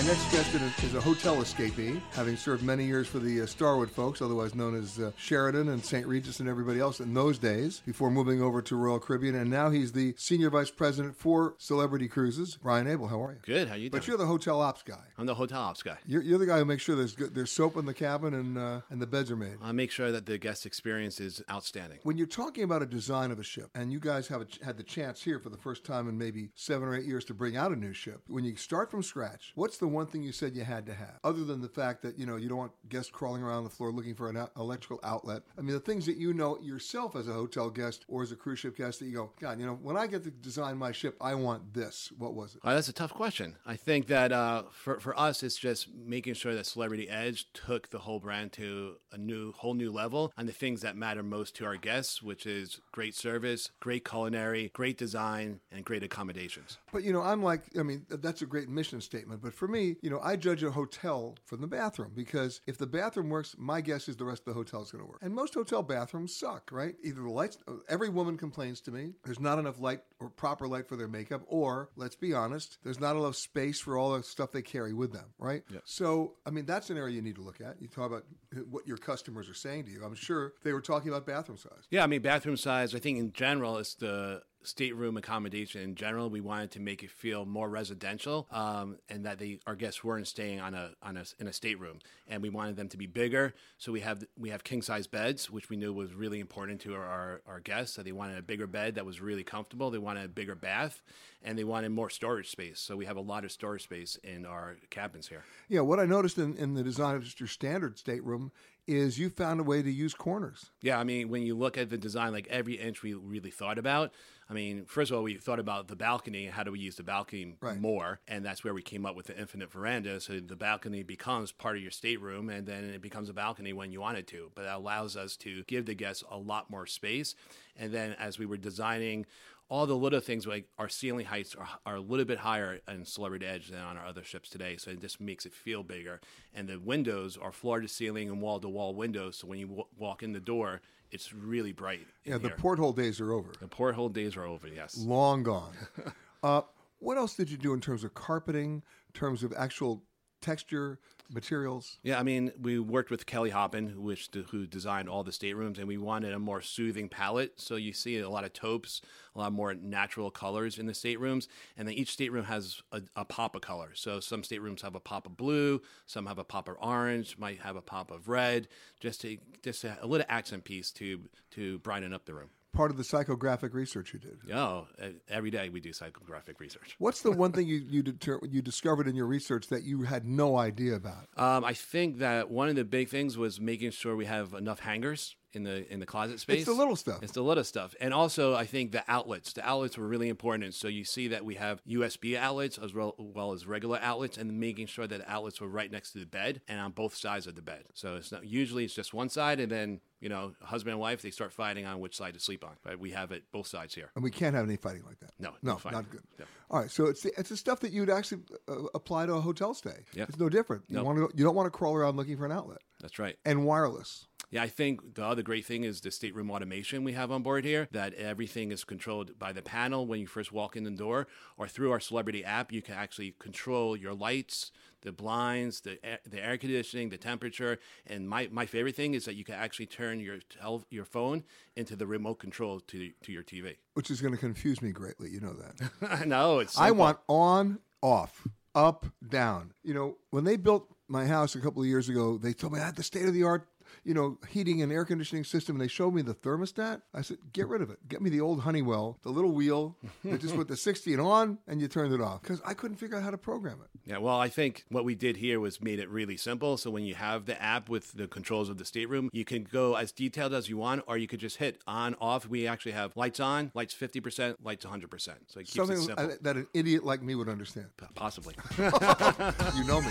My 0.00 0.06
next 0.06 0.32
guest 0.32 0.54
is 0.82 0.94
a 0.94 1.00
hotel 1.00 1.36
escapee, 1.36 2.00
having 2.12 2.34
served 2.34 2.62
many 2.62 2.86
years 2.86 3.06
for 3.06 3.18
the 3.18 3.42
uh, 3.42 3.46
Starwood 3.46 3.90
folks, 3.90 4.22
otherwise 4.22 4.54
known 4.54 4.74
as 4.74 4.98
uh, 4.98 5.10
Sheraton 5.18 5.68
and 5.68 5.84
St. 5.84 6.06
Regis 6.06 6.40
and 6.40 6.48
everybody 6.48 6.80
else 6.80 7.00
in 7.00 7.12
those 7.12 7.38
days, 7.38 7.82
before 7.84 8.10
moving 8.10 8.40
over 8.40 8.62
to 8.62 8.76
Royal 8.76 8.98
Caribbean. 8.98 9.34
And 9.34 9.50
now 9.50 9.68
he's 9.68 9.92
the 9.92 10.14
Senior 10.16 10.48
Vice 10.48 10.70
President 10.70 11.18
for 11.18 11.54
Celebrity 11.58 12.08
Cruises. 12.08 12.56
Brian 12.62 12.86
Abel, 12.86 13.08
how 13.08 13.22
are 13.22 13.32
you? 13.32 13.40
Good. 13.44 13.68
How 13.68 13.74
are 13.74 13.76
you 13.76 13.90
doing? 13.90 14.00
But 14.00 14.08
you're 14.08 14.16
the 14.16 14.24
hotel 14.24 14.62
ops 14.62 14.82
guy. 14.82 15.02
I'm 15.18 15.26
the 15.26 15.34
hotel 15.34 15.60
ops 15.60 15.82
guy. 15.82 15.98
You're, 16.06 16.22
you're 16.22 16.38
the 16.38 16.46
guy 16.46 16.56
who 16.56 16.64
makes 16.64 16.82
sure 16.82 16.96
there's 16.96 17.14
good, 17.14 17.34
there's 17.34 17.52
soap 17.52 17.76
in 17.76 17.84
the 17.84 17.92
cabin 17.92 18.32
and 18.32 18.56
uh, 18.56 18.80
and 18.88 19.02
the 19.02 19.06
beds 19.06 19.30
are 19.30 19.36
made. 19.36 19.58
I 19.62 19.72
make 19.72 19.90
sure 19.90 20.10
that 20.12 20.24
the 20.24 20.38
guest 20.38 20.64
experience 20.64 21.20
is 21.20 21.42
outstanding. 21.50 21.98
When 22.04 22.16
you're 22.16 22.26
talking 22.26 22.64
about 22.64 22.80
a 22.80 22.86
design 22.86 23.32
of 23.32 23.38
a 23.38 23.44
ship, 23.44 23.68
and 23.74 23.92
you 23.92 24.00
guys 24.00 24.28
have 24.28 24.40
a, 24.40 24.46
had 24.64 24.78
the 24.78 24.82
chance 24.82 25.20
here 25.20 25.38
for 25.38 25.50
the 25.50 25.58
first 25.58 25.84
time 25.84 26.08
in 26.08 26.16
maybe 26.16 26.48
seven 26.54 26.88
or 26.88 26.96
eight 26.96 27.04
years 27.04 27.26
to 27.26 27.34
bring 27.34 27.58
out 27.58 27.70
a 27.70 27.76
new 27.76 27.92
ship, 27.92 28.22
when 28.28 28.44
you 28.44 28.56
start 28.56 28.90
from 28.90 29.02
scratch, 29.02 29.52
what's 29.56 29.76
the 29.76 29.89
one 29.92 30.06
thing 30.06 30.22
you 30.22 30.32
said 30.32 30.56
you 30.56 30.64
had 30.64 30.86
to 30.86 30.94
have, 30.94 31.18
other 31.24 31.44
than 31.44 31.60
the 31.60 31.68
fact 31.68 32.02
that 32.02 32.18
you 32.18 32.26
know 32.26 32.36
you 32.36 32.48
don't 32.48 32.58
want 32.58 32.72
guests 32.88 33.10
crawling 33.10 33.42
around 33.42 33.64
the 33.64 33.70
floor 33.70 33.90
looking 33.90 34.14
for 34.14 34.28
an 34.28 34.46
electrical 34.56 35.00
outlet? 35.04 35.42
I 35.58 35.62
mean, 35.62 35.74
the 35.74 35.80
things 35.80 36.06
that 36.06 36.16
you 36.16 36.32
know 36.32 36.58
yourself 36.60 37.16
as 37.16 37.28
a 37.28 37.32
hotel 37.32 37.70
guest 37.70 38.04
or 38.08 38.22
as 38.22 38.32
a 38.32 38.36
cruise 38.36 38.58
ship 38.60 38.76
guest 38.76 39.00
that 39.00 39.06
you 39.06 39.14
go, 39.14 39.32
God, 39.40 39.58
you 39.58 39.66
know, 39.66 39.78
when 39.82 39.96
I 39.96 40.06
get 40.06 40.24
to 40.24 40.30
design 40.30 40.76
my 40.78 40.92
ship, 40.92 41.16
I 41.20 41.34
want 41.34 41.72
this. 41.74 42.12
What 42.18 42.34
was 42.34 42.54
it? 42.54 42.60
Uh, 42.64 42.74
that's 42.74 42.88
a 42.88 42.92
tough 42.92 43.12
question. 43.12 43.56
I 43.66 43.76
think 43.76 44.06
that 44.08 44.32
uh, 44.32 44.64
for, 44.70 45.00
for 45.00 45.18
us, 45.18 45.42
it's 45.42 45.56
just 45.56 45.88
making 45.94 46.34
sure 46.34 46.54
that 46.54 46.66
Celebrity 46.66 47.08
Edge 47.08 47.46
took 47.52 47.90
the 47.90 47.98
whole 47.98 48.20
brand 48.20 48.52
to 48.52 48.96
a 49.12 49.18
new, 49.18 49.52
whole 49.52 49.74
new 49.74 49.92
level 49.92 50.32
on 50.36 50.46
the 50.46 50.52
things 50.52 50.82
that 50.82 50.96
matter 50.96 51.22
most 51.22 51.56
to 51.56 51.64
our 51.64 51.76
guests, 51.76 52.22
which 52.22 52.46
is 52.46 52.80
great 52.92 53.14
service, 53.14 53.70
great 53.80 54.08
culinary, 54.08 54.70
great 54.74 54.98
design, 54.98 55.60
and 55.72 55.84
great 55.84 56.02
accommodations. 56.02 56.78
But 56.92 57.02
you 57.04 57.12
know, 57.12 57.22
I'm 57.22 57.42
like, 57.42 57.62
I 57.78 57.82
mean, 57.82 58.06
that's 58.08 58.42
a 58.42 58.46
great 58.46 58.68
mission 58.68 59.00
statement. 59.00 59.42
But 59.42 59.54
for 59.54 59.68
me, 59.68 59.79
you 59.80 60.10
know, 60.10 60.20
I 60.22 60.36
judge 60.36 60.62
a 60.62 60.70
hotel 60.70 61.36
from 61.44 61.60
the 61.60 61.66
bathroom 61.66 62.12
because 62.14 62.60
if 62.66 62.78
the 62.78 62.86
bathroom 62.86 63.28
works, 63.28 63.54
my 63.58 63.80
guess 63.80 64.08
is 64.08 64.16
the 64.16 64.24
rest 64.24 64.42
of 64.42 64.46
the 64.46 64.52
hotel 64.54 64.82
is 64.82 64.90
going 64.90 65.04
to 65.04 65.08
work. 65.08 65.20
And 65.22 65.34
most 65.34 65.54
hotel 65.54 65.82
bathrooms 65.82 66.34
suck, 66.34 66.70
right? 66.72 66.94
Either 67.02 67.22
the 67.22 67.30
lights, 67.30 67.58
every 67.88 68.08
woman 68.08 68.36
complains 68.36 68.80
to 68.82 68.90
me, 68.90 69.14
there's 69.24 69.40
not 69.40 69.58
enough 69.58 69.80
light 69.80 70.02
or 70.20 70.28
proper 70.28 70.68
light 70.68 70.86
for 70.86 70.96
their 70.96 71.08
makeup, 71.08 71.42
or 71.46 71.90
let's 71.96 72.16
be 72.16 72.32
honest, 72.34 72.78
there's 72.82 73.00
not 73.00 73.16
enough 73.16 73.36
space 73.36 73.80
for 73.80 73.98
all 73.98 74.12
the 74.12 74.22
stuff 74.22 74.52
they 74.52 74.62
carry 74.62 74.92
with 74.92 75.12
them, 75.12 75.26
right? 75.38 75.62
Yeah. 75.72 75.80
So, 75.84 76.34
I 76.46 76.50
mean, 76.50 76.66
that's 76.66 76.90
an 76.90 76.96
area 76.96 77.14
you 77.14 77.22
need 77.22 77.36
to 77.36 77.42
look 77.42 77.60
at. 77.60 77.80
You 77.80 77.88
talk 77.88 78.06
about 78.06 78.24
what 78.68 78.86
your 78.86 78.98
customers 78.98 79.48
are 79.48 79.54
saying 79.54 79.84
to 79.84 79.90
you. 79.90 80.04
I'm 80.04 80.14
sure 80.14 80.54
they 80.62 80.72
were 80.72 80.80
talking 80.80 81.08
about 81.08 81.26
bathroom 81.26 81.58
size. 81.58 81.86
Yeah, 81.90 82.04
I 82.04 82.06
mean, 82.06 82.22
bathroom 82.22 82.56
size, 82.56 82.94
I 82.94 82.98
think 82.98 83.18
in 83.18 83.32
general, 83.32 83.78
it's 83.78 83.94
the 83.94 84.42
stateroom 84.62 85.16
accommodation 85.16 85.80
in 85.80 85.94
general. 85.94 86.30
We 86.30 86.40
wanted 86.40 86.70
to 86.72 86.80
make 86.80 87.02
it 87.02 87.10
feel 87.10 87.44
more 87.46 87.68
residential 87.68 88.46
um, 88.50 88.98
and 89.08 89.24
that 89.26 89.38
they, 89.38 89.58
our 89.66 89.74
guests 89.74 90.04
weren't 90.04 90.26
staying 90.26 90.60
on 90.60 90.74
a, 90.74 90.90
on 91.02 91.16
a, 91.16 91.24
in 91.38 91.46
a 91.46 91.52
stateroom. 91.52 91.98
And 92.28 92.42
we 92.42 92.50
wanted 92.50 92.76
them 92.76 92.88
to 92.88 92.96
be 92.96 93.06
bigger. 93.06 93.54
So 93.78 93.92
we 93.92 94.00
have, 94.00 94.22
we 94.38 94.50
have 94.50 94.64
king 94.64 94.82
size 94.82 95.06
beds, 95.06 95.50
which 95.50 95.70
we 95.70 95.76
knew 95.76 95.92
was 95.92 96.14
really 96.14 96.40
important 96.40 96.80
to 96.82 96.94
our, 96.94 97.40
our 97.46 97.60
guests. 97.60 97.96
So 97.96 98.02
they 98.02 98.12
wanted 98.12 98.38
a 98.38 98.42
bigger 98.42 98.66
bed 98.66 98.94
that 98.96 99.06
was 99.06 99.20
really 99.20 99.44
comfortable. 99.44 99.90
They 99.90 99.98
wanted 99.98 100.24
a 100.24 100.28
bigger 100.28 100.54
bath 100.54 101.02
and 101.42 101.58
they 101.58 101.64
wanted 101.64 101.90
more 101.90 102.10
storage 102.10 102.50
space. 102.50 102.80
So 102.80 102.96
we 102.96 103.06
have 103.06 103.16
a 103.16 103.22
lot 103.22 103.44
of 103.44 103.52
storage 103.52 103.84
space 103.84 104.16
in 104.22 104.44
our 104.44 104.76
cabins 104.90 105.28
here. 105.28 105.44
Yeah, 105.68 105.80
what 105.80 105.98
I 105.98 106.06
noticed 106.06 106.38
in, 106.38 106.56
in 106.56 106.74
the 106.74 106.82
design 106.82 107.16
of 107.16 107.24
just 107.24 107.40
your 107.40 107.48
standard 107.48 107.98
stateroom 107.98 108.52
is 108.86 109.18
you 109.18 109.30
found 109.30 109.60
a 109.60 109.62
way 109.62 109.82
to 109.82 109.90
use 109.90 110.14
corners. 110.14 110.70
Yeah, 110.82 110.98
I 110.98 111.04
mean, 111.04 111.28
when 111.28 111.42
you 111.42 111.56
look 111.56 111.78
at 111.78 111.90
the 111.90 111.98
design, 111.98 112.32
like 112.32 112.48
every 112.48 112.74
inch 112.74 113.02
we 113.02 113.14
really 113.14 113.50
thought 113.50 113.78
about. 113.78 114.12
I 114.50 114.52
mean, 114.52 114.84
first 114.84 115.12
of 115.12 115.16
all, 115.16 115.22
we 115.22 115.34
thought 115.34 115.60
about 115.60 115.86
the 115.86 115.94
balcony 115.94 116.46
and 116.46 116.54
how 116.54 116.64
do 116.64 116.72
we 116.72 116.80
use 116.80 116.96
the 116.96 117.04
balcony 117.04 117.54
more, 117.78 118.18
and 118.26 118.44
that's 118.44 118.64
where 118.64 118.74
we 118.74 118.82
came 118.82 119.06
up 119.06 119.14
with 119.14 119.26
the 119.26 119.38
infinite 119.38 119.70
veranda. 119.70 120.20
So 120.20 120.40
the 120.40 120.56
balcony 120.56 121.04
becomes 121.04 121.52
part 121.52 121.76
of 121.76 121.82
your 121.82 121.92
stateroom, 121.92 122.50
and 122.50 122.66
then 122.66 122.82
it 122.84 123.00
becomes 123.00 123.28
a 123.28 123.32
balcony 123.32 123.72
when 123.72 123.92
you 123.92 124.00
want 124.00 124.18
it 124.18 124.26
to. 124.28 124.50
But 124.56 124.64
that 124.64 124.74
allows 124.74 125.16
us 125.16 125.36
to 125.38 125.62
give 125.68 125.86
the 125.86 125.94
guests 125.94 126.24
a 126.28 126.36
lot 126.36 126.68
more 126.68 126.84
space. 126.86 127.36
And 127.76 127.92
then 127.92 128.16
as 128.18 128.40
we 128.40 128.46
were 128.46 128.56
designing 128.56 129.24
all 129.70 129.86
the 129.86 129.96
little 129.96 130.20
things 130.20 130.46
like 130.48 130.66
our 130.78 130.88
ceiling 130.88 131.24
heights 131.24 131.54
are, 131.54 131.68
are 131.86 131.94
a 131.94 132.00
little 132.00 132.24
bit 132.24 132.38
higher 132.38 132.80
in 132.88 133.04
Celebrity 133.04 133.46
Edge 133.46 133.68
than 133.68 133.80
on 133.80 133.96
our 133.96 134.04
other 134.04 134.24
ships 134.24 134.50
today, 134.50 134.76
so 134.76 134.90
it 134.90 135.00
just 135.00 135.20
makes 135.20 135.46
it 135.46 135.54
feel 135.54 135.84
bigger. 135.84 136.20
And 136.52 136.68
the 136.68 136.78
windows 136.78 137.38
are 137.40 137.52
floor 137.52 137.80
to 137.80 137.86
ceiling 137.86 138.28
and 138.28 138.42
wall 138.42 138.58
to 138.58 138.68
wall 138.68 138.94
windows, 138.94 139.36
so 139.36 139.46
when 139.46 139.60
you 139.60 139.68
w- 139.68 139.86
walk 139.96 140.24
in 140.24 140.32
the 140.32 140.40
door, 140.40 140.80
it's 141.12 141.32
really 141.32 141.72
bright. 141.72 142.06
Yeah, 142.24 142.38
the 142.38 142.48
here. 142.48 142.56
porthole 142.56 142.92
days 142.92 143.20
are 143.20 143.32
over. 143.32 143.52
the 143.60 143.68
porthole 143.68 144.08
days 144.08 144.36
are 144.36 144.44
over. 144.44 144.66
Yes. 144.66 144.98
Long 144.98 145.44
gone. 145.44 145.72
uh, 146.42 146.62
what 146.98 147.16
else 147.16 147.34
did 147.34 147.48
you 147.48 147.56
do 147.56 147.72
in 147.72 147.80
terms 147.80 148.02
of 148.02 148.12
carpeting, 148.12 148.82
in 149.14 149.14
terms 149.14 149.44
of 149.44 149.54
actual 149.56 150.02
texture, 150.42 150.98
materials? 151.30 151.98
Yeah, 152.02 152.18
I 152.18 152.22
mean, 152.22 152.52
we 152.60 152.78
worked 152.78 153.10
with 153.10 153.26
Kelly 153.26 153.50
Hoppen, 153.50 153.90
who- 153.90 154.42
who 154.50 154.66
designed 154.66 155.08
all 155.08 155.22
the 155.24 155.32
staterooms, 155.32 155.78
and 155.78 155.86
we 155.86 155.96
wanted 155.96 156.32
a 156.32 156.38
more 156.38 156.60
soothing 156.60 157.08
palette. 157.08 157.60
So 157.60 157.76
you 157.76 157.92
see 157.92 158.18
a 158.18 158.28
lot 158.28 158.44
of 158.44 158.52
taupes, 158.52 159.00
a 159.34 159.38
lot 159.38 159.52
more 159.52 159.74
natural 159.74 160.30
colors 160.30 160.78
in 160.78 160.86
the 160.86 160.94
staterooms, 160.94 161.48
and 161.76 161.86
then 161.86 161.94
each 161.94 162.10
stateroom 162.12 162.44
has 162.44 162.82
a, 162.92 163.02
a 163.16 163.24
pop 163.24 163.54
of 163.54 163.62
color. 163.62 163.92
So 163.94 164.20
some 164.20 164.42
staterooms 164.42 164.82
have 164.82 164.94
a 164.94 165.00
pop 165.00 165.26
of 165.26 165.36
blue, 165.36 165.80
some 166.06 166.26
have 166.26 166.38
a 166.38 166.44
pop 166.44 166.68
of 166.68 166.76
orange, 166.80 167.38
might 167.38 167.60
have 167.60 167.76
a 167.76 167.82
pop 167.82 168.10
of 168.10 168.28
red, 168.28 168.68
just 168.98 169.20
to 169.22 169.38
just 169.62 169.84
a 169.84 169.98
little 170.06 170.26
accent 170.28 170.64
piece 170.64 170.90
to 170.92 171.28
to 171.52 171.78
brighten 171.80 172.12
up 172.12 172.24
the 172.24 172.34
room. 172.34 172.50
Part 172.72 172.90
of 172.90 172.96
the 172.96 173.02
psychographic 173.02 173.74
research 173.74 174.12
you 174.12 174.20
did. 174.20 174.38
Oh, 174.54 174.86
every 175.28 175.50
day 175.50 175.68
we 175.68 175.80
do 175.80 175.90
psychographic 175.90 176.60
research. 176.60 176.94
What's 176.98 177.22
the 177.22 177.32
one 177.32 177.52
thing 177.52 177.66
you 177.68 177.78
you, 177.78 178.02
deter- 178.02 178.40
you 178.48 178.62
discovered 178.62 179.08
in 179.08 179.16
your 179.16 179.26
research 179.26 179.66
that 179.68 179.82
you 179.82 180.02
had 180.02 180.24
no 180.24 180.56
idea 180.56 180.94
about? 180.94 181.28
Um, 181.36 181.64
I 181.64 181.74
think 181.74 182.18
that 182.18 182.50
one 182.50 182.68
of 182.68 182.76
the 182.76 182.84
big 182.84 183.08
things 183.08 183.36
was 183.36 183.60
making 183.60 183.90
sure 183.90 184.14
we 184.14 184.26
have 184.26 184.54
enough 184.54 184.80
hangers 184.80 185.36
in 185.52 185.64
the 185.64 185.90
in 185.92 186.00
the 186.00 186.06
closet 186.06 186.40
space. 186.40 186.58
It's 186.58 186.66
the 186.66 186.72
little 186.72 186.96
stuff. 186.96 187.22
It's 187.22 187.32
the 187.32 187.42
little 187.42 187.64
stuff, 187.64 187.94
and 188.00 188.14
also 188.14 188.54
I 188.54 188.66
think 188.66 188.92
the 188.92 189.04
outlets. 189.08 189.52
The 189.52 189.66
outlets 189.66 189.98
were 189.98 190.06
really 190.06 190.28
important. 190.28 190.64
And 190.64 190.74
so 190.74 190.88
you 190.88 191.04
see 191.04 191.28
that 191.28 191.44
we 191.44 191.56
have 191.56 191.82
USB 191.84 192.36
outlets 192.36 192.78
as 192.78 192.94
well, 192.94 193.14
well 193.18 193.52
as 193.52 193.66
regular 193.66 193.98
outlets, 194.02 194.38
and 194.38 194.60
making 194.60 194.86
sure 194.86 195.06
that 195.06 195.18
the 195.18 195.30
outlets 195.30 195.60
were 195.60 195.68
right 195.68 195.90
next 195.90 196.12
to 196.12 196.18
the 196.18 196.26
bed 196.26 196.60
and 196.68 196.80
on 196.80 196.92
both 196.92 197.14
sides 197.14 197.46
of 197.46 197.54
the 197.54 197.62
bed. 197.62 197.84
So 197.94 198.16
it's 198.16 198.32
not 198.32 198.46
usually 198.46 198.84
it's 198.84 198.94
just 198.94 199.12
one 199.12 199.28
side, 199.28 199.60
and 199.60 199.70
then 199.70 200.00
you 200.20 200.28
know 200.28 200.52
husband 200.62 200.92
and 200.92 201.00
wife 201.00 201.22
they 201.22 201.30
start 201.30 201.52
fighting 201.52 201.86
on 201.86 202.00
which 202.00 202.16
side 202.16 202.34
to 202.34 202.40
sleep 202.40 202.64
on. 202.64 202.76
But 202.82 202.98
we 202.98 203.10
have 203.10 203.32
it 203.32 203.44
both 203.52 203.66
sides 203.66 203.94
here. 203.94 204.10
And 204.14 204.24
we 204.24 204.30
can't 204.30 204.54
have 204.54 204.64
any 204.64 204.76
fighting 204.76 205.02
like 205.06 205.20
that. 205.20 205.32
No, 205.38 205.52
no, 205.62 205.76
fighting. 205.76 205.98
not 205.98 206.10
good. 206.10 206.22
No. 206.38 206.44
All 206.70 206.80
right, 206.80 206.90
so 206.90 207.06
it's 207.06 207.22
the, 207.22 207.32
it's 207.36 207.48
the 207.48 207.56
stuff 207.56 207.80
that 207.80 207.92
you'd 207.92 208.10
actually 208.10 208.42
uh, 208.68 208.84
apply 208.94 209.26
to 209.26 209.34
a 209.34 209.40
hotel 209.40 209.74
stay. 209.74 210.04
Yeah. 210.14 210.26
It's 210.28 210.38
no 210.38 210.48
different. 210.48 210.84
You 210.88 211.02
want 211.02 211.18
to 211.18 211.36
you 211.36 211.44
don't 211.44 211.56
want 211.56 211.66
to 211.66 211.70
crawl 211.70 211.94
around 211.94 212.16
looking 212.16 212.36
for 212.36 212.46
an 212.46 212.52
outlet. 212.52 212.78
That's 213.00 213.18
right. 213.18 213.36
And 213.44 213.64
wireless. 213.64 214.26
Yeah, 214.50 214.64
I 214.64 214.68
think 214.68 215.14
the 215.14 215.24
other 215.24 215.42
great 215.42 215.64
thing 215.64 215.84
is 215.84 216.00
the 216.00 216.10
stateroom 216.10 216.50
automation 216.50 217.04
we 217.04 217.12
have 217.12 217.30
on 217.30 217.42
board 217.42 217.64
here, 217.64 217.88
that 217.92 218.14
everything 218.14 218.72
is 218.72 218.82
controlled 218.82 219.38
by 219.38 219.52
the 219.52 219.62
panel 219.62 220.06
when 220.06 220.18
you 220.18 220.26
first 220.26 220.52
walk 220.52 220.76
in 220.76 220.82
the 220.82 220.90
door, 220.90 221.28
or 221.56 221.68
through 221.68 221.92
our 221.92 222.00
Celebrity 222.00 222.44
app, 222.44 222.72
you 222.72 222.82
can 222.82 222.94
actually 222.94 223.34
control 223.38 223.96
your 223.96 224.12
lights, 224.12 224.72
the 225.02 225.12
blinds, 225.12 225.82
the 225.82 226.04
air, 226.04 226.18
the 226.28 226.44
air 226.44 226.58
conditioning, 226.58 227.10
the 227.10 227.16
temperature. 227.16 227.78
And 228.06 228.28
my, 228.28 228.48
my 228.50 228.66
favorite 228.66 228.96
thing 228.96 229.14
is 229.14 229.24
that 229.26 229.34
you 229.34 229.44
can 229.44 229.54
actually 229.54 229.86
turn 229.86 230.18
your 230.18 230.38
tel- 230.48 230.84
your 230.90 231.04
phone 231.04 231.44
into 231.76 231.94
the 231.94 232.06
remote 232.06 232.40
control 232.40 232.80
to, 232.80 233.10
to 233.22 233.32
your 233.32 233.42
TV. 233.42 233.76
Which 233.94 234.10
is 234.10 234.20
going 234.20 234.34
to 234.34 234.40
confuse 234.40 234.82
me 234.82 234.90
greatly. 234.90 235.30
You 235.30 235.40
know 235.40 235.54
that. 235.54 236.26
no, 236.26 236.58
it's 236.58 236.78
I 236.78 236.90
want 236.90 237.18
on, 237.28 237.78
off, 238.02 238.46
up, 238.74 239.06
down. 239.28 239.72
You 239.84 239.94
know, 239.94 240.16
when 240.30 240.44
they 240.44 240.56
built 240.56 240.88
my 241.08 241.26
house 241.26 241.54
a 241.54 241.60
couple 241.60 241.82
of 241.82 241.88
years 241.88 242.08
ago, 242.08 242.38
they 242.38 242.52
told 242.52 242.72
me 242.72 242.80
I 242.80 242.86
had 242.86 242.96
the 242.96 243.02
state 243.02 243.26
of 243.26 243.34
the 243.34 243.44
art, 243.44 243.66
you 244.04 244.14
know, 244.14 244.38
heating 244.48 244.82
and 244.82 244.92
air 244.92 245.04
conditioning 245.04 245.44
system, 245.44 245.76
and 245.76 245.80
they 245.80 245.88
showed 245.88 246.14
me 246.14 246.22
the 246.22 246.34
thermostat. 246.34 247.02
I 247.14 247.22
said, 247.22 247.38
get 247.52 247.68
rid 247.68 247.82
of 247.82 247.90
it. 247.90 247.98
Get 248.08 248.20
me 248.22 248.30
the 248.30 248.40
old 248.40 248.60
Honeywell, 248.60 249.18
the 249.22 249.30
little 249.30 249.52
wheel 249.52 249.96
that 250.24 250.40
just 250.40 250.54
put 250.54 250.68
the 250.68 250.76
60 250.76 251.12
and 251.12 251.22
on, 251.22 251.58
and 251.66 251.80
you 251.80 251.88
turned 251.88 252.12
it 252.12 252.20
off 252.20 252.42
because 252.42 252.60
I 252.64 252.74
couldn't 252.74 252.96
figure 252.96 253.16
out 253.16 253.22
how 253.22 253.30
to 253.30 253.38
program 253.38 253.78
it. 253.82 253.88
Yeah, 254.04 254.18
well, 254.18 254.38
I 254.38 254.48
think 254.48 254.84
what 254.88 255.04
we 255.04 255.14
did 255.14 255.36
here 255.36 255.60
was 255.60 255.80
made 255.80 255.98
it 255.98 256.08
really 256.08 256.36
simple. 256.36 256.76
So 256.76 256.90
when 256.90 257.04
you 257.04 257.14
have 257.14 257.46
the 257.46 257.60
app 257.60 257.88
with 257.88 258.12
the 258.12 258.26
controls 258.26 258.68
of 258.68 258.78
the 258.78 258.84
stateroom, 258.84 259.30
you 259.32 259.44
can 259.44 259.64
go 259.64 259.94
as 259.94 260.12
detailed 260.12 260.54
as 260.54 260.68
you 260.68 260.76
want, 260.76 261.04
or 261.06 261.16
you 261.16 261.26
could 261.26 261.40
just 261.40 261.58
hit 261.58 261.80
on, 261.86 262.16
off. 262.20 262.48
We 262.48 262.66
actually 262.66 262.92
have 262.92 263.16
lights 263.16 263.40
on, 263.40 263.70
lights 263.74 263.94
50%, 263.94 264.56
lights 264.62 264.84
100%. 264.84 265.28
So 265.46 265.60
it 265.60 265.64
keeps 265.64 265.74
Something 265.74 265.98
it 265.98 266.02
simple. 266.02 266.36
that 266.42 266.56
an 266.56 266.66
idiot 266.74 267.04
like 267.04 267.22
me 267.22 267.34
would 267.34 267.48
understand. 267.48 267.88
Possibly. 268.14 268.54
you 268.78 269.84
know 269.84 270.00
me. 270.00 270.10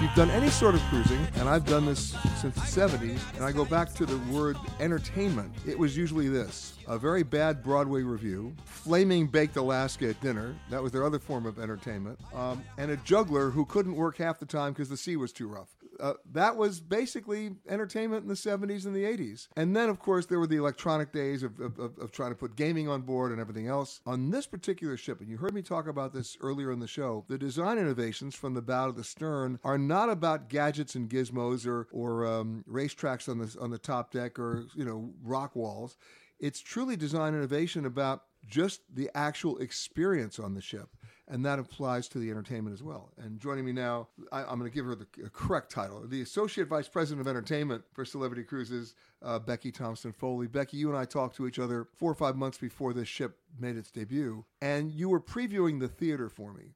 If 0.00 0.04
you've 0.04 0.14
done 0.14 0.30
any 0.30 0.48
sort 0.48 0.74
of 0.74 0.80
cruising, 0.84 1.20
and 1.34 1.46
I've 1.46 1.66
done 1.66 1.84
this 1.84 2.16
since 2.40 2.54
the 2.54 2.62
70s, 2.62 3.20
and 3.36 3.44
I 3.44 3.52
go 3.52 3.66
back 3.66 3.92
to 3.96 4.06
the 4.06 4.16
word 4.32 4.56
entertainment, 4.80 5.52
it 5.66 5.78
was 5.78 5.94
usually 5.94 6.26
this 6.26 6.72
a 6.88 6.96
very 6.96 7.22
bad 7.22 7.62
Broadway 7.62 8.00
revue, 8.00 8.50
flaming 8.64 9.26
baked 9.26 9.58
Alaska 9.58 10.08
at 10.08 10.20
dinner, 10.22 10.56
that 10.70 10.82
was 10.82 10.90
their 10.90 11.04
other 11.04 11.18
form 11.18 11.44
of 11.44 11.58
entertainment, 11.58 12.18
um, 12.34 12.64
and 12.78 12.90
a 12.90 12.96
juggler 12.96 13.50
who 13.50 13.66
couldn't 13.66 13.94
work 13.94 14.16
half 14.16 14.38
the 14.38 14.46
time 14.46 14.72
because 14.72 14.88
the 14.88 14.96
sea 14.96 15.16
was 15.16 15.32
too 15.32 15.48
rough. 15.48 15.68
Uh, 16.00 16.14
that 16.32 16.56
was 16.56 16.80
basically 16.80 17.50
entertainment 17.68 18.22
in 18.22 18.28
the 18.28 18.34
70s 18.34 18.86
and 18.86 18.94
the 18.94 19.04
80s. 19.04 19.48
And 19.56 19.76
then, 19.76 19.88
of 19.88 19.98
course, 19.98 20.26
there 20.26 20.38
were 20.38 20.46
the 20.46 20.56
electronic 20.56 21.12
days 21.12 21.42
of, 21.42 21.60
of, 21.60 21.78
of, 21.78 22.12
trying 22.12 22.30
to 22.30 22.36
put 22.36 22.56
gaming 22.56 22.88
on 22.88 23.02
board 23.02 23.32
and 23.32 23.40
everything 23.40 23.68
else. 23.68 24.00
On 24.06 24.30
this 24.30 24.46
particular 24.46 24.96
ship, 24.96 25.20
and 25.20 25.28
you 25.28 25.36
heard 25.36 25.54
me 25.54 25.62
talk 25.62 25.86
about 25.86 26.12
this 26.12 26.36
earlier 26.40 26.72
in 26.72 26.80
the 26.80 26.86
show, 26.86 27.24
the 27.28 27.38
design 27.38 27.78
innovations 27.78 28.34
from 28.34 28.54
the 28.54 28.62
bow 28.62 28.86
to 28.86 28.92
the 28.92 29.04
stern 29.04 29.58
are 29.62 29.78
not 29.78 30.08
about 30.08 30.48
gadgets 30.48 30.94
and 30.94 31.08
gizmos 31.08 31.66
or, 31.66 31.86
or 31.92 32.26
um, 32.26 32.64
racetracks 32.68 33.28
on 33.28 33.38
the, 33.38 33.56
on 33.60 33.70
the 33.70 33.78
top 33.78 34.10
deck 34.10 34.38
or, 34.38 34.64
you 34.74 34.84
know, 34.84 35.10
rock 35.22 35.54
walls. 35.54 35.96
It's 36.38 36.60
truly 36.60 36.96
design 36.96 37.34
innovation 37.34 37.84
about 37.84 38.24
just 38.48 38.80
the 38.94 39.10
actual 39.14 39.58
experience 39.58 40.38
on 40.38 40.54
the 40.54 40.62
ship 40.62 40.88
and 41.30 41.46
that 41.46 41.60
applies 41.60 42.08
to 42.08 42.18
the 42.18 42.28
entertainment 42.28 42.74
as 42.74 42.82
well. 42.82 43.12
And 43.16 43.38
joining 43.38 43.64
me 43.64 43.72
now, 43.72 44.08
I, 44.32 44.42
am 44.42 44.58
going 44.58 44.68
to 44.68 44.74
give 44.74 44.84
her 44.84 44.96
the 44.96 45.06
correct 45.32 45.70
title 45.70 46.02
the 46.06 46.22
Associate 46.22 46.66
Vice 46.66 46.88
President 46.88 47.20
of 47.20 47.28
Entertainment 47.28 47.84
for 47.92 48.04
Celebrity 48.04 48.42
Cruises, 48.42 48.94
uh, 49.22 49.38
Becky 49.38 49.70
Thompson 49.70 50.12
Foley. 50.12 50.48
Becky, 50.48 50.76
you 50.76 50.88
and 50.88 50.98
I 50.98 51.04
talked 51.04 51.36
to 51.36 51.46
each 51.46 51.60
other 51.60 51.86
four 51.96 52.10
or 52.10 52.16
five 52.16 52.36
months 52.36 52.58
before 52.58 52.92
this 52.92 53.06
ship 53.06 53.38
made 53.58 53.76
its 53.76 53.92
debut, 53.92 54.44
and 54.60 54.90
you 54.90 55.08
were 55.08 55.20
previewing 55.20 55.78
the 55.78 55.88
theater 55.88 56.28
for 56.28 56.52
me. 56.52 56.74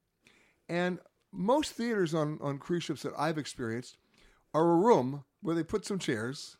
And 0.69 0.99
most 1.33 1.73
theaters 1.73 2.13
on, 2.15 2.39
on 2.41 2.57
cruise 2.57 2.85
ships 2.85 3.03
that 3.03 3.13
I've 3.17 3.37
experienced 3.37 3.97
are 4.53 4.71
a 4.71 4.77
room 4.77 5.25
where 5.41 5.53
they 5.53 5.63
put 5.63 5.85
some 5.85 5.99
chairs, 5.99 6.55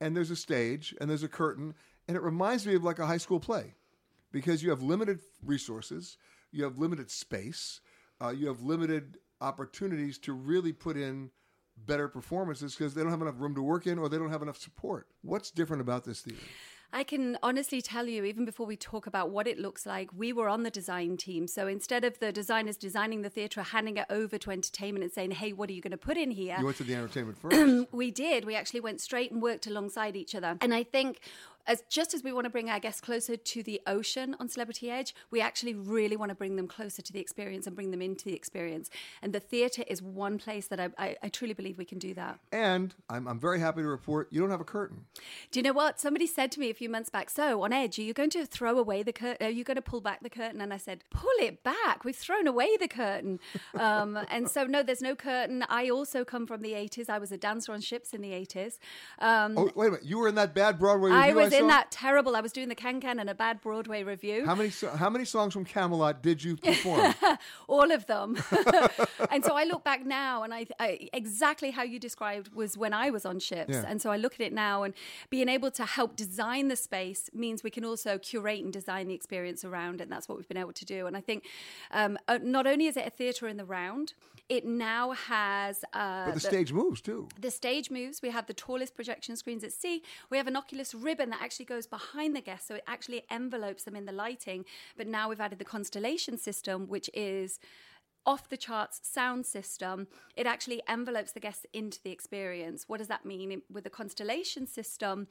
and 0.00 0.16
there's 0.16 0.30
a 0.30 0.36
stage, 0.36 0.94
and 1.00 1.10
there's 1.10 1.24
a 1.24 1.28
curtain, 1.28 1.74
and 2.06 2.16
it 2.16 2.22
reminds 2.22 2.64
me 2.64 2.76
of 2.76 2.84
like 2.84 3.00
a 3.00 3.06
high 3.06 3.16
school 3.16 3.40
play 3.40 3.74
because 4.30 4.62
you 4.62 4.70
have 4.70 4.82
limited 4.82 5.18
resources 5.44 6.16
you 6.54 6.64
have 6.64 6.78
limited 6.78 7.10
space, 7.10 7.80
uh, 8.22 8.28
you 8.28 8.46
have 8.46 8.62
limited 8.62 9.18
opportunities 9.40 10.18
to 10.18 10.32
really 10.32 10.72
put 10.72 10.96
in 10.96 11.30
better 11.76 12.06
performances 12.08 12.74
because 12.74 12.94
they 12.94 13.02
don't 13.02 13.10
have 13.10 13.20
enough 13.20 13.34
room 13.38 13.54
to 13.56 13.62
work 13.62 13.86
in 13.86 13.98
or 13.98 14.08
they 14.08 14.16
don't 14.16 14.30
have 14.30 14.42
enough 14.42 14.56
support. 14.56 15.08
What's 15.22 15.50
different 15.50 15.80
about 15.82 16.04
this 16.04 16.20
theater? 16.20 16.40
I 16.92 17.02
can 17.02 17.36
honestly 17.42 17.82
tell 17.82 18.06
you, 18.06 18.22
even 18.22 18.44
before 18.44 18.66
we 18.66 18.76
talk 18.76 19.08
about 19.08 19.30
what 19.30 19.48
it 19.48 19.58
looks 19.58 19.84
like, 19.84 20.10
we 20.16 20.32
were 20.32 20.48
on 20.48 20.62
the 20.62 20.70
design 20.70 21.16
team. 21.16 21.48
So 21.48 21.66
instead 21.66 22.04
of 22.04 22.20
the 22.20 22.30
designers 22.30 22.76
designing 22.76 23.22
the 23.22 23.28
theatre, 23.28 23.62
handing 23.62 23.96
it 23.96 24.06
over 24.08 24.38
to 24.38 24.52
entertainment 24.52 25.02
and 25.02 25.12
saying, 25.12 25.32
hey, 25.32 25.52
what 25.52 25.68
are 25.68 25.72
you 25.72 25.82
going 25.82 25.90
to 25.90 25.96
put 25.96 26.16
in 26.16 26.30
here? 26.30 26.54
You 26.56 26.66
went 26.66 26.76
to 26.76 26.84
the 26.84 26.94
entertainment 26.94 27.38
first. 27.40 27.88
we 27.90 28.12
did. 28.12 28.44
We 28.44 28.54
actually 28.54 28.78
went 28.78 29.00
straight 29.00 29.32
and 29.32 29.42
worked 29.42 29.66
alongside 29.66 30.14
each 30.14 30.36
other. 30.36 30.56
And 30.60 30.72
I 30.72 30.84
think 30.84 31.18
as 31.66 31.82
just 31.88 32.14
as 32.14 32.22
we 32.22 32.32
want 32.32 32.44
to 32.44 32.50
bring 32.50 32.70
our 32.70 32.80
guests 32.80 33.00
closer 33.00 33.36
to 33.36 33.62
the 33.62 33.80
ocean 33.86 34.36
on 34.38 34.48
Celebrity 34.48 34.90
Edge, 34.90 35.14
we 35.30 35.40
actually 35.40 35.74
really 35.74 36.16
want 36.16 36.28
to 36.30 36.34
bring 36.34 36.56
them 36.56 36.68
closer 36.68 37.02
to 37.02 37.12
the 37.12 37.20
experience 37.20 37.66
and 37.66 37.74
bring 37.74 37.90
them 37.90 38.02
into 38.02 38.24
the 38.24 38.34
experience. 38.34 38.90
And 39.22 39.32
the 39.32 39.40
theatre 39.40 39.84
is 39.86 40.02
one 40.02 40.38
place 40.38 40.66
that 40.68 40.80
I, 40.80 40.88
I, 40.98 41.16
I 41.22 41.28
truly 41.28 41.54
believe 41.54 41.78
we 41.78 41.84
can 41.84 41.98
do 41.98 42.14
that. 42.14 42.38
And 42.52 42.94
I'm, 43.08 43.26
I'm 43.26 43.40
very 43.40 43.60
happy 43.60 43.82
to 43.82 43.88
report 43.88 44.28
you 44.30 44.40
don't 44.40 44.50
have 44.50 44.60
a 44.60 44.64
curtain. 44.64 45.06
Do 45.50 45.58
you 45.58 45.62
know 45.62 45.72
what? 45.72 46.00
Somebody 46.00 46.26
said 46.26 46.52
to 46.52 46.60
me 46.60 46.70
a 46.70 46.74
few 46.74 46.88
months 46.88 47.10
back, 47.10 47.30
so 47.30 47.62
on 47.62 47.72
Edge, 47.72 47.98
are 47.98 48.02
you 48.02 48.12
going 48.12 48.30
to 48.30 48.44
throw 48.46 48.78
away 48.78 49.02
the 49.02 49.12
curtain? 49.12 49.46
Are 49.46 49.50
you 49.50 49.64
going 49.64 49.76
to 49.76 49.82
pull 49.82 50.00
back 50.00 50.22
the 50.22 50.30
curtain? 50.30 50.60
And 50.60 50.72
I 50.72 50.76
said, 50.78 51.04
pull 51.10 51.30
it 51.40 51.62
back. 51.62 52.04
We've 52.04 52.16
thrown 52.16 52.46
away 52.46 52.76
the 52.76 52.88
curtain. 52.88 53.40
Um, 53.74 54.18
and 54.30 54.48
so, 54.48 54.64
no, 54.64 54.82
there's 54.82 55.02
no 55.02 55.16
curtain. 55.16 55.64
I 55.68 55.88
also 55.90 56.24
come 56.24 56.46
from 56.46 56.62
the 56.62 56.72
80s. 56.72 57.08
I 57.08 57.18
was 57.18 57.32
a 57.32 57.36
dancer 57.36 57.72
on 57.72 57.80
ships 57.80 58.12
in 58.12 58.20
the 58.20 58.30
80s. 58.30 58.78
Um, 59.18 59.58
Oh, 59.58 59.70
wait 59.74 59.88
a 59.88 59.90
minute. 59.92 60.04
You 60.04 60.18
were 60.18 60.28
in 60.28 60.36
that 60.36 60.54
bad 60.54 60.78
Broadway 60.78 61.10
revue 61.10 61.22
I 61.22 61.32
was 61.32 61.52
in 61.54 61.66
that 61.68 61.90
terrible. 61.90 62.36
I 62.36 62.40
was 62.40 62.52
doing 62.52 62.68
the 62.68 62.74
Can 62.74 63.00
Can 63.00 63.18
and 63.18 63.30
a 63.30 63.34
bad 63.34 63.60
Broadway 63.60 64.02
revue. 64.02 64.44
How 64.44 64.54
many 64.54 64.70
so- 64.70 64.90
how 64.90 65.10
many 65.10 65.24
songs 65.24 65.52
from 65.52 65.64
Camelot 65.64 66.22
did 66.22 66.42
you 66.42 66.56
perform? 66.56 67.14
all 67.68 67.90
of 67.90 68.06
them. 68.06 68.36
and 69.30 69.44
so 69.44 69.54
I 69.54 69.64
look 69.64 69.84
back 69.84 70.04
now, 70.04 70.42
and 70.42 70.52
I, 70.52 70.66
I 70.78 71.08
exactly 71.12 71.70
how 71.70 71.82
you 71.82 71.98
described 71.98 72.54
was 72.54 72.76
when 72.76 72.92
I 72.92 73.10
was 73.10 73.24
on 73.24 73.38
ships. 73.38 73.74
Yeah. 73.74 73.84
And 73.86 74.00
so 74.00 74.10
I 74.10 74.16
look 74.16 74.34
at 74.34 74.40
it 74.40 74.52
now, 74.52 74.82
and 74.82 74.94
being 75.30 75.48
able 75.48 75.70
to 75.72 75.84
help 75.84 76.16
design 76.16 76.68
the 76.68 76.76
space 76.76 77.30
means 77.32 77.62
we 77.62 77.70
can 77.70 77.84
also 77.84 78.18
curate 78.18 78.62
and 78.62 78.72
design 78.72 79.08
the 79.08 79.14
experience 79.14 79.64
around 79.64 80.00
it. 80.00 80.04
And 80.04 80.12
that's 80.12 80.28
what 80.28 80.38
we've 80.38 80.48
been 80.48 80.56
able 80.56 80.72
to 80.72 80.84
do. 80.84 81.06
And 81.06 81.16
I 81.16 81.20
think 81.20 81.44
um, 81.90 82.18
uh, 82.28 82.38
not 82.42 82.66
only 82.66 82.86
is 82.86 82.96
it 82.96 83.06
a 83.06 83.10
theatre 83.10 83.48
in 83.48 83.56
the 83.56 83.64
round, 83.64 84.14
it 84.48 84.64
now 84.66 85.12
has. 85.12 85.84
Uh, 85.92 86.26
but 86.26 86.34
the, 86.34 86.40
stage 86.40 86.72
moves 86.72 87.00
too. 87.00 87.28
the 87.40 87.50
stage 87.50 87.90
moves. 87.90 88.20
We 88.22 88.30
have 88.30 88.46
the 88.46 88.54
tallest 88.54 88.94
projection 88.94 89.36
screens 89.36 89.64
at 89.64 89.72
sea. 89.72 90.02
We 90.30 90.36
have 90.36 90.46
an 90.46 90.56
Oculus 90.56 90.94
ribbon 90.94 91.30
that 91.30 91.42
actually 91.42 91.66
goes 91.66 91.86
behind 91.86 92.36
the 92.36 92.40
guests, 92.40 92.68
so 92.68 92.74
it 92.74 92.84
actually 92.86 93.24
envelopes 93.30 93.84
them 93.84 93.96
in 93.96 94.04
the 94.04 94.12
lighting. 94.12 94.64
But 94.96 95.06
now 95.06 95.28
we've 95.28 95.40
added 95.40 95.58
the 95.58 95.64
constellation 95.64 96.36
system, 96.38 96.88
which 96.88 97.08
is 97.14 97.58
off 98.26 98.48
the 98.48 98.56
charts 98.56 99.00
sound 99.02 99.46
system. 99.46 100.06
It 100.36 100.46
actually 100.46 100.82
envelopes 100.88 101.32
the 101.32 101.40
guests 101.40 101.66
into 101.72 102.00
the 102.02 102.10
experience. 102.10 102.84
What 102.86 102.98
does 102.98 103.08
that 103.08 103.24
mean? 103.24 103.62
With 103.70 103.84
the 103.84 103.90
constellation 103.90 104.66
system, 104.66 105.28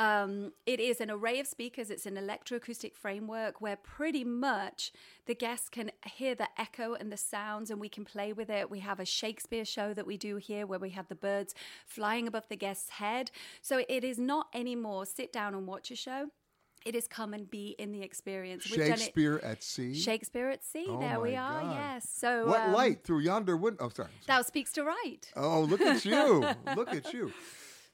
um, 0.00 0.52
it 0.64 0.80
is 0.80 0.98
an 1.02 1.10
array 1.10 1.40
of 1.40 1.46
speakers. 1.46 1.90
It's 1.90 2.06
an 2.06 2.14
electroacoustic 2.14 2.94
framework 2.94 3.60
where 3.60 3.76
pretty 3.76 4.24
much 4.24 4.92
the 5.26 5.34
guests 5.34 5.68
can 5.68 5.90
hear 6.06 6.34
the 6.34 6.48
echo 6.58 6.94
and 6.94 7.12
the 7.12 7.18
sounds, 7.18 7.70
and 7.70 7.78
we 7.78 7.90
can 7.90 8.06
play 8.06 8.32
with 8.32 8.48
it. 8.48 8.70
We 8.70 8.78
have 8.80 8.98
a 8.98 9.04
Shakespeare 9.04 9.66
show 9.66 9.92
that 9.92 10.06
we 10.06 10.16
do 10.16 10.36
here 10.36 10.66
where 10.66 10.78
we 10.78 10.88
have 10.90 11.08
the 11.08 11.14
birds 11.14 11.54
flying 11.84 12.26
above 12.26 12.48
the 12.48 12.56
guest's 12.56 12.88
head. 12.88 13.30
So 13.60 13.82
it 13.90 14.02
is 14.02 14.18
not 14.18 14.46
anymore 14.54 15.04
sit 15.04 15.34
down 15.34 15.54
and 15.54 15.66
watch 15.66 15.90
a 15.90 15.96
show. 15.96 16.28
It 16.86 16.94
is 16.94 17.06
come 17.06 17.34
and 17.34 17.50
be 17.50 17.76
in 17.78 17.92
the 17.92 18.00
experience. 18.00 18.70
We've 18.70 18.78
done 18.80 18.92
it- 18.92 19.00
Shakespeare 19.00 19.38
at 19.44 19.62
sea. 19.62 19.94
Shakespeare 19.94 20.48
at 20.48 20.64
sea. 20.64 20.86
Oh 20.88 20.98
there 20.98 21.20
we 21.20 21.36
are. 21.36 21.60
God. 21.60 21.74
Yes. 21.74 22.08
So 22.10 22.46
what 22.46 22.62
um, 22.62 22.72
light 22.72 23.04
through 23.04 23.18
yonder 23.18 23.54
window? 23.54 23.84
Oh, 23.84 23.88
sorry. 23.90 24.08
Thou 24.26 24.40
speaks 24.40 24.72
to 24.72 24.82
right. 24.82 25.30
Oh, 25.36 25.60
look 25.60 25.82
at 25.82 26.06
you! 26.06 26.48
look 26.74 26.88
at 26.94 27.12
you! 27.12 27.34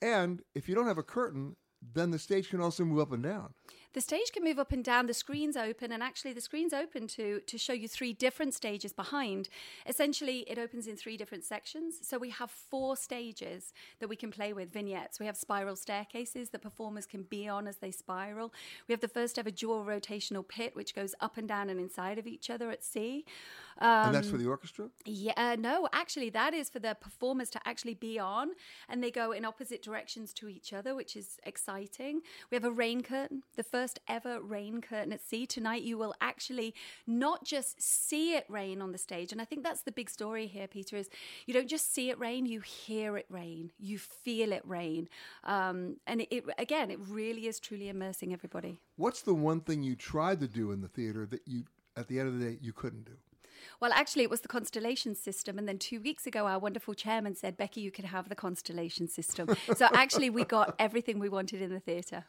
And 0.00 0.42
if 0.54 0.68
you 0.68 0.76
don't 0.76 0.86
have 0.86 0.98
a 0.98 1.02
curtain, 1.02 1.56
then 1.94 2.10
the 2.10 2.18
stage 2.18 2.50
can 2.50 2.60
also 2.60 2.84
move 2.84 2.98
up 2.98 3.12
and 3.12 3.22
down. 3.22 3.54
The 3.92 4.02
stage 4.02 4.30
can 4.30 4.44
move 4.44 4.58
up 4.58 4.72
and 4.72 4.84
down. 4.84 5.06
The 5.06 5.14
screen's 5.14 5.56
open, 5.56 5.90
and 5.90 6.02
actually, 6.02 6.34
the 6.34 6.40
screen's 6.42 6.74
open 6.74 7.06
to 7.08 7.40
to 7.40 7.56
show 7.56 7.72
you 7.72 7.88
three 7.88 8.12
different 8.12 8.52
stages 8.52 8.92
behind. 8.92 9.48
Essentially, 9.86 10.40
it 10.40 10.58
opens 10.58 10.86
in 10.86 10.96
three 10.96 11.16
different 11.16 11.44
sections. 11.44 11.94
So 12.02 12.18
we 12.18 12.28
have 12.28 12.50
four 12.50 12.96
stages 12.96 13.72
that 14.00 14.08
we 14.08 14.16
can 14.16 14.30
play 14.30 14.52
with 14.52 14.70
vignettes. 14.70 15.18
We 15.18 15.24
have 15.24 15.36
spiral 15.36 15.76
staircases 15.76 16.50
that 16.50 16.60
performers 16.60 17.06
can 17.06 17.22
be 17.22 17.48
on 17.48 17.66
as 17.66 17.78
they 17.78 17.90
spiral. 17.90 18.52
We 18.86 18.92
have 18.92 19.00
the 19.00 19.08
first 19.08 19.38
ever 19.38 19.50
dual 19.50 19.82
rotational 19.82 20.46
pit, 20.46 20.76
which 20.76 20.94
goes 20.94 21.14
up 21.20 21.38
and 21.38 21.48
down 21.48 21.70
and 21.70 21.80
inside 21.80 22.18
of 22.18 22.26
each 22.26 22.50
other 22.50 22.70
at 22.70 22.84
sea. 22.84 23.24
And 23.78 24.14
that's 24.14 24.26
Um, 24.26 24.32
for 24.32 24.38
the 24.38 24.48
orchestra. 24.48 24.90
Yeah, 25.04 25.32
uh, 25.36 25.56
no, 25.58 25.88
actually, 25.92 26.30
that 26.30 26.54
is 26.54 26.70
for 26.70 26.78
the 26.78 26.94
performers 26.94 27.50
to 27.50 27.60
actually 27.64 27.94
be 27.94 28.18
on, 28.18 28.50
and 28.88 29.02
they 29.02 29.10
go 29.10 29.32
in 29.32 29.44
opposite 29.44 29.82
directions 29.82 30.32
to 30.34 30.48
each 30.48 30.72
other, 30.72 30.94
which 30.94 31.16
is 31.16 31.38
exciting. 31.44 32.22
We 32.50 32.56
have 32.56 32.64
a 32.64 32.70
rain 32.70 33.02
curtain, 33.02 33.42
the 33.56 33.62
first 33.62 33.98
ever 34.08 34.40
rain 34.40 34.80
curtain 34.80 35.12
at 35.12 35.20
sea. 35.20 35.46
Tonight, 35.46 35.82
you 35.82 35.98
will 35.98 36.14
actually 36.20 36.74
not 37.06 37.44
just 37.44 37.80
see 37.80 38.34
it 38.34 38.44
rain 38.48 38.80
on 38.80 38.92
the 38.92 38.98
stage, 38.98 39.32
and 39.32 39.40
I 39.40 39.44
think 39.44 39.62
that's 39.62 39.82
the 39.82 39.92
big 39.92 40.10
story 40.10 40.46
here, 40.46 40.66
Peter. 40.66 40.96
Is 40.96 41.08
you 41.46 41.54
don't 41.54 41.68
just 41.68 41.92
see 41.92 42.10
it 42.10 42.18
rain, 42.18 42.46
you 42.46 42.60
hear 42.60 43.16
it 43.16 43.26
rain, 43.28 43.72
you 43.78 43.98
feel 43.98 44.52
it 44.52 44.62
rain, 44.64 45.08
um, 45.44 45.96
and 46.06 46.22
it, 46.22 46.28
it 46.30 46.44
again, 46.58 46.90
it 46.90 46.98
really 47.08 47.46
is 47.46 47.60
truly 47.60 47.88
immersing 47.88 48.32
everybody. 48.32 48.80
What's 48.96 49.22
the 49.22 49.34
one 49.34 49.60
thing 49.60 49.82
you 49.82 49.96
tried 49.96 50.40
to 50.40 50.48
do 50.48 50.72
in 50.72 50.80
the 50.80 50.88
theater 50.88 51.26
that 51.26 51.42
you, 51.46 51.64
at 51.96 52.08
the 52.08 52.18
end 52.18 52.28
of 52.28 52.38
the 52.38 52.44
day, 52.46 52.58
you 52.60 52.72
couldn't 52.72 53.04
do? 53.04 53.12
Well, 53.80 53.92
actually, 53.92 54.22
it 54.22 54.30
was 54.30 54.40
the 54.40 54.48
constellation 54.48 55.14
system. 55.14 55.58
And 55.58 55.68
then 55.68 55.78
two 55.78 56.00
weeks 56.00 56.26
ago, 56.26 56.46
our 56.46 56.58
wonderful 56.58 56.94
chairman 56.94 57.34
said, 57.34 57.56
Becky, 57.56 57.80
you 57.80 57.90
can 57.90 58.06
have 58.06 58.28
the 58.28 58.34
constellation 58.34 59.08
system. 59.08 59.48
so 59.76 59.88
actually, 59.92 60.30
we 60.30 60.44
got 60.44 60.74
everything 60.78 61.18
we 61.18 61.28
wanted 61.28 61.62
in 61.62 61.72
the 61.72 61.80
theatre. 61.80 62.24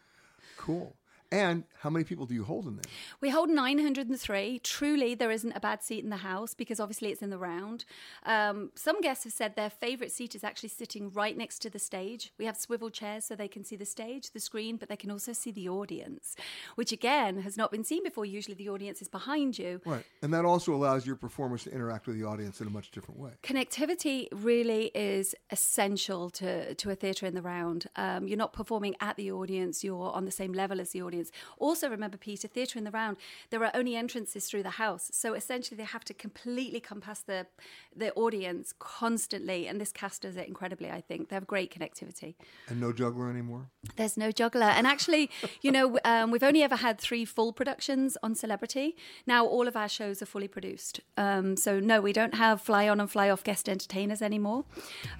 Cool. 0.57 0.95
And 1.31 1.65
how 1.81 1.89
many 1.89 2.05
people 2.05 2.25
do 2.25 2.33
you 2.33 2.43
hold 2.43 2.65
in 2.67 2.75
there? 2.77 2.91
We 3.19 3.29
hold 3.29 3.49
903. 3.49 4.59
Truly, 4.59 5.13
there 5.13 5.29
isn't 5.31 5.51
a 5.51 5.59
bad 5.59 5.83
seat 5.83 6.03
in 6.03 6.09
the 6.09 6.17
house 6.17 6.53
because 6.53 6.79
obviously 6.79 7.09
it's 7.09 7.21
in 7.21 7.29
the 7.29 7.37
round. 7.37 7.83
Um, 8.25 8.71
some 8.75 9.01
guests 9.01 9.25
have 9.25 9.33
said 9.33 9.55
their 9.55 9.69
favourite 9.69 10.11
seat 10.11 10.35
is 10.35 10.43
actually 10.43 10.69
sitting 10.69 11.11
right 11.11 11.37
next 11.37 11.59
to 11.63 11.69
the 11.69 11.79
stage. 11.79 12.31
We 12.37 12.45
have 12.45 12.55
swivel 12.55 12.89
chairs 12.89 13.25
so 13.25 13.35
they 13.35 13.49
can 13.49 13.65
see 13.65 13.75
the 13.75 13.85
stage, 13.85 14.31
the 14.31 14.39
screen, 14.39 14.77
but 14.77 14.87
they 14.87 14.95
can 14.95 15.11
also 15.11 15.33
see 15.33 15.51
the 15.51 15.67
audience, 15.67 16.35
which 16.75 16.93
again 16.93 17.41
has 17.41 17.57
not 17.57 17.71
been 17.71 17.83
seen 17.83 18.03
before. 18.03 18.25
Usually 18.25 18.55
the 18.55 18.69
audience 18.69 19.01
is 19.01 19.09
behind 19.09 19.59
you. 19.59 19.81
Right. 19.85 20.05
And 20.21 20.33
that 20.33 20.45
also 20.45 20.73
allows 20.73 21.05
your 21.05 21.17
performers 21.17 21.65
to 21.65 21.71
interact 21.71 22.07
with 22.07 22.17
the 22.17 22.23
audience 22.23 22.61
in 22.61 22.67
a 22.67 22.71
much 22.71 22.91
different 22.91 23.19
way. 23.19 23.31
Connectivity 23.43 24.27
really 24.31 24.91
is 24.95 25.35
essential 25.51 26.29
to, 26.29 26.73
to 26.75 26.89
a 26.89 26.95
theatre 26.95 27.25
in 27.25 27.35
the 27.35 27.41
round. 27.41 27.87
Um, 27.97 28.27
you're 28.27 28.37
not 28.37 28.53
performing 28.53 28.95
at 29.01 29.17
the 29.17 29.31
audience, 29.31 29.83
you're 29.83 30.11
on 30.11 30.23
the 30.23 30.31
same 30.31 30.53
level 30.53 30.79
as 30.79 30.91
the 30.91 31.01
audience. 31.01 31.16
Also, 31.57 31.89
remember, 31.89 32.17
Peter, 32.17 32.47
theatre 32.47 32.77
in 32.77 32.85
the 32.85 32.91
round, 32.91 33.17
there 33.49 33.63
are 33.63 33.71
only 33.73 33.95
entrances 33.95 34.45
through 34.45 34.63
the 34.63 34.71
house. 34.71 35.09
So 35.13 35.33
essentially, 35.33 35.77
they 35.77 35.83
have 35.83 36.03
to 36.05 36.13
completely 36.13 36.79
compass 36.79 37.19
the, 37.19 37.47
the 37.95 38.13
audience 38.13 38.73
constantly. 38.79 39.67
And 39.67 39.79
this 39.79 39.91
cast 39.91 40.21
does 40.21 40.37
it 40.37 40.47
incredibly, 40.47 40.89
I 40.89 41.01
think. 41.01 41.29
They 41.29 41.35
have 41.35 41.47
great 41.47 41.73
connectivity. 41.73 42.35
And 42.67 42.79
no 42.79 42.91
juggler 42.91 43.29
anymore? 43.29 43.67
There's 43.95 44.17
no 44.17 44.31
juggler. 44.31 44.67
And 44.67 44.85
actually, 44.85 45.29
you 45.61 45.71
know, 45.71 45.99
um, 46.05 46.31
we've 46.31 46.43
only 46.43 46.63
ever 46.63 46.75
had 46.75 46.99
three 46.99 47.25
full 47.25 47.53
productions 47.53 48.17
on 48.23 48.35
Celebrity. 48.35 48.95
Now 49.25 49.45
all 49.45 49.67
of 49.67 49.75
our 49.75 49.89
shows 49.89 50.21
are 50.21 50.25
fully 50.25 50.47
produced. 50.47 51.01
Um, 51.17 51.57
so, 51.57 51.79
no, 51.79 52.01
we 52.01 52.13
don't 52.13 52.35
have 52.35 52.61
fly 52.61 52.87
on 52.87 52.99
and 52.99 53.09
fly 53.09 53.29
off 53.29 53.43
guest 53.43 53.67
entertainers 53.67 54.21
anymore. 54.21 54.65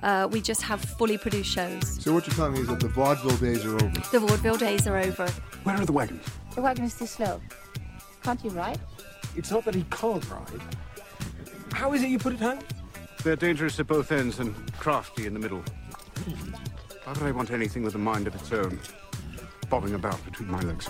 Uh, 0.04 0.28
we 0.32 0.42
just 0.42 0.62
have 0.64 0.82
fully 0.82 1.18
produced 1.18 1.52
shows. 1.52 2.04
So 2.04 2.14
what 2.14 2.28
you're 2.28 2.36
telling 2.36 2.54
me 2.54 2.60
is 2.62 2.68
that 2.68 2.80
the 2.80 2.88
vaudeville 2.88 3.38
days 3.38 3.66
are 3.66 3.76
over. 3.76 4.02
The 4.12 4.20
vaudeville 4.20 4.58
days 4.58 4.88
are 4.88 4.98
over. 4.98 5.28
Where 5.64 5.76
are 5.76 5.86
the 5.88 5.94
wagons? 5.94 6.24
The 6.54 6.62
wagon 6.62 6.84
is 6.86 6.94
too 6.94 7.08
slow. 7.08 7.42
Can't 8.22 8.44
you 8.44 8.52
ride? 8.52 8.80
It's 9.36 9.50
not 9.50 9.66
that 9.66 9.74
he 9.74 9.84
can't 9.90 10.30
ride. 10.30 10.62
How 11.72 11.94
is 11.94 12.04
it 12.04 12.10
you 12.10 12.20
put 12.20 12.34
it 12.34 12.40
home? 12.40 12.60
They're 13.24 13.36
dangerous 13.36 13.80
at 13.80 13.88
both 13.88 14.12
ends 14.12 14.40
and 14.40 14.54
crafty 14.74 15.26
in 15.26 15.34
the 15.34 15.40
middle. 15.40 15.64
Hmm. 16.26 16.54
Why 17.04 17.14
would 17.14 17.24
I 17.24 17.32
want 17.32 17.52
anything 17.52 17.84
with 17.84 17.96
a 17.96 18.00
mind 18.00 18.28
of 18.28 18.36
its 18.36 18.52
own, 18.52 18.80
bobbing 19.70 19.94
about 19.94 20.24
between 20.26 20.52
my 20.52 20.60
legs? 20.62 20.90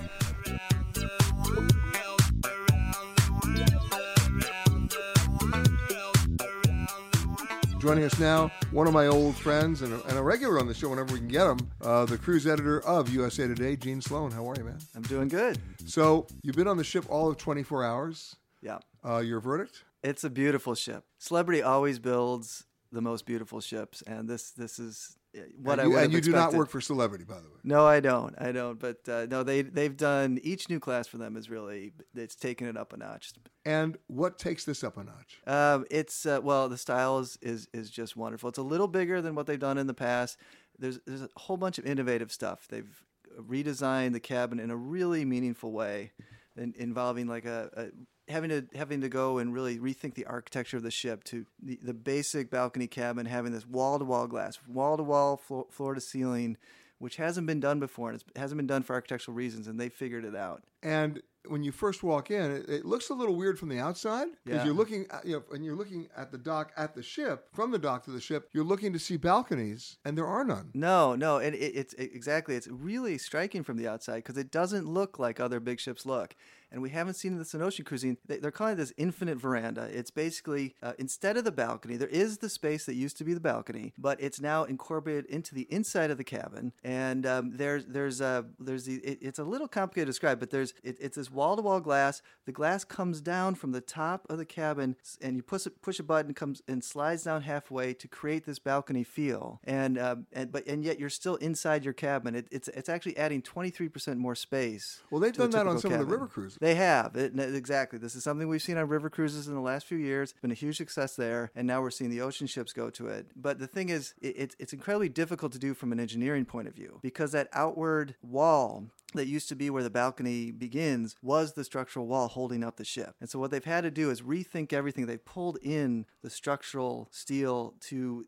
Joining 7.87 8.03
us 8.03 8.19
now, 8.19 8.51
one 8.71 8.85
of 8.85 8.93
my 8.93 9.07
old 9.07 9.33
friends 9.37 9.81
and 9.81 9.93
a, 9.93 10.03
and 10.07 10.17
a 10.17 10.21
regular 10.21 10.59
on 10.59 10.67
the 10.67 10.73
show 10.73 10.89
whenever 10.89 11.13
we 11.13 11.19
can 11.19 11.29
get 11.29 11.47
him, 11.47 11.57
uh, 11.81 12.03
the 12.03 12.17
cruise 12.17 12.45
editor 12.45 12.81
of 12.85 13.07
USA 13.07 13.47
Today, 13.47 13.77
Gene 13.77 14.01
Sloan. 14.01 14.29
How 14.29 14.45
are 14.49 14.55
you, 14.57 14.65
man? 14.65 14.77
I'm 14.93 15.03
doing 15.03 15.29
good. 15.29 15.57
So 15.85 16.27
you've 16.41 16.57
been 16.57 16.67
on 16.67 16.75
the 16.75 16.83
ship 16.83 17.05
all 17.07 17.29
of 17.29 17.37
24 17.37 17.85
hours. 17.85 18.35
Yeah. 18.61 18.79
Uh, 19.05 19.19
your 19.19 19.39
verdict? 19.39 19.85
It's 20.03 20.25
a 20.25 20.29
beautiful 20.29 20.75
ship. 20.75 21.05
Celebrity 21.17 21.61
always 21.61 21.97
builds 21.97 22.65
the 22.91 22.99
most 22.99 23.25
beautiful 23.25 23.61
ships, 23.61 24.01
and 24.01 24.27
this 24.27 24.51
this 24.51 24.79
is 24.79 25.16
what 25.61 25.79
and 25.79 25.81
I 25.81 25.85
you, 25.85 25.97
and 25.97 26.13
you 26.13 26.21
do 26.21 26.31
not 26.31 26.53
work 26.53 26.69
for 26.69 26.81
Celebrity, 26.81 27.23
by 27.23 27.35
the 27.35 27.49
way. 27.49 27.59
No, 27.63 27.85
I 27.85 27.99
don't. 27.99 28.35
I 28.39 28.51
don't. 28.51 28.79
But 28.79 29.07
uh, 29.07 29.27
no, 29.29 29.43
they 29.43 29.61
they've 29.61 29.95
done 29.95 30.39
each 30.43 30.69
new 30.69 30.79
class 30.79 31.07
for 31.07 31.17
them 31.17 31.35
is 31.35 31.49
really 31.49 31.93
it's 32.15 32.35
taken 32.35 32.67
it 32.67 32.77
up 32.77 32.93
a 32.93 32.97
notch. 32.97 33.33
And 33.65 33.97
what 34.07 34.39
takes 34.39 34.65
this 34.65 34.83
up 34.83 34.97
a 34.97 35.03
notch? 35.03 35.41
Um, 35.45 35.85
it's 35.91 36.25
uh, 36.25 36.39
well, 36.41 36.69
the 36.69 36.77
style 36.77 37.19
is, 37.19 37.37
is 37.41 37.67
is 37.73 37.89
just 37.89 38.15
wonderful. 38.15 38.49
It's 38.49 38.57
a 38.57 38.63
little 38.63 38.87
bigger 38.87 39.21
than 39.21 39.35
what 39.35 39.47
they've 39.47 39.59
done 39.59 39.77
in 39.77 39.87
the 39.87 39.93
past. 39.93 40.37
There's 40.79 40.99
there's 41.05 41.23
a 41.23 41.29
whole 41.37 41.57
bunch 41.57 41.77
of 41.77 41.85
innovative 41.85 42.31
stuff. 42.31 42.67
They've 42.69 43.03
redesigned 43.39 44.13
the 44.13 44.19
cabin 44.19 44.59
in 44.59 44.71
a 44.71 44.75
really 44.75 45.25
meaningful 45.25 45.71
way, 45.71 46.11
in, 46.55 46.73
involving 46.77 47.27
like 47.27 47.45
a, 47.45 47.69
a 47.75 47.85
having 48.29 48.49
to 48.49 48.65
having 48.75 49.01
to 49.01 49.09
go 49.09 49.37
and 49.37 49.53
really 49.53 49.77
rethink 49.79 50.13
the 50.15 50.25
architecture 50.25 50.77
of 50.77 50.83
the 50.83 50.91
ship 50.91 51.23
to 51.25 51.45
the, 51.61 51.79
the 51.81 51.93
basic 51.93 52.49
balcony 52.49 52.87
cabin 52.87 53.25
having 53.25 53.51
this 53.51 53.65
wall 53.65 53.97
to 53.99 54.05
wall 54.05 54.27
glass, 54.27 54.59
wall 54.67 54.97
to 54.97 55.03
wall, 55.03 55.37
floor 55.69 55.93
to 55.93 56.01
ceiling 56.01 56.57
which 56.99 57.17
hasn't 57.17 57.45
been 57.45 57.59
done 57.59 57.79
before, 57.79 58.09
and 58.09 58.19
it 58.21 58.39
hasn't 58.39 58.57
been 58.57 58.65
done 58.65 58.81
for 58.81 58.93
architectural 58.95 59.35
reasons, 59.35 59.67
and 59.67 59.79
they 59.79 59.87
figured 59.87 60.25
it 60.25 60.35
out. 60.35 60.63
And 60.81 61.21
when 61.47 61.61
you 61.63 61.71
first 61.71 62.01
walk 62.01 62.31
in, 62.31 62.51
it, 62.51 62.67
it 62.67 62.85
looks 62.85 63.09
a 63.09 63.13
little 63.13 63.35
weird 63.35 63.59
from 63.59 63.69
the 63.69 63.79
outside 63.79 64.27
because 64.43 64.61
Yeah. 64.61 64.65
you're 64.65 64.73
looking, 64.73 65.05
at, 65.11 65.23
you 65.23 65.33
know, 65.35 65.43
and 65.53 65.63
you're 65.63 65.75
looking 65.75 66.07
at 66.17 66.31
the 66.31 66.39
dock 66.39 66.71
at 66.75 66.95
the 66.95 67.03
ship. 67.03 67.49
From 67.53 67.69
the 67.69 67.77
dock 67.77 68.03
to 68.05 68.11
the 68.11 68.19
ship, 68.19 68.49
you're 68.51 68.63
looking 68.63 68.93
to 68.93 68.99
see 68.99 69.15
balconies, 69.15 69.97
and 70.03 70.17
there 70.17 70.25
are 70.25 70.43
none. 70.43 70.71
No, 70.73 71.15
no, 71.15 71.37
and 71.37 71.53
it, 71.53 71.59
it's 71.59 71.93
it, 71.93 72.15
exactly. 72.15 72.55
It's 72.55 72.67
really 72.67 73.19
striking 73.19 73.61
from 73.61 73.77
the 73.77 73.87
outside 73.87 74.23
because 74.23 74.37
it 74.37 74.49
doesn't 74.49 74.87
look 74.87 75.19
like 75.19 75.39
other 75.39 75.59
big 75.59 75.79
ships 75.79 76.03
look. 76.03 76.35
And 76.71 76.81
we 76.81 76.89
haven't 76.89 77.13
seen 77.15 77.37
this 77.37 77.53
in 77.53 77.61
ocean 77.61 77.85
cruising. 77.85 78.17
They, 78.25 78.37
they're 78.37 78.51
calling 78.51 78.73
it 78.73 78.77
this 78.77 78.93
infinite 78.97 79.37
veranda. 79.37 79.89
It's 79.91 80.11
basically 80.11 80.75
uh, 80.83 80.93
instead 80.97 81.37
of 81.37 81.43
the 81.43 81.51
balcony, 81.51 81.95
there 81.95 82.07
is 82.07 82.39
the 82.39 82.49
space 82.49 82.85
that 82.85 82.95
used 82.95 83.17
to 83.17 83.23
be 83.23 83.33
the 83.33 83.39
balcony, 83.39 83.93
but 83.97 84.21
it's 84.21 84.41
now 84.41 84.63
incorporated 84.63 85.25
into 85.25 85.55
the 85.55 85.67
inside 85.69 86.11
of 86.11 86.17
the 86.17 86.23
cabin. 86.23 86.73
And 86.83 87.25
um, 87.25 87.51
there's 87.55 87.85
there's 87.85 88.21
uh, 88.21 88.43
there's 88.59 88.85
the 88.85 88.95
it, 88.95 89.19
it's 89.21 89.39
a 89.39 89.43
little 89.43 89.67
complicated 89.67 90.07
to 90.07 90.11
describe, 90.11 90.39
but 90.39 90.49
there's 90.49 90.73
it, 90.83 90.97
it's 90.99 91.17
this 91.17 91.31
wall 91.31 91.55
to 91.55 91.61
wall 91.61 91.79
glass. 91.79 92.21
The 92.45 92.51
glass 92.51 92.83
comes 92.83 93.21
down 93.21 93.55
from 93.55 93.71
the 93.71 93.81
top 93.81 94.25
of 94.29 94.37
the 94.37 94.45
cabin, 94.45 94.95
and 95.21 95.35
you 95.35 95.43
push 95.43 95.65
a, 95.65 95.69
push 95.69 95.99
a 95.99 96.03
button, 96.03 96.33
comes 96.33 96.61
and 96.67 96.83
slides 96.83 97.23
down 97.23 97.43
halfway 97.43 97.93
to 97.93 98.07
create 98.07 98.45
this 98.45 98.59
balcony 98.59 99.03
feel. 99.03 99.61
And 99.63 99.97
um, 99.97 100.27
and 100.33 100.51
but 100.51 100.67
and 100.67 100.83
yet 100.83 100.99
you're 100.99 101.09
still 101.09 101.35
inside 101.35 101.85
your 101.85 101.93
cabin. 101.93 102.35
It, 102.35 102.47
it's 102.51 102.67
it's 102.69 102.89
actually 102.89 103.17
adding 103.17 103.41
23% 103.41 104.17
more 104.17 104.35
space. 104.35 105.01
Well, 105.09 105.21
they've 105.21 105.33
a 105.33 105.37
done 105.37 105.51
that 105.51 105.67
on 105.67 105.79
some 105.79 105.93
of 105.93 105.99
the 105.99 106.05
river 106.05 106.27
cruises. 106.27 106.56
They 106.59 106.75
have 106.75 107.15
it, 107.15 107.37
exactly. 107.37 107.99
This 107.99 108.15
is 108.15 108.23
something 108.23 108.47
we've 108.47 108.61
seen 108.61 108.77
on 108.77 108.87
river 108.87 109.09
cruises 109.09 109.47
in 109.47 109.53
the 109.53 109.61
last 109.61 109.85
few 109.85 109.97
years. 109.97 110.33
Been 110.41 110.51
a 110.51 110.55
huge 110.55 110.77
success 110.77 111.15
there, 111.15 111.51
and 111.55 111.67
now 111.67 111.81
we're 111.81 111.91
seeing 111.91 112.09
the 112.09 112.21
ocean 112.21 112.47
ships 112.47 112.73
go 112.73 112.89
to 112.91 113.07
it. 113.07 113.27
But 113.35 113.59
the 113.59 113.67
thing 113.67 113.89
is, 113.89 114.13
it, 114.21 114.35
it's 114.37 114.55
it's 114.59 114.73
incredibly 114.73 115.09
difficult 115.09 115.51
to 115.53 115.59
do 115.59 115.73
from 115.73 115.91
an 115.91 115.99
engineering 115.99 116.45
point 116.45 116.67
of 116.67 116.73
view 116.73 116.99
because 117.01 117.31
that 117.31 117.49
outward 117.53 118.15
wall 118.21 118.85
that 119.13 119.27
used 119.27 119.47
to 119.49 119.55
be 119.55 119.69
where 119.69 119.83
the 119.83 119.89
balcony 119.89 120.51
begins 120.51 121.15
was 121.21 121.53
the 121.53 121.63
structural 121.63 122.07
wall 122.07 122.27
holding 122.27 122.63
up 122.63 122.75
the 122.75 122.83
ship. 122.83 123.15
And 123.21 123.29
so 123.29 123.39
what 123.39 123.51
they've 123.51 123.63
had 123.63 123.81
to 123.81 123.91
do 123.91 124.09
is 124.09 124.21
rethink 124.21 124.73
everything. 124.73 125.05
They've 125.05 125.23
pulled 125.23 125.57
in 125.61 126.05
the 126.21 126.29
structural 126.29 127.07
steel 127.11 127.75
to 127.81 128.25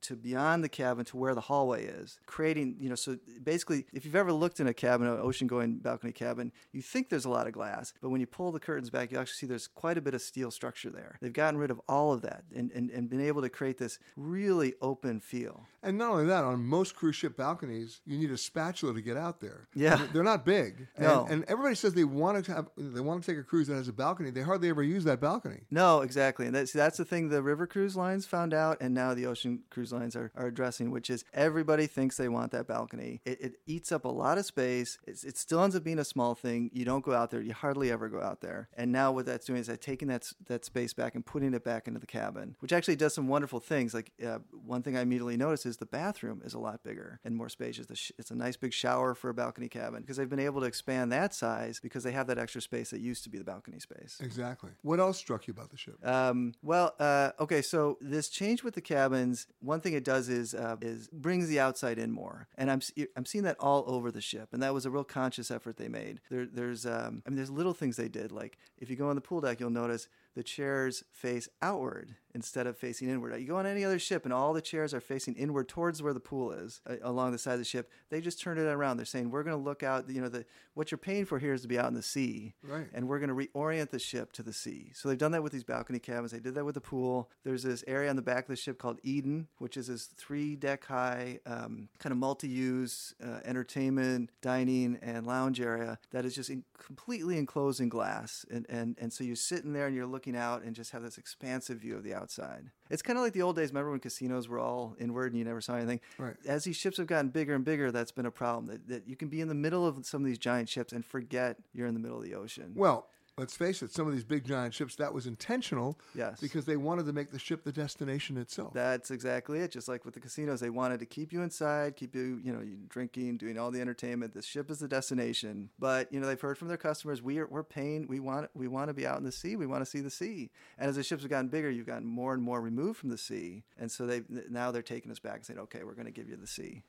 to 0.00 0.16
beyond 0.16 0.64
the 0.64 0.68
cabin 0.68 1.04
to 1.06 1.16
where 1.16 1.34
the 1.34 1.40
hallway 1.42 1.84
is, 1.84 2.18
creating, 2.26 2.76
you 2.80 2.88
know, 2.88 2.94
so 2.94 3.18
basically 3.42 3.86
if 3.92 4.04
you've 4.04 4.16
ever 4.16 4.32
looked 4.32 4.58
in 4.58 4.66
a 4.66 4.74
cabin, 4.74 5.06
an 5.06 5.18
ocean 5.20 5.46
going 5.46 5.76
balcony 5.76 6.12
cabin, 6.12 6.50
you 6.72 6.80
think 6.80 7.08
there's 7.08 7.24
a 7.26 7.30
lot 7.30 7.46
of 7.46 7.52
glass, 7.52 7.92
but 8.00 8.08
when 8.08 8.20
you 8.20 8.26
pull 8.26 8.52
the 8.52 8.60
curtains 8.60 8.90
back, 8.90 9.12
you 9.12 9.18
actually 9.18 9.34
see 9.34 9.46
there's 9.46 9.68
quite 9.68 9.98
a 9.98 10.00
bit 10.00 10.14
of 10.14 10.22
steel 10.22 10.50
structure 10.50 10.90
there. 10.90 11.18
They've 11.20 11.32
gotten 11.32 11.58
rid 11.58 11.70
of 11.70 11.80
all 11.88 12.12
of 12.12 12.22
that 12.22 12.44
and, 12.54 12.70
and, 12.72 12.90
and 12.90 13.08
been 13.08 13.20
able 13.20 13.42
to 13.42 13.50
create 13.50 13.78
this 13.78 13.98
really 14.16 14.74
open 14.80 15.20
feel. 15.20 15.66
And 15.82 15.98
not 15.98 16.12
only 16.12 16.26
that, 16.26 16.44
on 16.44 16.64
most 16.64 16.94
cruise 16.94 17.16
ship 17.16 17.36
balconies, 17.36 18.00
you 18.06 18.16
need 18.16 18.30
a 18.30 18.36
spatula 18.38 18.94
to 18.94 19.02
get 19.02 19.16
out 19.16 19.40
there. 19.40 19.68
Yeah. 19.74 20.00
They're 20.22 20.30
not 20.30 20.44
big. 20.44 20.86
And, 20.94 21.04
No. 21.06 21.26
and 21.28 21.44
everybody 21.48 21.74
says 21.74 21.94
they 21.94 22.04
want 22.04 22.44
to 22.44 22.52
have, 22.54 22.68
they 22.76 23.00
want 23.00 23.24
to 23.24 23.30
take 23.32 23.40
a 23.40 23.42
cruise 23.42 23.66
that 23.66 23.74
has 23.74 23.88
a 23.88 23.92
balcony. 23.92 24.30
They 24.30 24.42
hardly 24.42 24.68
ever 24.68 24.82
use 24.84 25.02
that 25.02 25.20
balcony. 25.20 25.62
No, 25.68 26.00
exactly. 26.02 26.46
And 26.46 26.54
that's, 26.54 26.72
that's 26.72 26.96
the 26.96 27.04
thing 27.04 27.28
the 27.28 27.42
river 27.42 27.66
cruise 27.66 27.96
lines 27.96 28.24
found 28.24 28.54
out, 28.54 28.78
and 28.80 28.94
now 28.94 29.14
the 29.14 29.26
ocean 29.26 29.64
cruise 29.68 29.92
lines 29.92 30.14
are, 30.14 30.30
are 30.36 30.46
addressing, 30.46 30.92
which 30.92 31.10
is 31.10 31.24
everybody 31.34 31.88
thinks 31.88 32.16
they 32.16 32.28
want 32.28 32.52
that 32.52 32.68
balcony. 32.68 33.20
It, 33.24 33.40
it 33.40 33.54
eats 33.66 33.90
up 33.90 34.04
a 34.04 34.08
lot 34.08 34.38
of 34.38 34.46
space. 34.46 34.96
It's, 35.08 35.24
it 35.24 35.36
still 35.36 35.60
ends 35.60 35.74
up 35.74 35.82
being 35.82 35.98
a 35.98 36.04
small 36.04 36.36
thing. 36.36 36.70
You 36.72 36.84
don't 36.84 37.04
go 37.04 37.14
out 37.14 37.32
there. 37.32 37.40
You 37.42 37.52
hardly 37.52 37.90
ever 37.90 38.08
go 38.08 38.20
out 38.20 38.42
there. 38.42 38.68
And 38.76 38.92
now 38.92 39.10
what 39.10 39.26
that's 39.26 39.46
doing 39.46 39.58
is 39.58 39.66
that 39.66 39.80
taking 39.80 40.06
that, 40.06 40.30
that 40.46 40.64
space 40.64 40.92
back 40.94 41.16
and 41.16 41.26
putting 41.26 41.52
it 41.52 41.64
back 41.64 41.88
into 41.88 41.98
the 41.98 42.06
cabin, 42.06 42.54
which 42.60 42.72
actually 42.72 42.94
does 42.94 43.12
some 43.12 43.26
wonderful 43.26 43.58
things. 43.58 43.92
Like 43.92 44.12
uh, 44.24 44.38
one 44.64 44.82
thing 44.82 44.96
I 44.96 45.00
immediately 45.00 45.36
noticed 45.36 45.66
is 45.66 45.78
the 45.78 45.86
bathroom 45.86 46.42
is 46.44 46.54
a 46.54 46.60
lot 46.60 46.84
bigger 46.84 47.18
and 47.24 47.34
more 47.36 47.48
spacious. 47.48 47.86
It's 48.18 48.30
a 48.30 48.36
nice 48.36 48.56
big 48.56 48.72
shower 48.72 49.16
for 49.16 49.28
a 49.30 49.34
balcony 49.34 49.68
cabin 49.68 50.02
because 50.12 50.18
they've 50.18 50.28
been 50.28 50.44
able 50.44 50.60
to 50.60 50.66
expand 50.66 51.10
that 51.10 51.32
size 51.32 51.80
because 51.80 52.04
they 52.04 52.12
have 52.12 52.26
that 52.26 52.36
extra 52.36 52.60
space 52.60 52.90
that 52.90 53.00
used 53.00 53.24
to 53.24 53.30
be 53.30 53.38
the 53.38 53.44
balcony 53.44 53.78
space. 53.78 54.18
Exactly. 54.20 54.70
What 54.82 55.00
else 55.00 55.16
struck 55.16 55.46
you 55.46 55.52
about 55.52 55.70
the 55.70 55.78
ship? 55.78 56.06
Um, 56.06 56.52
well, 56.62 56.94
uh, 57.00 57.30
okay, 57.40 57.62
so 57.62 57.96
this 58.02 58.28
change 58.28 58.62
with 58.62 58.74
the 58.74 58.82
cabins, 58.82 59.46
one 59.60 59.80
thing 59.80 59.94
it 59.94 60.04
does 60.04 60.28
is 60.28 60.54
uh, 60.54 60.76
is 60.82 61.08
brings 61.08 61.48
the 61.48 61.60
outside 61.60 61.98
in 61.98 62.12
more, 62.12 62.46
and 62.58 62.70
I'm 62.70 62.82
I'm 63.16 63.24
seeing 63.24 63.44
that 63.44 63.56
all 63.58 63.84
over 63.86 64.10
the 64.10 64.20
ship, 64.20 64.50
and 64.52 64.62
that 64.62 64.74
was 64.74 64.84
a 64.84 64.90
real 64.90 65.04
conscious 65.04 65.50
effort 65.50 65.78
they 65.78 65.88
made. 65.88 66.20
There, 66.30 66.44
there's 66.44 66.84
um, 66.84 67.22
I 67.26 67.30
mean, 67.30 67.36
there's 67.36 67.50
little 67.50 67.72
things 67.72 67.96
they 67.96 68.08
did, 68.08 68.32
like 68.32 68.58
if 68.76 68.90
you 68.90 68.96
go 68.96 69.08
on 69.08 69.14
the 69.14 69.22
pool 69.22 69.40
deck, 69.40 69.60
you'll 69.60 69.70
notice 69.70 70.08
the 70.34 70.42
chairs 70.42 71.04
face 71.12 71.48
outward 71.60 72.16
instead 72.34 72.66
of 72.66 72.78
facing 72.78 73.10
inward. 73.10 73.38
You 73.38 73.46
go 73.46 73.56
on 73.56 73.66
any 73.66 73.84
other 73.84 73.98
ship, 73.98 74.24
and 74.24 74.32
all 74.32 74.54
the 74.54 74.62
chairs 74.62 74.94
are 74.94 75.00
facing 75.02 75.34
inward 75.34 75.68
towards 75.68 76.02
where 76.02 76.14
the 76.14 76.20
pool 76.20 76.50
is 76.52 76.80
uh, 76.88 76.94
along 77.02 77.32
the 77.32 77.38
side 77.38 77.52
of 77.52 77.58
the 77.58 77.64
ship. 77.66 77.90
They 78.08 78.22
just 78.22 78.40
turned 78.40 78.58
it 78.58 78.62
around. 78.66 78.96
They're 78.96 79.04
saying 79.04 79.30
we're 79.30 79.42
going 79.42 79.56
to 79.56 79.62
look 79.62 79.82
out. 79.82 80.08
You 80.08 80.22
know, 80.22 80.28
the 80.30 80.46
what 80.74 80.90
you're 80.90 80.96
paying 80.98 81.26
for 81.26 81.38
here 81.38 81.52
is 81.52 81.60
to 81.62 81.68
be 81.68 81.78
out 81.78 81.88
in 81.88 81.94
the 81.94 82.02
sea, 82.02 82.54
Right. 82.62 82.86
and 82.94 83.06
we're 83.06 83.18
going 83.18 83.28
to 83.28 83.34
reorient 83.34 83.90
the 83.90 83.98
ship 83.98 84.32
to 84.32 84.42
the 84.42 84.54
sea. 84.54 84.92
So 84.94 85.08
they've 85.10 85.18
done 85.18 85.32
that 85.32 85.42
with 85.42 85.52
these 85.52 85.64
balcony 85.64 85.98
cabins. 85.98 86.30
They 86.32 86.38
did 86.40 86.54
that 86.54 86.64
with 86.64 86.74
the 86.76 86.80
pool. 86.80 87.30
There's 87.44 87.62
this 87.62 87.84
area 87.86 88.08
on 88.08 88.16
the 88.16 88.22
back 88.22 88.44
of 88.44 88.48
the 88.48 88.56
ship 88.56 88.78
called 88.78 88.98
Eden, 89.02 89.48
which 89.58 89.76
is 89.76 89.88
this 89.88 90.06
three 90.06 90.56
deck 90.56 90.86
high, 90.86 91.40
um, 91.44 91.90
kind 91.98 92.12
of 92.12 92.16
multi 92.18 92.48
use 92.48 93.14
uh, 93.22 93.40
entertainment, 93.44 94.30
dining, 94.40 94.98
and 95.02 95.26
lounge 95.26 95.60
area 95.60 95.98
that 96.12 96.24
is 96.24 96.34
just 96.34 96.48
in, 96.48 96.64
completely 96.78 97.36
enclosed 97.36 97.80
in 97.80 97.90
glass. 97.90 98.46
And, 98.50 98.64
and, 98.70 98.96
and 98.98 99.12
so 99.12 99.24
you're 99.24 99.36
sitting 99.36 99.74
there 99.74 99.86
and 99.86 99.94
you're 99.94 100.06
looking 100.06 100.21
out 100.28 100.62
and 100.62 100.74
just 100.74 100.92
have 100.92 101.02
this 101.02 101.18
expansive 101.18 101.78
view 101.78 101.96
of 101.96 102.02
the 102.02 102.14
outside. 102.14 102.70
It's 102.90 103.02
kind 103.02 103.18
of 103.18 103.24
like 103.24 103.32
the 103.32 103.42
old 103.42 103.56
days. 103.56 103.70
Remember 103.70 103.90
when 103.90 104.00
casinos 104.00 104.48
were 104.48 104.58
all 104.58 104.96
inward 104.98 105.32
and 105.32 105.38
you 105.38 105.44
never 105.44 105.60
saw 105.60 105.74
anything? 105.74 106.00
Right. 106.18 106.34
As 106.46 106.64
these 106.64 106.76
ships 106.76 106.98
have 106.98 107.06
gotten 107.06 107.30
bigger 107.30 107.54
and 107.54 107.64
bigger, 107.64 107.90
that's 107.90 108.12
been 108.12 108.26
a 108.26 108.30
problem. 108.30 108.66
That, 108.66 108.88
that 108.88 109.08
you 109.08 109.16
can 109.16 109.28
be 109.28 109.40
in 109.40 109.48
the 109.48 109.54
middle 109.54 109.86
of 109.86 110.04
some 110.06 110.22
of 110.22 110.26
these 110.26 110.38
giant 110.38 110.68
ships 110.68 110.92
and 110.92 111.04
forget 111.04 111.58
you're 111.72 111.86
in 111.86 111.94
the 111.94 112.00
middle 112.00 112.18
of 112.18 112.24
the 112.24 112.34
ocean. 112.34 112.72
Well, 112.74 113.08
let's 113.38 113.56
face 113.56 113.82
it, 113.82 113.92
some 113.92 114.06
of 114.06 114.12
these 114.12 114.24
big 114.24 114.44
giant 114.44 114.74
ships, 114.74 114.96
that 114.96 115.12
was 115.12 115.26
intentional. 115.26 115.98
Yes. 116.14 116.40
Because 116.40 116.66
they 116.66 116.76
wanted 116.76 117.06
to 117.06 117.12
make 117.12 117.30
the 117.30 117.38
ship 117.38 117.64
the 117.64 117.72
destination 117.72 118.36
itself. 118.36 118.74
That's 118.74 119.10
exactly 119.10 119.60
it. 119.60 119.70
Just 119.70 119.88
like 119.88 120.04
with 120.04 120.14
the 120.14 120.20
casinos, 120.20 120.60
they 120.60 120.70
wanted 120.70 121.00
to 121.00 121.06
keep 121.06 121.32
you 121.32 121.42
inside, 121.42 121.96
keep 121.96 122.14
you, 122.14 122.40
you 122.44 122.52
know, 122.52 122.60
you 122.60 122.76
drinking, 122.88 123.38
doing 123.38 123.58
all 123.58 123.70
the 123.70 123.80
entertainment. 123.80 124.34
The 124.34 124.42
ship 124.42 124.70
is 124.70 124.78
the 124.78 124.88
destination. 124.88 125.70
But 125.78 126.12
you 126.12 126.20
know, 126.20 126.26
they've 126.26 126.40
heard 126.40 126.58
from 126.58 126.68
their 126.68 126.76
customers, 126.76 127.22
we 127.22 127.38
are 127.38 127.46
we're 127.46 127.62
paying, 127.62 128.06
we 128.06 128.20
want 128.20 128.50
we 128.54 128.68
want 128.68 128.88
to 128.88 128.94
be 128.94 129.06
out 129.06 129.18
in 129.18 129.24
the 129.24 129.32
sea, 129.32 129.56
we 129.56 129.66
want 129.66 129.82
to 129.82 129.90
see 129.90 130.00
the 130.00 130.10
sea. 130.10 130.50
And 130.78 130.88
as 130.88 130.96
the 130.96 131.02
ships 131.02 131.22
have 131.22 131.30
gotten 131.30 131.48
bigger, 131.48 131.70
you've 131.70 131.86
gotten 131.86 132.06
more 132.06 132.34
and 132.34 132.42
more 132.42 132.60
removed 132.60 132.98
from 132.98 133.08
the 133.08 133.18
sea, 133.18 133.64
and 133.78 133.90
so 133.90 134.06
they 134.06 134.22
now 134.28 134.70
they're 134.70 134.82
taking 134.82 135.10
us 135.10 135.18
back 135.18 135.36
and 135.36 135.44
saying, 135.46 135.60
okay, 135.60 135.84
we're 135.84 135.94
going 135.94 136.06
to 136.06 136.12
give 136.12 136.28
you 136.28 136.36
the 136.36 136.46
sea. 136.46 136.82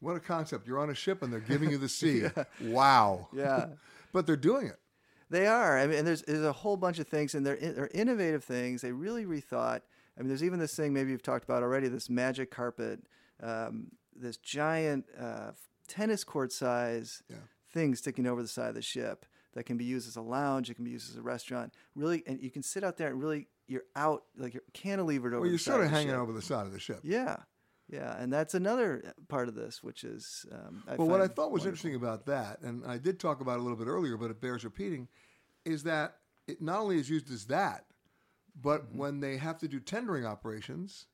What 0.00 0.16
a 0.16 0.20
concept. 0.20 0.66
You're 0.66 0.78
on 0.78 0.90
a 0.90 0.94
ship 0.94 1.22
and 1.22 1.32
they're 1.32 1.40
giving 1.40 1.70
you 1.70 1.78
the 1.78 1.88
sea. 2.00 2.22
Yeah. 2.22 2.44
Wow. 2.60 3.28
Yeah. 3.32 3.66
but 4.12 4.26
they're 4.26 4.36
doing 4.36 4.66
it. 4.66 4.78
They 5.28 5.46
are. 5.46 5.78
I 5.78 5.86
mean, 5.86 5.98
and 5.98 6.06
there's 6.06 6.22
there's 6.22 6.44
a 6.44 6.52
whole 6.52 6.76
bunch 6.76 6.98
of 6.98 7.08
things, 7.08 7.34
and 7.34 7.44
they're 7.44 7.56
they're 7.56 7.90
innovative 7.92 8.44
things. 8.44 8.82
They 8.82 8.92
really 8.92 9.24
rethought. 9.24 9.80
I 10.16 10.20
mean, 10.20 10.28
there's 10.28 10.44
even 10.44 10.58
this 10.58 10.74
thing 10.74 10.92
maybe 10.92 11.10
you've 11.10 11.22
talked 11.22 11.44
about 11.44 11.62
already. 11.62 11.88
This 11.88 12.08
magic 12.08 12.50
carpet, 12.50 13.00
um, 13.42 13.88
this 14.14 14.36
giant 14.36 15.06
uh, 15.20 15.52
tennis 15.88 16.24
court 16.24 16.52
size 16.52 17.22
thing 17.72 17.94
sticking 17.94 18.26
over 18.26 18.40
the 18.40 18.48
side 18.48 18.68
of 18.68 18.74
the 18.74 18.82
ship 18.82 19.26
that 19.54 19.64
can 19.64 19.76
be 19.76 19.84
used 19.84 20.06
as 20.06 20.16
a 20.16 20.22
lounge. 20.22 20.70
It 20.70 20.74
can 20.74 20.84
be 20.84 20.92
used 20.92 21.10
as 21.10 21.16
a 21.16 21.22
restaurant. 21.22 21.74
Really, 21.94 22.22
and 22.26 22.40
you 22.40 22.50
can 22.50 22.62
sit 22.62 22.84
out 22.84 22.96
there 22.96 23.08
and 23.08 23.20
really 23.20 23.48
you're 23.66 23.84
out 23.96 24.24
like 24.36 24.54
you're 24.54 24.62
cantilevered 24.74 25.26
over. 25.28 25.40
Well, 25.40 25.42
the 25.42 25.48
you're 25.48 25.58
sort 25.58 25.80
of 25.80 25.86
of 25.86 25.92
hanging 25.92 26.10
ship. 26.10 26.18
over 26.18 26.32
the 26.32 26.42
side 26.42 26.66
of 26.66 26.72
the 26.72 26.80
ship. 26.80 27.00
Yeah, 27.02 27.36
yeah, 27.88 28.16
and 28.20 28.32
that's 28.32 28.54
another 28.54 29.12
part 29.28 29.48
of 29.48 29.54
this, 29.54 29.82
which 29.82 30.02
is. 30.04 30.44
Um, 30.50 30.82
I 30.88 30.96
well, 30.96 31.08
what 31.08 31.20
I 31.20 31.28
thought 31.28 31.50
was 31.52 31.62
wonderful. 31.62 31.68
interesting 31.68 31.94
about 31.94 32.26
that, 32.26 32.60
and 32.62 32.84
I 32.86 32.98
did 32.98 33.20
talk 33.20 33.40
about 33.40 33.54
it 33.56 33.60
a 33.60 33.62
little 33.62 33.78
bit 33.78 33.86
earlier, 33.86 34.16
but 34.16 34.30
it 34.30 34.40
bears 34.40 34.64
repeating, 34.64 35.08
is 35.64 35.84
that 35.84 36.16
it 36.48 36.60
not 36.60 36.80
only 36.80 36.98
is 36.98 37.08
used 37.08 37.30
as 37.30 37.46
that, 37.46 37.84
but 38.60 38.92
when 38.92 39.20
they 39.20 39.36
have 39.36 39.58
to 39.58 39.68
do 39.68 39.78
tendering 39.78 40.26
operations, 40.26 41.06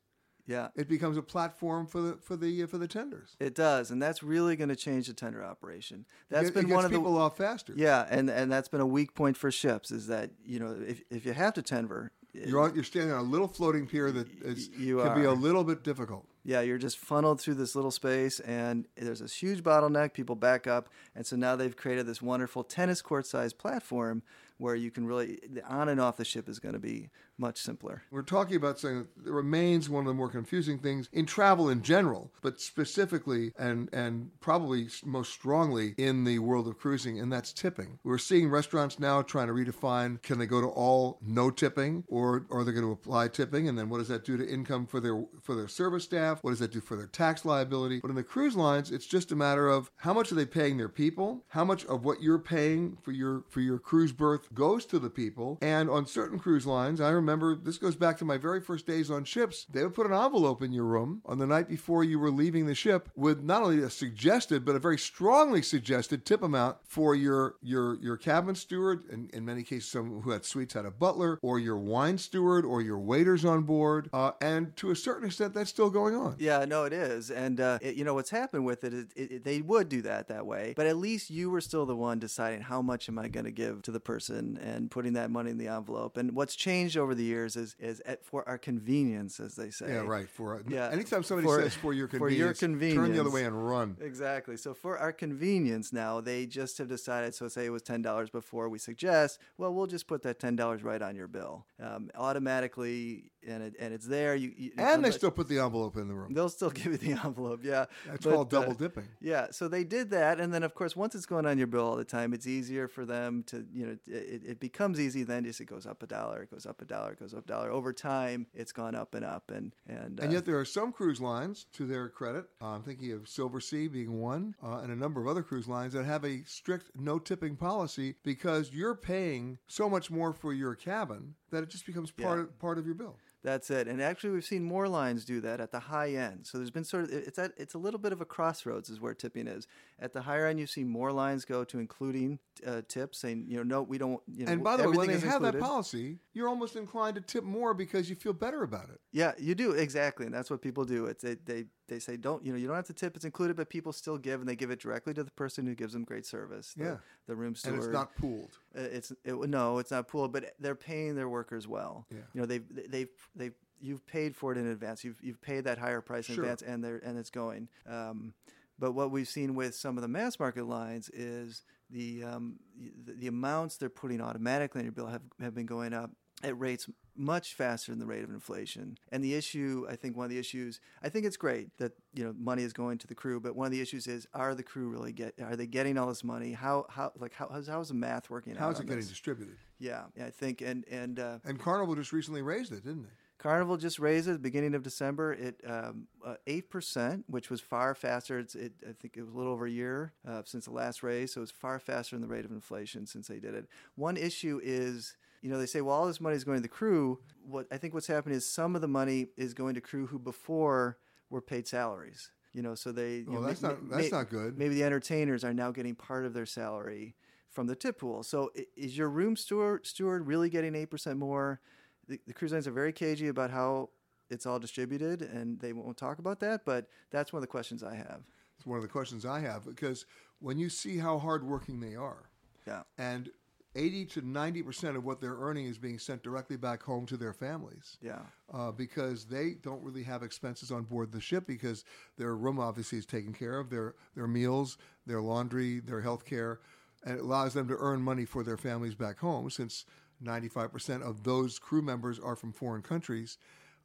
yeah, 0.47 0.69
it 0.75 0.89
becomes 0.89 1.15
a 1.15 1.21
platform 1.21 1.85
for 1.87 2.01
the 2.01 2.17
for 2.17 2.35
the 2.35 2.63
uh, 2.63 2.67
for 2.67 2.77
the 2.77 2.87
tenders. 2.87 3.35
It 3.39 3.53
does, 3.55 3.91
and 3.91 4.01
that's 4.01 4.23
really 4.23 4.55
going 4.55 4.69
to 4.69 4.75
change 4.75 5.07
the 5.07 5.13
tender 5.13 5.43
operation. 5.43 6.05
That's 6.29 6.49
It- 6.49 6.53
been 6.53 6.69
it 6.69 6.73
one 6.73 6.85
of 6.85 6.91
the 6.91 6.97
people 6.97 7.17
off 7.17 7.37
faster. 7.37 7.73
Yeah, 7.75 8.07
and 8.09 8.29
and 8.29 8.51
that's 8.51 8.67
been 8.67 8.81
a 8.81 8.85
weak 8.87 9.13
point 9.13 9.37
for 9.37 9.51
ships 9.51 9.91
is 9.91 10.07
that 10.07 10.31
you 10.43 10.59
know 10.59 10.75
if 10.85 11.01
if 11.09 11.25
you 11.25 11.33
have 11.33 11.53
to 11.53 11.61
tender, 11.61 12.11
You're 12.33 12.59
on, 12.61 12.75
you're 12.75 12.83
standing 12.83 13.13
on 13.13 13.19
a 13.19 13.29
little 13.29 13.47
floating 13.47 13.85
pier 13.87 14.11
that 14.11 14.27
is, 14.43 14.69
you 14.69 14.97
can 14.97 15.15
be 15.15 15.25
a 15.25 15.31
little 15.31 15.63
bit 15.63 15.83
difficult. 15.83 16.27
Yeah, 16.45 16.61
you're 16.61 16.77
just 16.77 16.97
funneled 16.97 17.39
through 17.39 17.53
this 17.55 17.75
little 17.75 17.91
space, 17.91 18.39
and 18.41 18.85
there's 18.95 19.21
this 19.21 19.35
huge 19.35 19.63
bottleneck. 19.63 20.13
People 20.13 20.35
back 20.35 20.67
up, 20.67 20.89
and 21.15 21.25
so 21.25 21.35
now 21.35 21.55
they've 21.55 21.75
created 21.75 22.05
this 22.05 22.21
wonderful 22.21 22.63
tennis 22.63 23.01
court 23.01 23.25
sized 23.25 23.57
platform 23.57 24.23
where 24.57 24.75
you 24.75 24.91
can 24.91 25.05
really 25.05 25.39
the 25.49 25.65
on 25.65 25.89
and 25.89 25.99
off 25.99 26.17
the 26.17 26.25
ship 26.25 26.49
is 26.49 26.59
going 26.59 26.73
to 26.73 26.79
be 26.79 27.09
much 27.37 27.59
simpler. 27.59 28.03
We're 28.11 28.21
talking 28.21 28.55
about 28.55 28.79
something 28.79 29.07
that 29.23 29.31
remains 29.31 29.89
one 29.89 30.05
of 30.05 30.07
the 30.07 30.13
more 30.13 30.29
confusing 30.29 30.79
things 30.79 31.09
in 31.11 31.25
travel 31.25 31.69
in 31.69 31.81
general, 31.81 32.31
but 32.41 32.61
specifically 32.61 33.51
and 33.57 33.89
and 33.91 34.29
probably 34.39 34.87
most 35.03 35.33
strongly 35.33 35.95
in 35.97 36.23
the 36.23 36.39
world 36.39 36.67
of 36.67 36.77
cruising, 36.77 37.19
and 37.19 37.31
that's 37.31 37.51
tipping. 37.51 37.99
We're 38.03 38.17
seeing 38.17 38.49
restaurants 38.49 38.99
now 38.99 39.21
trying 39.21 39.47
to 39.47 39.53
redefine: 39.53 40.21
can 40.21 40.39
they 40.39 40.45
go 40.45 40.61
to 40.61 40.67
all 40.67 41.19
no 41.21 41.49
tipping, 41.49 42.03
or, 42.07 42.45
are 42.51 42.63
they 42.63 42.71
going 42.71 42.85
to 42.85 42.91
apply 42.91 43.29
tipping? 43.29 43.67
And 43.67 43.77
then 43.77 43.89
what 43.89 43.97
does 43.97 44.07
that 44.09 44.25
do 44.25 44.37
to 44.37 44.47
income 44.47 44.85
for 44.85 44.99
their 44.99 45.25
for 45.41 45.55
their 45.55 45.67
service 45.67 46.03
staff? 46.03 46.43
What 46.43 46.51
does 46.51 46.59
that 46.59 46.71
do 46.71 46.81
for 46.81 46.95
their 46.95 47.07
tax 47.07 47.45
liability? 47.45 47.99
But 47.99 48.09
in 48.09 48.15
the 48.15 48.23
cruise 48.23 48.55
lines, 48.55 48.91
it's 48.91 49.07
just 49.07 49.31
a 49.31 49.35
matter 49.35 49.67
of 49.67 49.89
how 49.97 50.13
much 50.13 50.31
are 50.31 50.35
they 50.35 50.45
paying 50.45 50.77
their 50.77 50.89
people, 50.89 51.43
how 51.47 51.65
much 51.65 51.83
of 51.85 52.05
what 52.05 52.21
you're 52.21 52.39
paying 52.39 52.97
for 53.01 53.11
your 53.11 53.43
for 53.49 53.61
your 53.61 53.79
cruise 53.79 54.11
berth 54.11 54.53
goes 54.53 54.85
to 54.85 54.99
the 54.99 55.09
people, 55.09 55.57
and 55.61 55.89
on 55.89 56.05
certain 56.05 56.37
cruise 56.37 56.67
lines, 56.67 57.01
I 57.01 57.09
remember 57.09 57.22
this 57.63 57.77
goes 57.77 57.95
back 57.95 58.17
to 58.17 58.25
my 58.25 58.37
very 58.37 58.61
first 58.61 58.85
days 58.85 59.09
on 59.11 59.23
ships. 59.23 59.65
They 59.71 59.83
would 59.83 59.93
put 59.93 60.05
an 60.05 60.13
envelope 60.13 60.61
in 60.61 60.71
your 60.71 60.85
room 60.85 61.21
on 61.25 61.37
the 61.37 61.47
night 61.47 61.67
before 61.67 62.03
you 62.03 62.19
were 62.19 62.31
leaving 62.31 62.65
the 62.65 62.75
ship 62.75 63.09
with 63.15 63.43
not 63.43 63.63
only 63.63 63.81
a 63.81 63.89
suggested 63.89 64.65
but 64.65 64.75
a 64.75 64.79
very 64.79 64.97
strongly 64.97 65.61
suggested 65.61 66.25
tip 66.25 66.41
amount 66.41 66.77
for 66.83 67.15
your 67.15 67.55
your 67.61 67.95
your 68.01 68.17
cabin 68.17 68.55
steward, 68.55 69.03
and 69.11 69.29
in 69.31 69.45
many 69.45 69.63
cases, 69.63 69.89
some 69.89 70.21
who 70.21 70.31
had 70.31 70.45
suites 70.45 70.73
had 70.73 70.85
a 70.85 70.91
butler, 70.91 71.39
or 71.41 71.59
your 71.59 71.77
wine 71.77 72.17
steward, 72.17 72.65
or 72.65 72.81
your 72.81 72.99
waiters 72.99 73.45
on 73.45 73.63
board, 73.63 74.09
uh, 74.13 74.31
and 74.41 74.75
to 74.77 74.91
a 74.91 74.95
certain 74.95 75.27
extent, 75.27 75.53
that's 75.53 75.69
still 75.69 75.89
going 75.89 76.15
on. 76.15 76.35
Yeah, 76.39 76.65
no, 76.65 76.85
it 76.85 76.93
is, 76.93 77.31
and 77.31 77.59
uh, 77.59 77.79
it, 77.81 77.95
you 77.95 78.03
know 78.03 78.13
what's 78.13 78.29
happened 78.29 78.65
with 78.65 78.83
it 78.83 78.93
it, 78.93 79.07
it, 79.15 79.43
they 79.43 79.61
would 79.61 79.89
do 79.89 80.01
that 80.03 80.27
that 80.27 80.45
way, 80.45 80.73
but 80.75 80.85
at 80.85 80.97
least 80.97 81.29
you 81.29 81.49
were 81.49 81.61
still 81.61 81.85
the 81.85 81.95
one 81.95 82.19
deciding 82.19 82.61
how 82.61 82.81
much 82.81 83.09
am 83.09 83.19
I 83.19 83.27
going 83.27 83.45
to 83.45 83.51
give 83.51 83.81
to 83.83 83.91
the 83.91 83.99
person 83.99 84.57
and 84.61 84.89
putting 84.89 85.13
that 85.13 85.31
money 85.31 85.51
in 85.51 85.57
the 85.57 85.67
envelope. 85.67 86.17
And 86.17 86.35
what's 86.35 86.55
changed 86.55 86.97
over 86.97 87.12
the 87.13 87.23
years 87.23 87.55
is 87.55 87.75
is 87.79 88.01
at, 88.01 88.23
for 88.25 88.47
our 88.47 88.57
convenience, 88.57 89.39
as 89.39 89.55
they 89.55 89.69
say. 89.69 89.87
Yeah, 89.89 90.05
right. 90.05 90.29
For 90.29 90.61
yeah, 90.67 90.89
anytime 90.89 91.23
somebody 91.23 91.47
for, 91.47 91.61
says 91.61 91.73
for 91.73 91.93
your 91.93 92.07
for 92.07 92.17
convenience, 92.17 92.39
your 92.61 92.69
convenience, 92.69 93.07
turn 93.07 93.13
the 93.13 93.19
other 93.19 93.31
way 93.31 93.45
and 93.45 93.67
run. 93.67 93.97
Exactly. 94.01 94.57
So 94.57 94.73
for 94.73 94.97
our 94.97 95.11
convenience 95.11 95.91
now, 95.93 96.21
they 96.21 96.45
just 96.45 96.77
have 96.77 96.87
decided. 96.87 97.35
So 97.35 97.47
say 97.47 97.65
it 97.65 97.71
was 97.71 97.83
ten 97.83 98.01
dollars 98.01 98.29
before, 98.29 98.69
we 98.69 98.79
suggest, 98.79 99.39
well, 99.57 99.73
we'll 99.73 99.87
just 99.87 100.07
put 100.07 100.23
that 100.23 100.39
ten 100.39 100.55
dollars 100.55 100.83
right 100.83 101.01
on 101.01 101.15
your 101.15 101.27
bill, 101.27 101.65
um, 101.81 102.09
automatically, 102.15 103.31
and 103.47 103.63
it, 103.63 103.75
and 103.79 103.93
it's 103.93 104.05
there. 104.07 104.35
You, 104.35 104.53
you 104.55 104.71
and 104.77 105.03
they 105.03 105.11
still 105.11 105.31
put 105.31 105.47
the 105.47 105.59
envelope 105.59 105.97
in 105.97 106.07
the 106.07 106.13
room. 106.13 106.33
They'll 106.33 106.49
still 106.49 106.69
give 106.69 106.85
you 106.87 106.97
the 106.97 107.11
envelope. 107.25 107.61
Yeah, 107.63 107.85
that's 108.07 108.23
but, 108.23 108.33
called 108.33 108.49
double 108.49 108.71
uh, 108.71 108.75
dipping. 108.75 109.07
Yeah. 109.21 109.47
So 109.51 109.67
they 109.67 109.83
did 109.83 110.09
that, 110.11 110.39
and 110.39 110.53
then 110.53 110.63
of 110.63 110.73
course, 110.73 110.95
once 110.95 111.15
it's 111.15 111.25
going 111.25 111.45
on 111.45 111.57
your 111.57 111.67
bill 111.67 111.85
all 111.85 111.95
the 111.95 112.05
time, 112.05 112.33
it's 112.33 112.47
easier 112.47 112.87
for 112.87 113.05
them 113.05 113.43
to, 113.47 113.65
you 113.73 113.85
know, 113.85 113.97
it, 114.07 114.41
it 114.45 114.59
becomes 114.59 114.99
easy. 114.99 115.23
Then 115.23 115.43
just 115.43 115.61
it 115.61 115.65
goes 115.65 115.85
up 115.85 116.03
a 116.03 116.07
dollar, 116.07 116.43
it 116.43 116.51
goes 116.51 116.65
up 116.65 116.81
a 116.81 116.85
dollar, 116.85 117.13
it 117.13 117.19
goes 117.19 117.33
up 117.33 117.45
a 117.45 117.47
dollar. 117.47 117.71
Over 117.71 117.93
time, 117.93 118.47
it's 118.53 118.71
gone 118.71 118.95
up 118.95 119.15
and 119.15 119.25
up, 119.25 119.51
and 119.51 119.73
and 119.87 120.19
and 120.19 120.31
yet 120.31 120.45
there 120.45 120.59
are 120.59 120.65
some 120.65 120.91
cruise 120.91 121.21
lines, 121.21 121.65
to 121.73 121.85
their 121.85 122.09
credit, 122.09 122.45
uh, 122.61 122.67
I'm 122.67 122.83
thinking 122.83 123.11
of 123.11 123.23
Silversea 123.23 123.91
being 123.91 124.19
one, 124.19 124.55
uh, 124.63 124.79
and 124.83 124.91
a 124.91 124.95
number 124.95 125.21
of 125.21 125.27
other 125.27 125.43
cruise 125.43 125.67
lines 125.67 125.93
that 125.93 126.05
have 126.05 126.23
a 126.23 126.43
strict 126.45 126.91
no 126.95 127.19
tipping 127.19 127.55
policy 127.55 128.15
because 128.23 128.71
you're 128.71 128.95
paying 128.95 129.57
so 129.67 129.89
much 129.89 130.09
more 130.11 130.33
for 130.33 130.53
your 130.53 130.75
cabin 130.75 131.35
that 131.51 131.63
it 131.63 131.69
just 131.69 131.85
becomes 131.85 132.11
part 132.11 132.39
Yeah. 132.39 132.43
of, 132.45 132.59
part 132.59 132.77
of 132.77 132.85
your 132.85 132.95
bill. 132.95 133.17
That's 133.43 133.69
it. 133.69 133.89
And 133.89 134.01
actually, 134.01 134.29
we've 134.29 134.45
seen 134.45 134.63
more 134.63 134.87
lines 134.87 135.25
do 135.25 135.41
that 135.41 135.59
at 135.59 135.71
the 135.71 135.79
high 135.79 136.13
end. 136.13 136.47
So 136.47 136.57
there's 136.57 136.71
been 136.71 136.85
sort 136.85 137.03
of 137.03 137.11
it's 137.11 137.37
at, 137.37 137.51
it's 137.57 137.73
a 137.73 137.77
little 137.77 137.99
bit 137.99 138.13
of 138.13 138.21
a 138.21 138.25
crossroads 138.25 138.89
is 138.89 139.01
where 139.01 139.13
tipping 139.13 139.47
is. 139.47 139.67
At 139.99 140.13
the 140.13 140.21
higher 140.21 140.47
end, 140.47 140.61
you 140.61 140.67
see 140.67 140.85
more 140.85 141.11
lines 141.11 141.43
go 141.43 141.65
to 141.65 141.79
including 141.79 142.39
uh, 142.65 142.83
tips, 142.87 143.19
saying 143.19 143.45
you 143.49 143.57
know 143.57 143.63
no, 143.63 143.81
we 143.81 143.97
don't. 143.97 144.21
You 144.33 144.45
know, 144.45 144.53
and 144.53 144.63
by 144.63 144.77
the 144.77 144.89
way, 144.89 144.95
when 144.95 145.07
they 145.07 145.19
have 145.19 145.41
that 145.41 145.59
policy, 145.59 146.19
you're 146.33 146.47
almost 146.47 146.77
inclined 146.77 147.15
to 147.15 147.21
tip 147.21 147.43
more 147.43 147.73
because 147.73 148.09
you 148.09 148.15
feel 148.15 148.33
better 148.33 148.63
about 148.63 148.89
it. 148.89 149.01
Yeah, 149.11 149.33
you 149.37 149.55
do 149.55 149.71
exactly, 149.71 150.25
and 150.25 150.33
that's 150.33 150.49
what 150.49 150.61
people 150.61 150.85
do. 150.85 151.05
It's 151.07 151.23
they, 151.23 151.35
they 151.35 151.65
they 151.87 151.99
say 151.99 152.17
don't 152.17 152.45
you 152.45 152.51
know 152.51 152.57
you 152.57 152.67
don't 152.67 152.75
have 152.75 152.85
to 152.87 152.93
tip. 152.93 153.15
It's 153.15 153.25
included, 153.25 153.55
but 153.55 153.69
people 153.69 153.91
still 153.93 154.17
give, 154.17 154.39
and 154.39 154.47
they 154.49 154.55
give 154.55 154.71
it 154.71 154.79
directly 154.79 155.13
to 155.15 155.23
the 155.23 155.31
person 155.31 155.65
who 155.65 155.75
gives 155.75 155.93
them 155.93 156.03
great 156.03 156.25
service. 156.25 156.73
The, 156.75 156.83
Yeah. 156.83 156.97
the 157.27 157.35
room 157.35 157.55
steward. 157.55 157.75
And 157.75 157.83
it's 157.83 157.93
not 157.93 158.15
pooled. 158.15 158.57
Uh, 158.77 158.81
It's 158.81 159.11
it, 159.23 159.35
no, 159.49 159.77
it's 159.79 159.91
not 159.91 160.07
pooled, 160.07 160.31
but 160.31 160.53
they're 160.59 160.75
paying 160.75 161.15
their 161.15 161.29
workers 161.29 161.67
well. 161.67 162.05
Yeah. 162.09 162.17
You 162.33 162.41
know 162.41 162.45
they've 162.47 162.91
they've 162.91 163.09
they've 163.35 163.55
you've 163.81 164.05
paid 164.07 164.35
for 164.35 164.51
it 164.53 164.57
in 164.57 164.67
advance. 164.67 165.03
You've 165.03 165.21
you've 165.21 165.41
paid 165.41 165.65
that 165.65 165.77
higher 165.77 166.01
price 166.01 166.29
in 166.29 166.35
Sure. 166.35 166.43
advance, 166.45 166.61
and 166.61 166.83
they're 166.83 166.97
and 167.03 167.17
it's 167.17 167.29
going. 167.29 167.67
Um, 167.87 168.33
but 168.79 168.93
what 168.93 169.11
we've 169.11 169.27
seen 169.27 169.53
with 169.55 169.75
some 169.75 169.97
of 169.97 170.01
the 170.01 170.07
mass 170.07 170.39
market 170.39 170.65
lines 170.65 171.09
is 171.09 171.63
the 171.89 172.23
um, 172.23 172.59
the, 173.05 173.13
the 173.13 173.27
amounts 173.27 173.77
they're 173.77 173.89
putting 173.89 174.19
automatically 174.21 174.79
in 174.79 174.85
your 174.85 174.93
bill 174.93 175.07
have, 175.07 175.21
have 175.39 175.53
been 175.53 175.65
going 175.67 175.93
up 175.93 176.11
at 176.43 176.57
rates 176.59 176.89
much 177.15 177.53
faster 177.53 177.91
than 177.91 177.99
the 177.99 178.05
rate 178.05 178.23
of 178.23 178.29
inflation. 178.29 178.97
And 179.11 179.23
the 179.23 179.33
issue, 179.35 179.85
I 179.89 179.95
think 179.95 180.17
one 180.17 180.25
of 180.25 180.31
the 180.31 180.39
issues, 180.39 180.79
I 181.01 181.09
think 181.09 181.25
it's 181.25 181.37
great 181.37 181.75
that 181.77 181.93
you 182.13 182.23
know 182.23 182.33
money 182.37 182.63
is 182.63 182.73
going 182.73 182.97
to 182.99 183.07
the 183.07 183.15
crew, 183.15 183.39
but 183.39 183.55
one 183.55 183.65
of 183.65 183.71
the 183.71 183.81
issues 183.81 184.07
is 184.07 184.27
are 184.33 184.55
the 184.55 184.63
crew 184.63 184.89
really 184.89 185.11
get 185.11 185.35
are 185.41 185.55
they 185.55 185.67
getting 185.67 185.97
all 185.97 186.07
this 186.07 186.23
money? 186.23 186.53
How 186.53 186.85
how 186.89 187.11
like 187.17 187.33
how 187.33 187.49
how's, 187.51 187.67
how's 187.67 187.87
the 187.89 187.93
math 187.93 188.29
working 188.29 188.53
out? 188.53 188.59
How's 188.59 188.79
it 188.79 188.83
getting 188.83 188.99
this? 188.99 189.09
distributed? 189.09 189.55
Yeah, 189.79 190.03
I 190.21 190.29
think 190.29 190.61
and 190.61 190.85
and 190.89 191.19
uh, 191.19 191.39
And 191.45 191.59
Carnival 191.59 191.95
just 191.95 192.13
recently 192.13 192.41
raised 192.41 192.71
it, 192.71 192.83
didn't 192.83 193.03
they? 193.03 193.09
Carnival 193.43 193.75
just 193.75 193.99
raised 193.99 194.29
it 194.29 194.31
at 194.31 194.33
the 194.35 194.39
beginning 194.39 194.73
of 194.73 194.83
December. 194.83 195.33
It 195.33 195.59
um, 195.67 196.07
uh, 196.25 196.35
eight 196.47 196.69
percent, 196.69 197.25
which 197.27 197.49
was 197.49 197.59
far 197.59 197.93
faster. 197.93 198.39
It's 198.39 198.55
it, 198.55 198.71
I 198.87 198.93
think 198.93 199.17
it 199.17 199.21
was 199.21 199.33
a 199.33 199.37
little 199.37 199.51
over 199.51 199.65
a 199.65 199.69
year 199.69 200.13
uh, 200.25 200.43
since 200.45 200.63
the 200.63 200.71
last 200.71 201.03
raise, 201.03 201.33
so 201.33 201.41
it's 201.41 201.51
far 201.51 201.77
faster 201.79 202.15
than 202.15 202.21
the 202.21 202.33
rate 202.33 202.45
of 202.45 202.51
inflation 202.51 203.05
since 203.05 203.27
they 203.27 203.39
did 203.39 203.53
it. 203.53 203.67
One 203.95 204.15
issue 204.15 204.61
is, 204.63 205.17
you 205.43 205.49
know, 205.51 205.59
they 205.59 205.65
say, 205.67 205.81
well, 205.81 205.95
all 205.95 206.07
this 206.07 206.19
money 206.21 206.35
is 206.35 206.43
going 206.43 206.57
to 206.57 206.61
the 206.61 206.67
crew. 206.67 207.19
What 207.45 207.67
I 207.71 207.77
think 207.77 207.93
what's 207.93 208.07
happening 208.07 208.35
is 208.35 208.49
some 208.49 208.73
of 208.75 208.81
the 208.81 208.87
money 208.87 209.27
is 209.37 209.53
going 209.53 209.75
to 209.75 209.81
crew 209.81 210.07
who 210.07 210.17
before 210.17 210.97
were 211.29 211.41
paid 211.41 211.67
salaries. 211.67 212.31
You 212.53 212.61
know, 212.61 212.73
so 212.75 212.91
they. 212.91 213.23
Well, 213.27 213.41
know, 213.41 213.47
that's 213.47 213.61
not- 213.61 213.89
that's 213.89 214.11
not 214.11 214.29
good. 214.29 214.57
Maybe 214.57 214.73
the 214.75 214.83
entertainers 214.83 215.43
are 215.43 215.53
now 215.53 215.71
getting 215.71 215.95
part 215.95 216.25
of 216.25 216.33
their 216.33 216.45
salary 216.45 217.15
from 217.49 217.67
the 217.67 217.75
tip 217.75 217.99
pool. 217.99 218.23
So 218.23 218.51
is 218.75 218.97
your 218.97 219.09
room 219.09 219.35
steward 219.35 219.85
steward 219.85 220.25
really 220.25 220.49
getting 220.49 220.73
eight 220.75 220.89
percent 220.89 221.19
more? 221.19 221.59
The, 222.07 222.19
the 222.27 222.33
cruise 222.33 222.51
lines 222.53 222.67
are 222.67 222.71
very 222.71 222.93
cagey 222.93 223.27
about 223.27 223.49
how 223.51 223.89
it's 224.29 224.45
all 224.45 224.59
distributed, 224.59 225.21
and 225.21 225.59
they 225.59 225.73
won't 225.73 225.97
talk 225.97 226.19
about 226.19 226.39
that. 226.39 226.63
But 226.65 226.87
that's 227.11 227.33
one 227.33 227.39
of 227.39 227.41
the 227.41 227.47
questions 227.47 227.83
I 227.83 227.95
have. 227.95 228.21
It's 228.57 228.65
one 228.65 228.77
of 228.77 228.81
the 228.83 228.89
questions 228.89 229.25
I 229.25 229.39
have 229.41 229.65
because 229.65 230.05
when 230.39 230.57
you 230.57 230.69
see 230.69 230.97
how 230.97 231.17
hardworking 231.19 231.79
they 231.79 231.95
are, 231.95 232.29
Yeah. 232.67 232.83
and 232.97 233.29
80 233.75 234.05
to 234.05 234.21
90 234.21 234.63
percent 234.63 234.97
of 234.97 235.03
what 235.03 235.19
they're 235.19 235.37
earning 235.37 235.65
is 235.65 235.77
being 235.77 235.99
sent 235.99 236.23
directly 236.23 236.57
back 236.57 236.83
home 236.83 237.05
to 237.07 237.17
their 237.17 237.33
families. 237.33 237.97
Yeah. 238.01 238.19
Uh, 238.53 238.71
because 238.71 239.25
they 239.25 239.55
don't 239.61 239.83
really 239.83 240.03
have 240.03 240.23
expenses 240.23 240.71
on 240.71 240.83
board 240.83 241.11
the 241.11 241.21
ship 241.21 241.47
because 241.47 241.83
their 242.17 242.35
room 242.35 242.59
obviously 242.59 242.97
is 242.97 243.05
taken 243.05 243.33
care 243.33 243.59
of, 243.59 243.69
their 243.69 243.95
their 244.15 244.27
meals, 244.27 244.77
their 245.05 245.21
laundry, 245.21 245.79
their 245.79 246.01
health 246.01 246.25
care, 246.25 246.59
and 247.05 247.17
it 247.17 247.21
allows 247.21 247.53
them 247.53 247.67
to 247.67 247.75
earn 247.77 248.01
money 248.01 248.25
for 248.25 248.43
their 248.43 248.57
families 248.57 248.95
back 248.95 249.19
home 249.19 249.49
since 249.49 249.85
95% 250.23 251.01
of 251.01 251.23
those 251.23 251.59
crew 251.59 251.81
members 251.81 252.19
are 252.19 252.35
from 252.35 252.53
foreign 252.53 252.81
countries. 252.81 253.37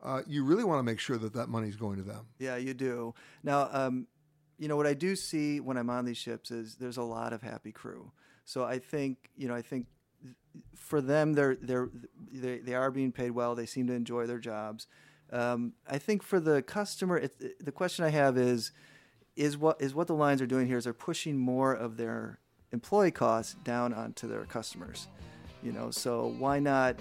Uh, 0.03 0.23
you 0.27 0.45
really 0.45 0.65
want 0.65 0.79
to 0.79 0.85
make 0.85 1.01
sure 1.01 1.19
that 1.19 1.33
that 1.35 1.49
money 1.49 1.69
is 1.69 1.77
going 1.77 1.97
to 1.97 2.05
them. 2.05 2.27
Yeah, 2.39 2.57
you 2.57 2.75
do. 2.75 3.15
Now, 3.43 3.69
um, 3.73 4.07
you 4.59 4.69
know 4.69 4.77
what 4.77 4.87
I 4.87 4.95
do 4.95 5.17
see 5.17 5.61
when 5.61 5.77
I'm 5.77 5.91
on 5.91 6.05
these 6.05 6.19
ships 6.19 6.51
is 6.51 6.77
there's 6.77 6.97
a 6.97 7.03
lot 7.03 7.33
of 7.33 7.43
happy 7.43 7.73
crew. 7.73 8.13
So 8.49 8.65
I 8.65 8.79
think 8.79 9.29
you 9.37 9.47
know 9.47 9.55
I 9.55 9.61
think 9.61 9.87
for 10.75 11.03
them 11.03 11.35
they're 11.35 11.55
they're 11.61 11.91
they, 12.33 12.61
they 12.61 12.75
are 12.75 12.91
being 12.91 13.13
paid 13.13 13.33
well. 13.33 13.55
They 13.55 13.67
seem 13.67 13.87
to 13.89 13.93
enjoy 13.93 14.27
their 14.27 14.39
jobs. 14.39 14.87
Um, 15.31 15.75
I 15.87 15.99
think 15.99 16.23
for 16.23 16.41
the 16.41 16.63
customer, 16.63 17.19
it, 17.19 17.35
it- 17.41 17.63
the 17.63 17.73
question 17.73 18.07
I 18.07 18.09
have 18.09 18.39
is 18.39 18.73
is 19.37 19.59
what 19.59 19.83
is 19.83 19.95
what 19.95 20.07
the 20.07 20.15
lines 20.15 20.41
are 20.41 20.47
doing 20.47 20.67
here 20.67 20.79
is 20.79 20.85
they're 20.85 20.95
pushing 20.95 21.37
more 21.37 21.75
of 21.75 21.99
their 21.99 22.39
employee 22.73 23.11
costs 23.11 23.55
down 23.65 23.93
onto 23.93 24.27
their 24.27 24.45
customers. 24.47 25.09
You 25.63 25.73
know, 25.73 25.91
so 25.91 26.35
why 26.39 26.59
not? 26.59 26.97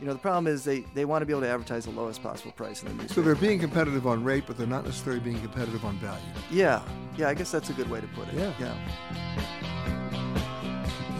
You 0.00 0.08
know, 0.08 0.14
the 0.14 0.18
problem 0.18 0.52
is 0.52 0.64
they, 0.64 0.80
they 0.96 1.04
want 1.04 1.22
to 1.22 1.26
be 1.26 1.32
able 1.32 1.42
to 1.42 1.48
advertise 1.48 1.84
the 1.84 1.92
lowest 1.92 2.24
possible 2.24 2.50
price 2.50 2.82
in 2.82 2.88
the 2.88 2.94
newspaper. 2.94 3.14
So 3.14 3.22
they're 3.22 3.36
being 3.36 3.60
competitive 3.60 4.04
on 4.04 4.24
rate, 4.24 4.42
but 4.48 4.58
they're 4.58 4.66
not 4.66 4.84
necessarily 4.84 5.20
being 5.20 5.40
competitive 5.40 5.84
on 5.84 5.96
value. 5.98 6.24
Yeah, 6.50 6.82
yeah, 7.16 7.28
I 7.28 7.34
guess 7.34 7.52
that's 7.52 7.70
a 7.70 7.72
good 7.72 7.88
way 7.88 8.00
to 8.00 8.08
put 8.08 8.26
it. 8.26 8.34
Yeah. 8.34 8.52
yeah. 8.58 9.46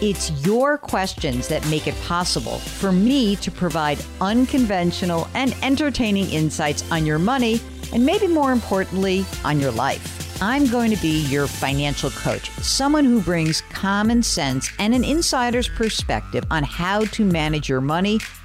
It's 0.00 0.30
your 0.44 0.76
questions 0.76 1.48
that 1.48 1.66
make 1.68 1.86
it 1.86 1.94
possible 2.02 2.58
for 2.58 2.90
me 2.90 3.36
to 3.36 3.50
provide 3.50 3.98
unconventional 4.20 5.28
and 5.34 5.54
entertaining 5.62 6.28
insights 6.30 6.90
on 6.90 7.06
your 7.06 7.18
money, 7.18 7.60
and 7.92 8.04
maybe 8.04 8.26
more 8.26 8.52
importantly, 8.52 9.24
on 9.44 9.60
your 9.60 9.70
life. 9.70 10.42
I'm 10.42 10.66
going 10.66 10.90
to 10.90 11.00
be 11.00 11.20
your 11.26 11.46
financial 11.46 12.10
coach, 12.10 12.50
someone 12.60 13.04
who 13.04 13.22
brings 13.22 13.60
common 13.70 14.22
sense 14.22 14.68
and 14.80 14.92
an 14.94 15.04
insider's 15.04 15.68
perspective 15.68 16.44
on 16.50 16.64
how 16.64 17.04
to 17.04 17.24
manage 17.24 17.68
your 17.68 17.80
money 17.80 18.18